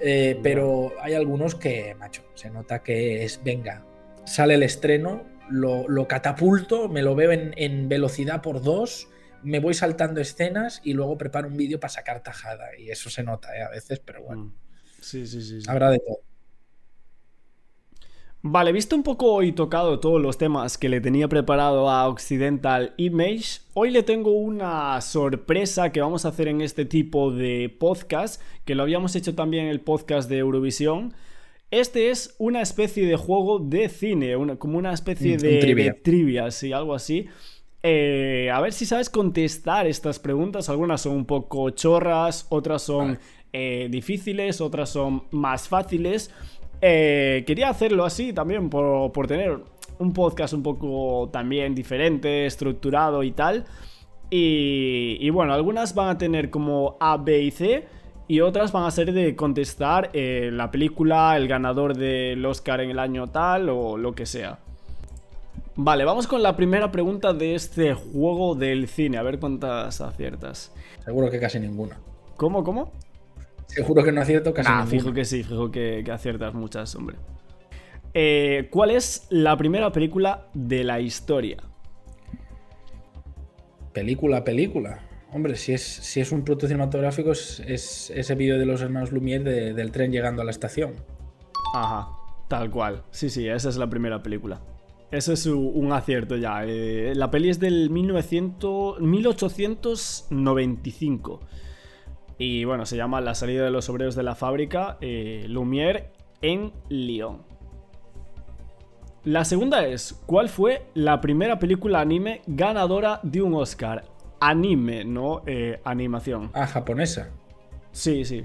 Eh, 0.01 0.39
pero 0.43 0.93
hay 1.01 1.15
algunos 1.15 1.55
que, 1.55 1.95
macho, 1.95 2.25
se 2.35 2.51
nota 2.51 2.83
que 2.83 3.25
es, 3.25 3.43
venga, 3.43 3.87
sale 4.25 4.55
el 4.55 4.63
estreno, 4.63 5.25
lo, 5.51 6.07
catapulto, 6.09 6.89
me 6.89 7.03
lo 7.03 7.15
veo 7.15 7.33
en, 7.33 7.89
velocidad 7.89 8.43
por 8.43 8.63
dos, 8.63 9.09
me 9.43 9.59
voy 9.59 9.75
saltando 9.75 10.21
escenas 10.21 10.81
y 10.85 10.93
luego 10.93 11.17
preparo 11.19 11.49
un 11.49 11.57
vídeo 11.57 11.81
para 11.81 11.91
sacar 11.91 12.23
tajada. 12.23 12.77
Y 12.79 12.91
eso 12.91 13.11
se 13.11 13.23
nota 13.23 13.57
¿eh? 13.57 13.63
a 13.63 13.71
veces, 13.71 14.01
pero 14.01 14.23
bueno. 14.23 14.45
Mm. 14.45 14.55
Sí, 15.01 15.27
sí, 15.27 15.43
sí, 15.43 15.63
sí. 15.63 15.71
Habrá 15.71 15.91
de 15.91 15.99
todo. 15.99 16.21
Vale, 18.43 18.73
visto 18.73 18.97
un 18.97 19.03
poco 19.03 19.43
y 19.43 19.53
tocado 19.53 20.01
todos 20.01 20.19
los 20.19 20.39
temas 20.39 20.79
que 20.79 20.89
le 20.89 21.03
tenía 21.03 21.29
preparado 21.29 21.91
a 21.91 22.09
Occidental 22.09 22.95
Image, 22.97 23.61
hoy 23.75 23.91
le 23.91 24.03
tengo 24.03 24.33
una 24.33 24.99
sorpresa 25.03 25.93
que 25.93 26.01
vamos 26.01 26.25
a 26.25 26.29
hacer 26.29 26.49
en 26.49 26.63
este 26.63 26.87
tipo 26.87 27.33
de 27.33 27.69
podcast, 27.79 28.41
que 28.65 28.75
lo 28.75 28.83
habíamos 28.83 29.15
hecho 29.15 29.35
también 29.35 29.67
en 29.67 29.71
el 29.71 29.83
podcast 29.83 30.31
de 30.31 30.39
Eurovisión. 30.39 31.13
Este 31.71 32.11
es 32.11 32.35
una 32.39 32.63
especie 32.63 33.07
de 33.07 33.17
juego 33.17 33.59
de 33.61 33.89
cine, 33.89 34.35
una- 34.37 34.57
como 34.57 34.77
una 34.79 34.93
especie 34.93 35.37
de, 35.37 35.55
un 35.55 35.61
trivia. 35.61 35.85
de 35.85 35.93
trivia, 35.93 36.51
sí, 36.51 36.73
algo 36.73 36.95
así. 36.95 37.27
Eh, 37.83 38.51
a 38.53 38.61
ver 38.61 38.73
si 38.73 38.85
sabes 38.87 39.09
contestar 39.09 39.87
estas 39.87 40.19
preguntas. 40.19 40.69
Algunas 40.69 41.01
son 41.03 41.15
un 41.15 41.25
poco 41.27 41.71
chorras, 41.71 42.47
otras 42.51 42.83
son 42.83 43.19
eh, 43.53 43.89
difíciles, 43.91 44.61
otras 44.61 44.91
son 44.91 45.25
más 45.31 45.69
fáciles. 45.69 46.31
Eh, 46.83 47.45
quería 47.47 47.69
hacerlo 47.69 48.05
así 48.05 48.33
también 48.33 48.69
por, 48.69 49.13
por 49.13 49.27
tener 49.27 49.59
un 49.99 50.13
podcast 50.13 50.55
un 50.55 50.63
poco 50.63 51.29
también 51.33 51.75
diferente, 51.75 52.47
estructurado 52.47 53.23
y 53.23 53.31
tal. 53.33 53.65
Y, 54.31 55.17
y 55.21 55.31
bueno, 55.31 55.53
algunas 55.53 55.95
van 55.95 56.09
a 56.11 56.19
tener 56.19 56.51
como 56.51 56.97
A, 57.01 57.17
B 57.17 57.43
y 57.43 57.51
C. 57.51 57.85
Y 58.31 58.43
otras 58.43 58.71
van 58.71 58.85
a 58.85 58.93
ser 58.93 59.13
de 59.13 59.35
contestar 59.35 60.11
eh, 60.13 60.51
la 60.53 60.71
película, 60.71 61.37
el 61.37 61.49
ganador 61.49 61.97
del 61.97 62.47
Oscar 62.47 62.81
en 62.81 62.91
el 62.91 63.01
año 63.01 63.27
tal 63.27 63.69
o 63.71 63.97
lo 63.99 64.13
que 64.15 64.25
sea. 64.25 64.61
Vale, 65.75 66.05
vamos 66.05 66.29
con 66.29 66.41
la 66.41 66.55
primera 66.55 66.93
pregunta 66.93 67.33
de 67.33 67.57
este 67.57 67.93
juego 67.95 68.55
del 68.55 68.87
cine. 68.87 69.19
A 69.19 69.25
ver 69.25 69.41
cuántas 69.41 70.01
aciertas. 70.01 70.73
Seguro 71.05 71.29
que 71.29 71.41
casi 71.41 71.59
ninguna. 71.59 71.99
¿Cómo, 72.37 72.63
cómo? 72.63 72.93
Seguro 73.67 74.05
que 74.05 74.13
no 74.13 74.21
acierto 74.21 74.55
casi 74.55 74.69
Nah, 74.69 74.85
ninguna. 74.85 74.91
fijo 75.03 75.13
que 75.13 75.25
sí, 75.25 75.43
fijo 75.43 75.73
que, 75.73 76.03
que 76.05 76.13
aciertas 76.13 76.55
muchas, 76.55 76.95
hombre. 76.95 77.17
Eh, 78.15 78.69
¿Cuál 78.71 78.93
es 78.93 79.27
la 79.31 79.57
primera 79.57 79.91
película 79.91 80.47
de 80.55 80.85
la 80.85 81.01
historia? 81.01 81.57
Película, 83.93 84.45
película. 84.45 85.01
Hombre, 85.33 85.55
si 85.57 85.73
es, 85.73 85.83
si 85.83 86.21
es 86.21 86.33
un 86.33 86.43
producto 86.45 86.67
cinematográfico, 86.67 87.31
es, 87.33 87.61
es 87.67 88.11
ese 88.11 88.35
vídeo 88.35 88.59
de 88.59 88.67
los 88.67 88.83
hermanos 88.83 89.13
Lumière 89.13 89.45
de- 89.45 89.75
del 89.75 89.93
tren 89.93 90.11
llegando 90.11 90.43
a 90.43 90.45
la 90.45 90.51
estación. 90.51 90.95
Ajá, 91.75 92.09
tal 92.49 92.71
cual. 92.71 93.05
Sí, 93.13 93.31
sí, 93.31 93.49
esa 93.49 93.69
es 93.69 93.77
la 93.77 93.89
primera 93.89 94.23
película. 94.23 94.61
Eso 95.13 95.33
es 95.33 95.47
un 95.47 95.93
acierto 95.93 96.37
ya. 96.37 96.65
Eh, 96.65 97.13
la 97.15 97.31
peli 97.31 97.49
es 97.51 97.61
del 97.61 97.91
1900, 97.91 99.01
1895. 99.01 101.41
Y 102.39 102.65
bueno, 102.65 102.87
se 102.87 102.97
llama 102.97 103.21
La 103.21 103.35
salida 103.35 103.65
de 103.65 103.71
los 103.71 103.89
obreros 103.89 104.15
de 104.15 104.23
la 104.23 104.35
fábrica 104.35 104.99
eh, 105.01 105.47
Lumière 105.49 106.07
en 106.43 106.73
Lyon. 106.89 107.39
La 109.25 109.45
segunda 109.45 109.87
es, 109.87 110.15
¿cuál 110.27 110.49
fue 110.49 110.87
la 110.95 111.21
primera 111.21 111.59
película 111.59 112.01
anime 112.01 112.41
ganadora 112.47 113.21
de 113.23 113.43
un 113.43 113.55
Oscar? 113.55 114.05
Anime, 114.41 115.05
no 115.05 115.43
eh, 115.47 115.81
animación. 115.85 116.51
Ah, 116.55 116.67
japonesa. 116.67 117.31
Sí, 117.93 118.25
sí. 118.25 118.45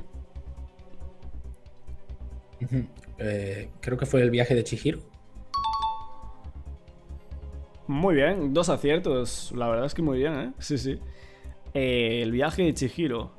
Eh, 3.18 3.70
creo 3.80 3.98
que 3.98 4.06
fue 4.06 4.22
el 4.22 4.30
viaje 4.30 4.56
de 4.56 4.64
Chihiro. 4.64 5.00
Muy 7.88 8.16
bien, 8.16 8.54
dos 8.54 8.70
aciertos. 8.70 9.52
La 9.56 9.68
verdad 9.68 9.86
es 9.86 9.94
que 9.94 10.02
muy 10.02 10.18
bien, 10.18 10.34
¿eh? 10.34 10.52
Sí, 10.60 10.78
sí. 10.78 11.00
Eh, 11.74 12.22
el 12.24 12.32
viaje 12.32 12.64
de 12.64 12.74
Chihiro. 12.74 13.32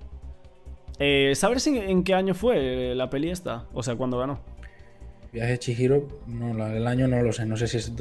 Eh, 0.99 1.33
¿Sabes 1.35 1.67
en, 1.67 1.77
en 1.77 2.05
qué 2.05 2.15
año 2.15 2.35
fue 2.35 2.95
la 2.95 3.11
peli 3.11 3.31
esta? 3.31 3.67
O 3.75 3.83
sea, 3.83 3.97
¿cuándo 3.97 4.19
ganó? 4.19 4.39
Viaje 5.33 5.53
de 5.53 5.59
Chihiro, 5.59 6.09
no, 6.27 6.55
la- 6.55 6.75
el 6.75 6.87
año 6.87 7.07
no 7.09 7.21
lo 7.23 7.33
sé, 7.33 7.45
no 7.45 7.57
sé 7.57 7.67
si 7.67 7.77
es 7.79 7.93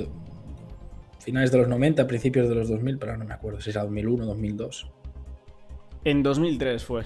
finales 1.26 1.52
de 1.52 1.58
los 1.58 1.68
90, 1.68 2.08
principios 2.08 2.48
de 2.48 2.56
los 2.56 2.70
2000, 2.70 2.98
pero 2.98 3.18
no 3.18 3.26
me 3.26 3.34
acuerdo 3.34 3.60
si 3.60 3.72
es 3.72 3.78
a 3.78 3.84
2001, 3.84 4.26
2002, 4.26 4.92
En 6.06 6.24
2003 6.24 6.86
fue. 6.86 7.04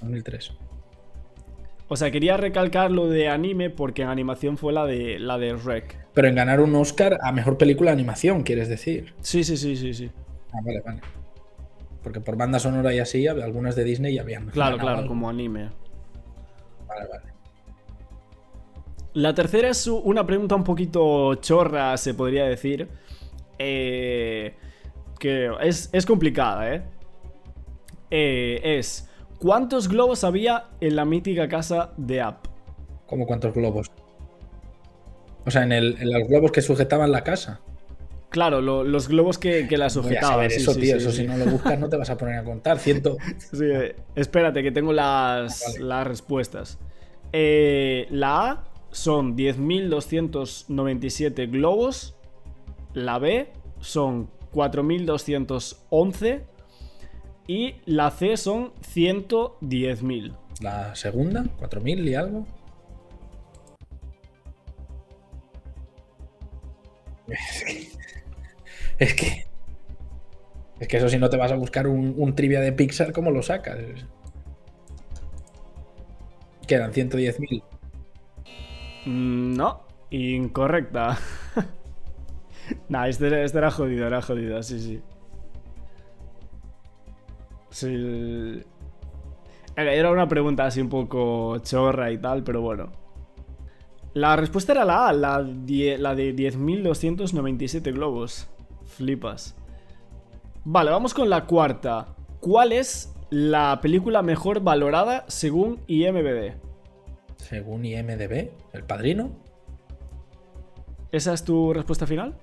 2003. 0.00 0.52
O 1.88 1.96
sea, 1.96 2.10
quería 2.10 2.36
recalcar 2.36 2.90
lo 2.90 3.08
de 3.08 3.28
anime 3.28 3.70
porque 3.70 4.02
en 4.02 4.08
animación 4.08 4.56
fue 4.56 4.72
la 4.72 4.86
de, 4.86 5.18
la 5.18 5.38
de 5.38 5.54
Rec. 5.54 6.06
Pero 6.14 6.26
en 6.26 6.34
ganar 6.34 6.60
un 6.60 6.74
Oscar 6.74 7.18
a 7.22 7.32
mejor 7.32 7.58
película 7.58 7.90
de 7.90 7.94
animación, 7.94 8.42
quieres 8.42 8.68
decir. 8.68 9.14
Sí, 9.20 9.44
sí, 9.44 9.56
sí, 9.56 9.76
sí, 9.76 9.94
sí. 9.94 10.10
Ah, 10.52 10.58
vale, 10.64 10.80
vale. 10.80 11.00
Porque 12.02 12.20
por 12.20 12.36
banda 12.36 12.58
sonora 12.58 12.92
y 12.92 12.98
así, 12.98 13.26
algunas 13.28 13.76
de 13.76 13.84
Disney 13.84 14.14
ya 14.14 14.22
habían. 14.22 14.46
Claro, 14.48 14.78
claro, 14.78 14.98
algo. 14.98 15.08
como 15.08 15.28
anime. 15.28 15.70
Vale, 16.88 17.08
vale. 17.08 17.32
La 19.14 19.34
tercera 19.34 19.68
es 19.68 19.86
una 19.86 20.26
pregunta 20.26 20.54
un 20.54 20.64
poquito 20.64 21.34
chorra, 21.36 21.94
se 21.98 22.14
podría 22.14 22.46
decir. 22.46 22.88
Eh, 23.64 24.54
que 25.20 25.50
es, 25.62 25.88
es 25.92 26.04
complicada, 26.04 26.74
¿eh? 26.74 26.82
Eh, 28.10 28.60
Es, 28.78 29.08
¿cuántos 29.38 29.86
globos 29.88 30.24
había 30.24 30.64
en 30.80 30.96
la 30.96 31.04
mítica 31.04 31.46
casa 31.48 31.92
de 31.96 32.20
App? 32.20 32.46
¿Cómo 33.06 33.24
cuántos 33.26 33.54
globos? 33.54 33.90
O 35.46 35.50
sea, 35.50 35.62
en, 35.62 35.72
el- 35.72 35.96
en 36.00 36.10
los 36.12 36.28
globos 36.28 36.50
que 36.52 36.60
sujetaban 36.62 37.10
la 37.12 37.22
casa. 37.24 37.60
Claro, 38.30 38.60
lo- 38.60 38.82
los 38.84 39.08
globos 39.08 39.38
que, 39.38 39.66
que 39.68 39.76
la 39.78 39.90
sujetaban. 39.90 40.50
sí, 40.50 40.56
eso, 40.56 40.72
sí, 40.74 40.80
tío. 40.80 40.98
sí, 40.98 41.04
eso 41.04 41.12
si 41.12 41.26
no 41.26 41.36
lo 41.36 41.44
buscas 41.46 41.78
no 41.78 41.88
te 41.88 41.96
vas 41.98 42.10
a 42.10 42.16
poner 42.16 42.38
a 42.38 42.44
contar. 42.44 42.78
Eh, 42.84 43.96
espérate, 44.16 44.62
que 44.62 44.72
tengo 44.72 44.92
las, 44.92 45.62
Ah, 45.62 45.66
vale. 45.72 45.84
las 45.84 46.06
respuestas. 46.06 46.78
Eh, 47.32 48.06
la 48.10 48.50
A 48.50 48.64
son 48.90 49.36
10.297 49.36 51.50
globos. 51.50 52.14
La 52.94 53.18
B 53.18 53.52
son 53.80 54.30
4.211. 54.52 56.42
Y 57.46 57.76
la 57.86 58.10
C 58.10 58.36
son 58.36 58.72
110.000. 58.82 60.34
La 60.60 60.94
segunda, 60.94 61.44
4000 61.58 62.08
y 62.08 62.14
algo. 62.14 62.46
Es 67.28 67.64
que. 67.64 67.92
Es 68.98 69.14
que, 69.14 69.46
es 70.80 70.88
que 70.88 70.96
eso 70.98 71.08
si 71.08 71.18
no 71.18 71.30
te 71.30 71.36
vas 71.36 71.52
a 71.52 71.56
buscar 71.56 71.86
un, 71.86 72.14
un 72.16 72.34
trivia 72.34 72.60
de 72.60 72.72
Pixar, 72.72 73.12
¿cómo 73.12 73.30
lo 73.30 73.42
sacas? 73.42 73.78
Quedan 76.66 76.92
110.000. 76.92 77.62
Mm, 79.06 79.54
No, 79.56 79.82
incorrecta. 80.10 81.18
nah, 82.88 83.06
este, 83.08 83.44
este 83.44 83.58
era 83.58 83.70
jodido, 83.70 84.06
era 84.06 84.22
jodido, 84.22 84.62
sí, 84.62 84.78
sí. 84.80 85.00
Sí. 87.70 88.62
Era 89.76 89.92
era 89.94 90.10
una 90.10 90.28
pregunta 90.28 90.66
así 90.66 90.80
un 90.80 90.88
poco 90.90 91.58
chorra 91.58 92.10
y 92.10 92.18
tal, 92.18 92.42
pero 92.42 92.60
bueno. 92.60 92.92
La 94.14 94.36
respuesta 94.36 94.72
era 94.72 94.84
la 94.84 95.08
A, 95.08 95.12
la, 95.14 95.42
die- 95.42 95.96
la 95.96 96.14
de 96.14 96.34
10.297 96.36 97.92
globos. 97.94 98.48
Flipas. 98.84 99.56
Vale, 100.64 100.90
vamos 100.90 101.14
con 101.14 101.30
la 101.30 101.46
cuarta. 101.46 102.08
¿Cuál 102.40 102.72
es 102.72 103.14
la 103.30 103.80
película 103.80 104.20
mejor 104.20 104.60
valorada 104.60 105.24
según 105.28 105.80
IMDb? 105.86 106.52
Según 107.36 107.86
IMDB, 107.86 108.50
el 108.74 108.84
padrino. 108.84 109.30
¿Esa 111.10 111.32
es 111.32 111.42
tu 111.42 111.72
respuesta 111.72 112.06
final? 112.06 112.34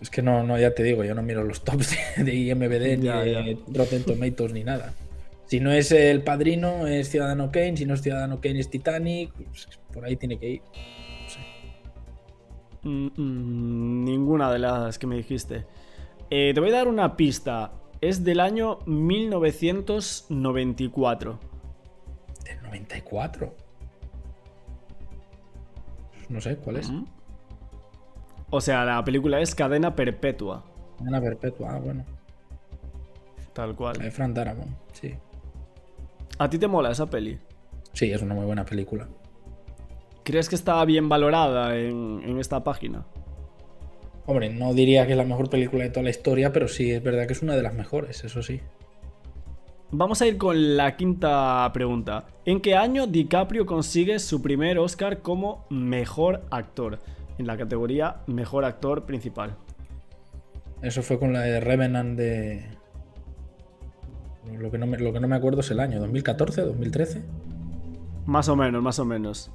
Es 0.00 0.10
que 0.10 0.22
no, 0.22 0.42
no, 0.44 0.58
ya 0.58 0.74
te 0.74 0.82
digo, 0.82 1.04
yo 1.04 1.14
no 1.14 1.22
miro 1.22 1.44
los 1.44 1.62
tops 1.64 1.96
de, 2.16 2.24
de 2.24 2.34
IMDB 2.34 3.00
Ya, 3.02 3.22
ni 3.24 3.32
ya. 3.32 3.42
de 3.42 3.58
Rotten 3.72 4.04
Tomatoes 4.04 4.52
ni 4.52 4.64
nada. 4.64 4.92
Si 5.46 5.60
no 5.60 5.72
es 5.72 5.90
el 5.92 6.22
padrino, 6.22 6.86
es 6.86 7.08
Ciudadano 7.08 7.50
Kane. 7.50 7.76
Si 7.76 7.86
no 7.86 7.94
es 7.94 8.02
Ciudadano 8.02 8.40
Kane, 8.40 8.60
es 8.60 8.68
Titanic. 8.70 9.32
Pues, 9.32 9.66
por 9.92 10.04
ahí 10.04 10.16
tiene 10.16 10.38
que 10.38 10.48
ir. 10.50 10.60
No 10.62 11.28
sé. 11.30 11.38
Mm, 12.82 13.06
mm, 13.16 14.04
ninguna 14.04 14.52
de 14.52 14.58
las 14.58 14.98
que 14.98 15.06
me 15.06 15.16
dijiste. 15.16 15.64
Eh, 16.30 16.52
te 16.54 16.60
voy 16.60 16.68
a 16.68 16.72
dar 16.74 16.88
una 16.88 17.16
pista. 17.16 17.72
Es 18.00 18.22
del 18.22 18.38
año 18.40 18.78
1994. 18.86 21.38
Del 22.44 22.62
94. 22.62 23.54
No 26.28 26.40
sé 26.42 26.56
cuál 26.56 26.76
es. 26.76 26.90
Mm. 26.90 27.04
O 28.50 28.60
sea, 28.60 28.84
la 28.84 29.02
película 29.04 29.40
es 29.40 29.54
Cadena 29.54 29.94
Perpetua. 29.94 30.64
Ana 31.06 31.20
Perpetua, 31.20 31.74
ah, 31.74 31.78
bueno. 31.78 32.04
Tal 33.52 33.66
La 33.66 33.72
de 33.72 33.76
cual. 33.76 34.10
Frank 34.10 34.34
Darabont, 34.34 34.70
sí. 34.92 35.14
¿A 36.38 36.48
ti 36.48 36.58
te 36.58 36.66
mola 36.66 36.90
esa 36.90 37.06
peli? 37.06 37.38
Sí, 37.92 38.10
es 38.10 38.22
una 38.22 38.34
muy 38.34 38.46
buena 38.46 38.64
película. 38.64 39.08
¿Crees 40.24 40.48
que 40.48 40.54
está 40.54 40.84
bien 40.84 41.08
valorada 41.08 41.76
en, 41.76 42.22
en 42.24 42.38
esta 42.38 42.62
página? 42.62 43.04
Hombre, 44.26 44.50
no 44.50 44.74
diría 44.74 45.06
que 45.06 45.12
es 45.12 45.18
la 45.18 45.24
mejor 45.24 45.48
película 45.48 45.84
de 45.84 45.90
toda 45.90 46.04
la 46.04 46.10
historia, 46.10 46.52
pero 46.52 46.68
sí 46.68 46.90
es 46.90 47.02
verdad 47.02 47.26
que 47.26 47.32
es 47.32 47.42
una 47.42 47.56
de 47.56 47.62
las 47.62 47.74
mejores, 47.74 48.24
eso 48.24 48.42
sí. 48.42 48.60
Vamos 49.90 50.20
a 50.20 50.26
ir 50.26 50.36
con 50.36 50.76
la 50.76 50.96
quinta 50.96 51.70
pregunta. 51.72 52.26
¿En 52.44 52.60
qué 52.60 52.76
año 52.76 53.06
DiCaprio 53.06 53.64
consigue 53.64 54.18
su 54.18 54.42
primer 54.42 54.78
Oscar 54.78 55.22
como 55.22 55.64
mejor 55.70 56.42
actor? 56.50 56.98
En 57.38 57.46
la 57.46 57.56
categoría 57.56 58.16
mejor 58.26 58.64
actor 58.64 59.04
principal. 59.06 59.56
Eso 60.82 61.02
fue 61.02 61.18
con 61.18 61.32
la 61.32 61.40
de 61.40 61.60
Revenant 61.60 62.16
de. 62.18 62.64
Lo 64.58 64.70
que 64.70 64.78
no 64.78 64.86
me, 64.86 64.98
lo 64.98 65.12
que 65.12 65.20
no 65.20 65.28
me 65.28 65.36
acuerdo 65.36 65.60
es 65.60 65.70
el 65.70 65.80
año, 65.80 66.00
¿2014? 66.06 66.64
¿2013? 66.74 67.22
Más 68.26 68.48
o 68.48 68.56
menos, 68.56 68.82
más 68.82 68.98
o 68.98 69.04
menos. 69.04 69.50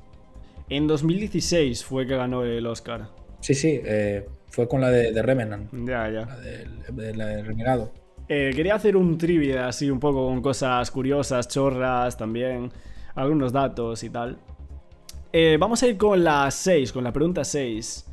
En 0.70 0.88
2016 0.88 1.84
fue 1.84 2.06
que 2.08 2.16
ganó 2.16 2.44
el 2.44 2.66
Oscar. 2.68 3.10
Sí, 3.40 3.54
sí, 3.54 3.82
eh, 3.84 4.26
fue 4.50 4.68
con 4.68 4.82
la 4.82 4.90
de, 4.90 5.12
de 5.12 5.22
Revenant. 5.22 5.72
Ya, 5.74 6.10
ya. 6.10 6.26
La 6.26 6.38
de, 6.40 6.68
de- 6.94 7.16
la 7.16 7.26
de 7.28 7.44
Renegado. 7.44 7.92
Eh, 8.30 8.52
quería 8.56 8.76
hacer 8.76 8.96
un 8.96 9.18
trivia 9.18 9.68
así 9.68 9.90
un 9.92 10.00
poco 10.00 10.28
con 10.28 10.42
cosas 10.42 10.90
curiosas, 10.92 11.48
chorras 11.50 12.16
también, 12.18 12.72
algunos 13.16 13.52
datos 13.52 14.04
y 14.04 14.10
tal. 14.10 14.38
Eh, 15.36 15.58
vamos 15.60 15.82
a 15.82 15.88
ir 15.88 15.98
con 15.98 16.24
la 16.24 16.52
6, 16.52 16.94
con 16.94 17.04
la 17.04 17.12
pregunta 17.12 17.44
6. 17.44 18.06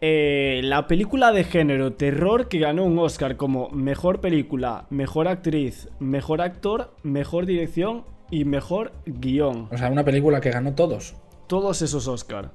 Eh, 0.00 0.60
la 0.64 0.88
película 0.88 1.30
de 1.30 1.44
género 1.44 1.92
terror 1.92 2.48
que 2.48 2.58
ganó 2.58 2.84
un 2.84 2.98
Oscar 2.98 3.36
como 3.36 3.70
mejor 3.70 4.20
película, 4.20 4.88
mejor 4.90 5.28
actriz, 5.28 5.88
mejor 6.00 6.40
actor, 6.40 6.92
mejor 7.04 7.46
dirección 7.46 8.04
y 8.32 8.44
mejor 8.44 8.90
guion. 9.06 9.68
O 9.70 9.78
sea, 9.78 9.90
una 9.90 10.04
película 10.04 10.40
que 10.40 10.50
ganó 10.50 10.74
todos. 10.74 11.14
Todos 11.46 11.82
esos 11.82 12.08
Oscar. 12.08 12.50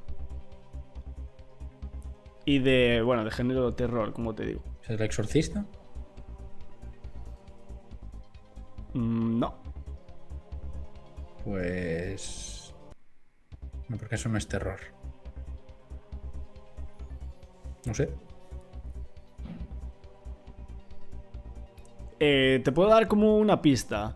Y 2.44 2.60
de, 2.60 3.02
bueno, 3.02 3.24
de 3.24 3.32
género 3.32 3.74
terror, 3.76 4.12
como 4.12 4.36
te 4.36 4.46
digo. 4.46 4.62
¿Es 4.84 4.90
el 4.90 5.02
exorcista? 5.02 5.66
Mm, 8.94 9.40
no. 9.40 9.56
Pues. 11.46 12.57
No, 13.90 13.98
porque 13.98 14.16
eso 14.16 14.30
no 14.30 14.38
es 14.38 14.48
terror. 14.48 14.80
No 17.86 17.94
sé. 17.94 18.10
Eh, 22.20 22.62
te 22.64 22.72
puedo 22.72 22.90
dar 22.90 23.08
como 23.08 23.38
una 23.38 23.62
pista. 23.62 24.16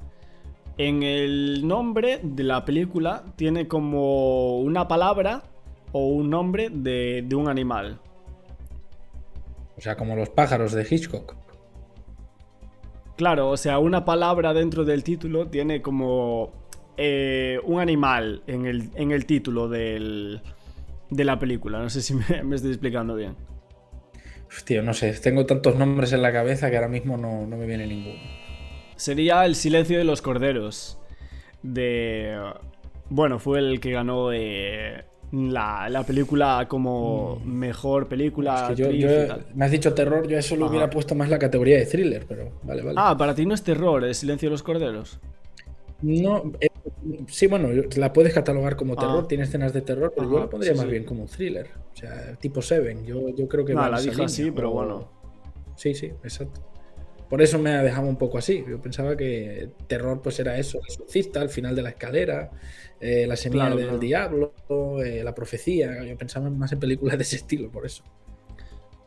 En 0.78 1.04
el 1.04 1.68
nombre 1.68 2.20
de 2.24 2.44
la 2.44 2.66
película 2.66 3.24
tiene 3.36 3.68
como 3.68 4.60
una 4.60 4.88
palabra 4.88 5.44
o 5.92 6.08
un 6.08 6.30
nombre 6.30 6.70
de, 6.70 7.24
de 7.26 7.36
un 7.36 7.48
animal. 7.48 8.00
O 9.78 9.82
sea, 9.82 9.96
como 9.96 10.16
los 10.16 10.30
pájaros 10.30 10.74
de 10.74 10.88
Hitchcock. 10.90 11.36
Claro, 13.16 13.50
o 13.50 13.58
sea, 13.58 13.78
una 13.80 14.04
palabra 14.04 14.54
dentro 14.54 14.84
del 14.84 15.04
título 15.04 15.48
tiene 15.48 15.82
como 15.82 16.52
eh, 16.98 17.60
un 17.64 17.80
animal 17.80 18.44
en 18.48 18.66
el, 18.66 18.90
en 18.96 19.12
el 19.12 19.26
título 19.26 19.68
del- 19.70 20.42
de 21.10 21.24
la 21.26 21.40
película. 21.40 21.80
No 21.80 21.90
sé 21.90 22.02
si 22.02 22.14
me, 22.16 22.44
me 22.44 22.56
estoy 22.56 22.72
explicando 22.72 23.16
bien. 23.16 23.36
Hostia, 24.48 24.82
no 24.82 24.94
sé. 24.94 25.12
Tengo 25.14 25.46
tantos 25.46 25.76
nombres 25.78 26.12
en 26.14 26.22
la 26.22 26.32
cabeza 26.32 26.70
que 26.70 26.76
ahora 26.78 26.90
mismo 26.90 27.18
no, 27.18 27.46
no 27.48 27.58
me 27.58 27.66
viene 27.66 27.88
ninguno. 27.88 28.20
Sería 28.96 29.46
El 29.46 29.56
silencio 29.56 29.98
de 29.98 30.04
los 30.04 30.22
corderos. 30.22 31.00
De... 31.64 32.38
Bueno, 33.10 33.40
fue 33.40 33.60
el 33.60 33.80
que 33.80 33.92
ganó 33.92 34.32
eh, 34.34 35.04
la, 35.32 35.90
la 35.90 36.04
película 36.04 36.66
como 36.68 37.42
mejor 37.46 38.08
película. 38.08 38.52
Mm. 38.52 38.56
Es 38.56 38.68
que 38.70 38.76
yo, 38.76 38.86
actriz 38.86 39.02
yo- 39.04 39.24
y 39.24 39.28
tal. 39.28 39.46
me 39.56 39.66
has 39.66 39.72
dicho 39.72 39.94
terror, 39.94 40.28
yo 40.28 40.38
a 40.38 40.40
eso 40.40 40.56
lo 40.56 40.68
hubiera 40.68 40.90
puesto 40.90 41.14
más 41.16 41.30
la 41.30 41.40
categoría 41.40 41.78
de 41.78 41.86
thriller, 41.86 42.26
pero 42.28 42.52
vale, 42.64 42.82
vale. 42.84 42.96
Ah, 43.02 43.18
para 43.18 43.36
ti 43.36 43.46
no 43.46 43.54
es 43.54 43.64
terror, 43.64 44.04
El 44.04 44.16
silencio 44.16 44.50
de 44.50 44.52
los 44.52 44.64
corderos. 44.64 45.20
No, 46.02 46.52
eh, 46.60 46.70
sí, 47.28 47.48
bueno, 47.48 47.70
la 47.96 48.12
puedes 48.14 48.34
catalogar 48.34 48.76
como 48.76 48.96
terror, 48.96 49.24
Ah. 49.24 49.28
tiene 49.28 49.44
escenas 49.44 49.72
de 49.74 49.82
terror, 49.82 50.14
pero 50.16 50.30
yo 50.32 50.40
la 50.40 50.50
pondría 50.50 50.74
sí, 50.74 50.78
más 50.78 50.86
sí. 50.86 50.92
bien 50.92 51.04
como 51.04 51.24
un 51.24 51.28
thriller. 51.28 51.68
O 51.94 51.96
sea, 51.96 52.36
tipo 52.40 52.62
Seven. 52.62 53.06
Yo, 53.06 53.30
yo 53.30 53.48
creo 53.48 53.64
que. 53.66 53.74
No, 53.74 53.88
la 53.88 54.00
dije 54.02 54.24
así, 54.24 54.50
pero 54.52 54.72
bueno. 54.72 55.10
Sí, 55.76 55.94
sí, 55.94 56.08
exacto. 56.24 56.62
Por 57.30 57.42
eso 57.42 57.58
me 57.60 57.72
ha 57.72 57.82
dejado 57.84 58.08
un 58.08 58.18
poco 58.18 58.38
así. 58.38 58.64
Yo 58.68 58.82
pensaba 58.82 59.16
que 59.16 59.70
terror 59.88 60.22
pues 60.22 60.40
era 60.40 60.58
eso, 60.58 60.80
el 60.80 60.86
exorcista, 60.86 61.40
al 61.42 61.50
final 61.50 61.76
de 61.76 61.82
la 61.82 61.90
escalera, 61.90 62.52
eh, 63.00 63.26
la 63.26 63.38
semilla 63.38 63.66
Claro, 63.68 63.76
del 63.78 63.86
claro. 63.86 64.00
diablo, 64.00 64.54
eh, 65.04 65.24
la 65.24 65.34
profecía. 65.34 66.04
Yo 66.04 66.18
pensaba 66.18 66.50
más 66.50 66.72
en 66.74 66.80
películas 66.80 67.18
de 67.18 67.24
ese 67.24 67.38
estilo, 67.38 67.72
por 67.72 67.86
eso. 67.86 68.04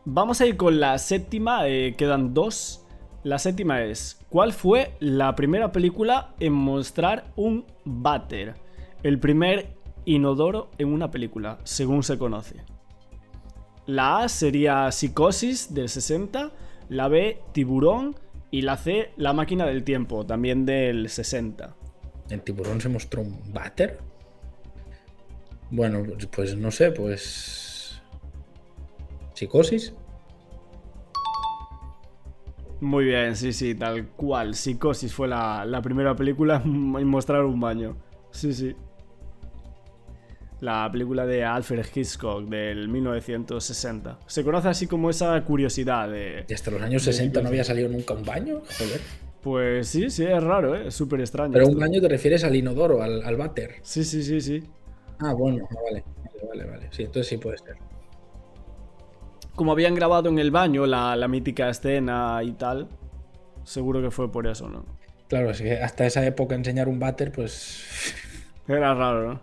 Vamos 0.07 0.41
a 0.41 0.47
ir 0.47 0.57
con 0.57 0.81
la 0.81 0.97
séptima, 0.99 1.69
eh, 1.69 1.95
quedan 1.99 2.33
dos. 2.35 2.84
La 3.25 3.39
séptima 3.39 3.83
es, 3.83 4.21
¿cuál 4.29 4.53
fue 4.53 4.93
la 5.01 5.35
primera 5.35 5.73
película 5.73 6.35
en 6.41 6.53
mostrar 6.53 7.33
un 7.37 7.65
váter? 7.87 8.55
El 9.03 9.19
primer 9.19 9.79
inodoro 10.05 10.71
en 10.77 10.89
una 10.89 11.11
película, 11.11 11.59
según 11.65 12.03
se 12.03 12.19
conoce. 12.19 12.57
La 13.87 14.19
A 14.19 14.29
sería 14.29 14.93
Psicosis 14.93 15.73
del 15.73 15.89
60, 15.89 16.53
la 16.91 17.09
B 17.09 17.41
Tiburón 17.53 18.15
y 18.51 18.61
la 18.61 18.77
C 18.77 19.13
La 19.17 19.33
máquina 19.33 19.65
del 19.65 19.85
tiempo, 19.85 20.27
también 20.27 20.67
del 20.67 21.09
60. 21.09 21.75
En 22.29 22.41
Tiburón 22.41 22.83
se 22.83 22.91
mostró 22.91 23.23
un 23.23 23.41
váter. 23.55 24.01
Bueno, 25.71 26.05
pues 26.31 26.55
no 26.57 26.71
sé, 26.71 26.91
pues. 26.91 28.03
Psicosis. 29.33 29.95
Muy 32.85 33.07
bien, 33.07 33.35
sí, 33.35 33.55
sí, 33.55 33.75
tal 33.75 34.09
cual. 34.09 34.55
Psicosis 34.55 35.15
fue 35.15 35.27
la, 35.27 35.65
la 35.65 35.81
primera 35.81 36.15
película 36.15 36.61
en 36.65 37.07
mostrar 37.07 37.43
un 37.45 37.59
baño. 37.59 37.97
Sí, 38.31 38.53
sí. 38.53 38.77
La 40.61 40.91
película 40.93 41.25
de 41.25 41.45
Alfred 41.45 41.87
Hitchcock 41.95 42.47
del 42.47 42.89
1960. 42.89 44.19
Se 44.27 44.45
conoce 44.45 44.69
así 44.69 44.87
como 44.87 45.09
esa 45.09 45.43
curiosidad 45.45 46.11
de... 46.11 46.45
Y 46.47 46.53
hasta 46.53 46.71
los 46.71 46.83
años 46.83 47.03
60 47.03 47.41
no 47.41 47.49
había 47.49 47.65
salido 47.65 47.89
nunca 47.89 48.13
un 48.13 48.23
baño. 48.23 48.61
Joder. 48.79 49.01
Pues 49.41 49.89
sí, 49.89 50.11
sí, 50.11 50.25
es 50.25 50.43
raro, 50.43 50.77
¿eh? 50.77 50.89
Es 50.89 50.95
súper 50.95 51.21
extraño. 51.21 51.55
Pero 51.55 51.67
un 51.69 51.79
baño 51.79 52.03
te 52.03 52.09
refieres 52.09 52.45
al 52.45 52.55
inodoro, 52.55 53.03
al, 53.03 53.23
al 53.23 53.37
váter. 53.37 53.77
Sí, 53.81 54.05
sí, 54.05 54.23
sí, 54.23 54.43
sí. 54.43 54.63
Ah, 55.21 55.33
bueno, 55.33 55.67
ah, 55.71 55.75
vale. 55.85 56.05
Vale, 56.23 56.49
vale, 56.49 56.65
vale. 56.71 56.89
Sí, 56.91 57.05
entonces 57.05 57.29
sí 57.29 57.39
puede 57.39 57.57
ser. 57.57 57.77
Como 59.55 59.73
habían 59.73 59.95
grabado 59.95 60.29
en 60.29 60.39
el 60.39 60.51
baño 60.51 60.87
la, 60.87 61.17
la 61.17 61.29
mítica 61.29 61.69
escena 61.69 62.41
y 62.43 62.53
tal, 62.53 62.89
seguro 63.63 64.03
que 64.03 64.11
fue 64.11 64.31
por 64.31 64.47
eso, 64.47 64.69
¿no? 64.69 64.85
Claro, 65.29 65.51
es 65.51 65.61
que 65.61 65.79
hasta 65.79 66.07
esa 66.07 66.25
época 66.27 66.55
enseñar 66.55 66.89
un 66.89 66.99
váter, 66.99 67.33
pues. 67.33 68.15
Era 68.69 68.95
raro, 68.95 69.35
¿no? 69.35 69.41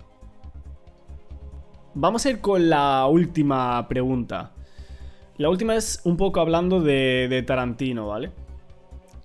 Vamos 1.93 2.26
a 2.26 2.30
ir 2.30 2.39
con 2.39 2.70
la 2.70 3.05
última 3.07 3.88
pregunta. 3.88 4.51
La 5.38 5.49
última 5.49 5.76
es 5.76 6.01
un 6.03 6.18
poco 6.18 6.39
hablando 6.39 6.82
de, 6.82 7.28
de 7.30 7.41
Tarantino, 7.41 8.07
¿vale? 8.07 8.32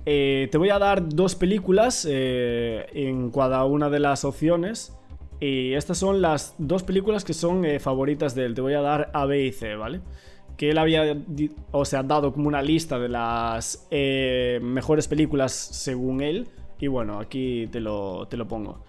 Eh, 0.07 0.49
te 0.51 0.59
voy 0.59 0.71
a 0.71 0.79
dar 0.79 1.09
dos 1.09 1.35
películas 1.35 2.07
eh, 2.09 2.87
en 2.95 3.31
cada 3.31 3.65
una 3.65 3.91
de 3.91 4.01
las 4.01 4.25
opciones. 4.25 4.97
Y 5.41 5.75
estas 5.75 5.99
son 5.99 6.23
las 6.23 6.55
dos 6.59 6.83
películas 6.83 7.25
que 7.25 7.35
son 7.35 7.65
eh, 7.65 7.79
favoritas 7.81 8.35
de 8.35 8.47
él. 8.47 8.55
Te 8.55 8.63
voy 8.63 8.75
a 8.75 8.81
dar 8.81 9.11
A, 9.13 9.27
B 9.27 9.45
y 9.45 9.53
C, 9.53 9.77
¿vale? 9.77 10.01
Que 10.57 10.71
él 10.71 10.79
había, 10.79 11.17
o 11.71 11.85
sea, 11.85 12.03
dado 12.03 12.33
como 12.33 12.49
una 12.49 12.63
lista 12.63 12.99
de 12.99 13.09
las 13.09 13.87
eh, 13.91 14.59
mejores 14.63 15.07
películas 15.07 15.53
según 15.53 16.23
él. 16.23 16.49
Y 16.79 16.87
bueno, 16.87 17.19
aquí 17.19 17.69
te 17.71 17.81
lo, 17.81 18.27
te 18.29 18.37
lo 18.37 18.49
pongo. 18.49 18.83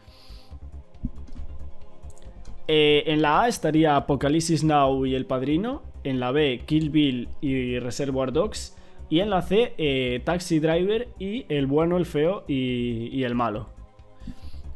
Eh, 2.70 3.04
en 3.08 3.22
la 3.22 3.42
A 3.42 3.48
estaría 3.48 3.96
Apocalipsis 3.96 4.64
Now 4.64 5.06
y 5.06 5.16
El 5.16 5.26
Padrino. 5.26 5.84
En 6.04 6.20
la 6.20 6.32
B, 6.32 6.62
Kill 6.66 6.90
Bill 6.90 7.28
y 7.42 7.80
Reservoir 7.80 8.32
Dogs. 8.32 8.78
Y 9.10 9.20
en 9.20 9.30
la 9.30 9.42
C, 9.42 9.74
eh, 9.78 10.22
Taxi 10.24 10.60
Driver 10.60 11.10
y 11.20 11.46
El 11.50 11.66
Bueno, 11.66 11.98
el 11.98 12.06
Feo 12.06 12.44
y, 12.48 13.10
y 13.12 13.24
el 13.24 13.36
Malo. 13.36 13.70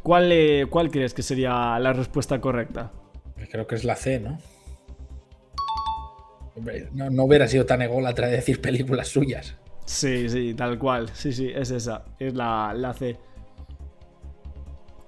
¿Cuál, 0.03 0.33
¿Cuál 0.69 0.89
crees 0.89 1.13
que 1.13 1.21
sería 1.21 1.77
la 1.79 1.93
respuesta 1.93 2.41
correcta? 2.41 2.91
Creo 3.49 3.67
que 3.67 3.75
es 3.75 3.83
la 3.83 3.95
C, 3.95 4.19
¿no? 4.19 4.39
Hombre, 6.55 6.89
no, 6.93 7.09
no 7.09 7.23
hubiera 7.23 7.47
sido 7.47 7.65
tan 7.65 7.81
ególatra 7.81 8.27
de 8.27 8.33
decir 8.37 8.61
películas 8.61 9.07
suyas. 9.07 9.55
Sí, 9.85 10.29
sí, 10.29 10.53
tal 10.53 10.77
cual. 10.77 11.09
Sí, 11.13 11.31
sí, 11.33 11.49
es 11.53 11.71
esa. 11.71 12.05
Es 12.19 12.33
la, 12.33 12.73
la 12.75 12.93
C. 12.93 13.17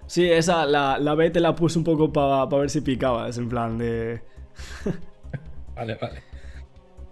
Sí, 0.08 0.30
esa, 0.30 0.66
la, 0.66 0.98
la 1.00 1.16
B 1.16 1.30
te 1.32 1.40
la 1.40 1.56
puse 1.56 1.78
un 1.78 1.84
poco 1.84 2.12
para 2.12 2.46
ver 2.46 2.70
si 2.70 2.82
picabas, 2.82 3.38
en 3.38 3.50
plan 3.50 3.78
de... 3.78 4.22
Vale, 5.76 5.96
vale. 5.96 6.22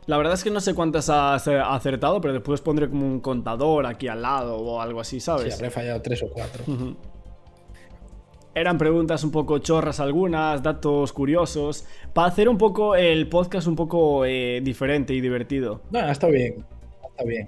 La 0.05 0.17
verdad 0.17 0.33
es 0.33 0.43
que 0.43 0.51
no 0.51 0.59
sé 0.61 0.75
cuántas 0.75 1.09
has 1.09 1.47
acertado, 1.47 2.21
pero 2.21 2.33
después 2.33 2.61
pondré 2.61 2.89
como 2.89 3.07
un 3.07 3.21
contador 3.21 3.85
aquí 3.87 4.07
al 4.07 4.21
lado 4.21 4.57
o 4.57 4.79
algo 4.81 4.99
así, 5.01 5.19
Sí, 5.19 5.25
¿sabes? 5.25 5.55
habré 5.55 5.71
fallado 5.71 6.01
tres 6.01 6.21
o 6.21 6.29
cuatro. 6.29 6.63
Eran 8.53 8.77
preguntas 8.77 9.23
un 9.23 9.31
poco 9.31 9.59
chorras 9.59 9.99
algunas, 9.99 10.61
datos 10.61 11.13
curiosos, 11.13 11.85
para 12.13 12.27
hacer 12.27 12.49
un 12.49 12.57
poco 12.57 12.95
el 12.95 13.29
podcast 13.29 13.67
un 13.67 13.75
poco 13.75 14.25
eh, 14.25 14.59
diferente 14.61 15.13
y 15.13 15.21
divertido. 15.21 15.81
No, 15.91 16.09
está 16.09 16.27
bien, 16.27 16.65
está 17.09 17.23
bien. 17.23 17.47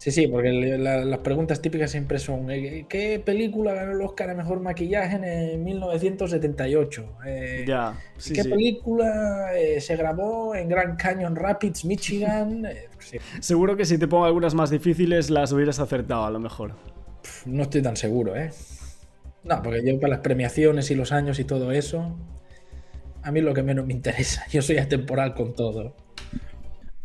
Sí, 0.00 0.10
sí, 0.12 0.26
porque 0.28 0.50
las 0.50 1.18
preguntas 1.18 1.60
típicas 1.60 1.90
siempre 1.90 2.18
son 2.18 2.50
eh, 2.50 2.86
¿qué 2.88 3.22
película 3.22 3.74
ganó 3.74 3.92
el 3.92 4.00
Oscar 4.00 4.30
a 4.30 4.34
Mejor 4.34 4.58
Maquillaje 4.60 5.16
en 5.52 5.62
1978? 5.62 7.18
Eh, 7.26 7.64
ya, 7.68 7.98
¿Qué 8.34 8.42
película 8.42 9.50
eh, 9.54 9.78
se 9.78 9.96
grabó 9.96 10.54
en 10.54 10.70
Grand 10.70 10.98
Canyon 10.98 11.36
Rapids, 11.36 11.84
Michigan? 11.84 12.66
Seguro 13.40 13.76
que 13.76 13.84
si 13.84 13.98
te 13.98 14.08
pongo 14.08 14.24
algunas 14.24 14.54
más 14.54 14.70
difíciles 14.70 15.28
las 15.28 15.52
hubieras 15.52 15.78
acertado 15.80 16.24
a 16.24 16.30
lo 16.30 16.40
mejor. 16.40 16.72
No 17.44 17.64
estoy 17.64 17.82
tan 17.82 17.94
seguro, 17.94 18.34
¿eh? 18.34 18.50
No, 19.42 19.62
porque 19.62 19.82
yo 19.84 19.98
para 19.98 20.14
las 20.14 20.20
premiaciones 20.20 20.90
y 20.90 20.94
los 20.94 21.12
años 21.12 21.38
y 21.38 21.44
todo 21.44 21.72
eso, 21.72 22.16
a 23.22 23.32
mí 23.32 23.40
lo 23.40 23.54
que 23.54 23.62
menos 23.62 23.86
me 23.86 23.92
interesa. 23.92 24.44
Yo 24.52 24.62
soy 24.62 24.78
atemporal 24.78 25.34
con 25.34 25.54
todo. 25.54 25.94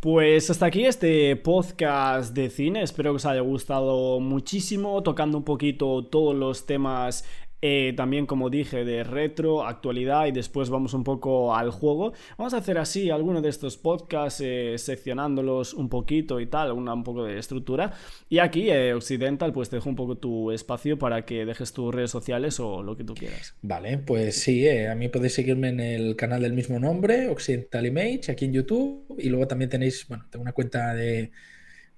Pues 0.00 0.50
hasta 0.50 0.66
aquí 0.66 0.84
este 0.84 1.34
podcast 1.36 2.34
de 2.34 2.50
cine, 2.50 2.82
espero 2.82 3.12
que 3.12 3.16
os 3.16 3.26
haya 3.26 3.40
gustado 3.40 4.20
muchísimo, 4.20 5.02
tocando 5.02 5.38
un 5.38 5.44
poquito 5.44 6.04
todos 6.04 6.34
los 6.34 6.66
temas 6.66 7.24
eh, 7.62 7.94
también, 7.96 8.26
como 8.26 8.50
dije, 8.50 8.84
de 8.84 9.02
retro, 9.02 9.64
actualidad 9.64 10.26
y 10.26 10.32
después 10.32 10.68
vamos 10.68 10.94
un 10.94 11.04
poco 11.04 11.54
al 11.54 11.70
juego. 11.70 12.12
Vamos 12.36 12.54
a 12.54 12.58
hacer 12.58 12.78
así 12.78 13.10
algunos 13.10 13.42
de 13.42 13.48
estos 13.48 13.76
podcasts, 13.76 14.42
eh, 14.44 14.74
seccionándolos 14.76 15.72
un 15.74 15.88
poquito 15.88 16.38
y 16.38 16.46
tal, 16.46 16.72
una, 16.72 16.92
un 16.92 17.02
poco 17.02 17.24
de 17.24 17.38
estructura. 17.38 17.92
Y 18.28 18.38
aquí, 18.38 18.70
eh, 18.70 18.92
Occidental, 18.94 19.52
pues 19.52 19.70
te 19.70 19.76
dejo 19.76 19.88
un 19.88 19.96
poco 19.96 20.16
tu 20.16 20.50
espacio 20.52 20.98
para 20.98 21.24
que 21.24 21.46
dejes 21.46 21.72
tus 21.72 21.94
redes 21.94 22.10
sociales 22.10 22.60
o 22.60 22.82
lo 22.82 22.96
que 22.96 23.04
tú 23.04 23.14
quieras. 23.14 23.54
Vale, 23.62 23.98
pues 23.98 24.40
sí, 24.42 24.68
a 24.68 24.94
mí 24.94 25.08
podéis 25.08 25.34
seguirme 25.34 25.68
en 25.68 25.80
el 25.80 26.16
canal 26.16 26.42
del 26.42 26.52
mismo 26.52 26.78
nombre, 26.78 27.28
Occidental 27.28 27.86
Image, 27.86 28.30
aquí 28.30 28.44
en 28.44 28.52
YouTube. 28.52 29.16
Y 29.18 29.28
luego 29.30 29.46
también 29.46 29.70
tenéis, 29.70 30.06
bueno, 30.08 30.26
tengo 30.30 30.42
una 30.42 30.52
cuenta 30.52 30.94
de 30.94 31.30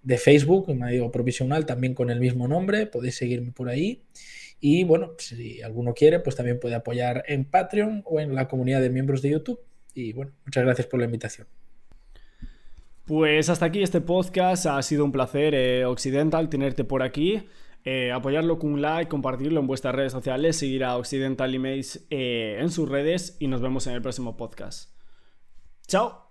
de 0.03 0.17
Facebook, 0.17 0.75
me 0.75 0.93
digo 0.93 1.11
provisional, 1.11 1.67
también 1.67 1.93
con 1.93 2.09
el 2.09 2.21
mismo 2.21 2.49
nombre, 2.49 2.87
podéis 2.87 3.17
seguirme 3.17 3.53
por 3.53 3.69
ahí. 3.69 4.03
Y 4.61 4.85
bueno, 4.85 5.13
si 5.19 5.63
alguno 5.63 5.95
quiere, 5.95 6.21
pues 6.21 6.37
también 6.37 6.59
puede 6.59 6.75
apoyar 6.75 7.25
en 7.29 7.45
Patreon 7.45 8.03
o 8.05 8.21
en 8.21 8.35
la 8.35 8.49
comunidad 8.49 8.81
de 8.81 8.91
miembros 8.91 9.23
de 9.23 9.31
YouTube. 9.31 9.61
Y 9.95 10.13
bueno, 10.13 10.33
muchas 10.45 10.65
gracias 10.65 10.87
por 10.87 10.99
la 11.01 11.07
invitación. 11.07 11.47
Pues 13.05 13.49
hasta 13.49 13.67
aquí 13.67 13.83
este 13.83 14.01
podcast. 14.01 14.67
Ha 14.67 14.83
sido 14.83 15.05
un 15.05 15.13
placer, 15.13 15.55
eh, 15.55 15.85
Occidental, 15.87 16.49
tenerte 16.49 16.85
por 16.85 17.03
aquí. 17.03 17.43
Eh, 17.85 18.13
apoyarlo 18.13 18.59
con 18.59 18.73
un 18.75 18.83
like, 18.83 19.09
compartirlo 19.09 19.61
en 19.61 19.67
vuestras 19.67 19.95
redes 19.95 20.13
sociales, 20.13 20.57
seguir 20.57 20.85
a 20.85 20.97
Occidental 20.97 21.55
Emails 21.55 22.07
eh, 22.11 22.59
en 22.61 22.71
sus 22.71 22.89
redes 22.89 23.37
y 23.41 23.47
nos 23.47 23.63
vemos 23.63 23.87
en 23.87 23.95
el 23.95 24.03
próximo 24.03 24.37
podcast. 24.37 24.91
Chao. 25.87 26.28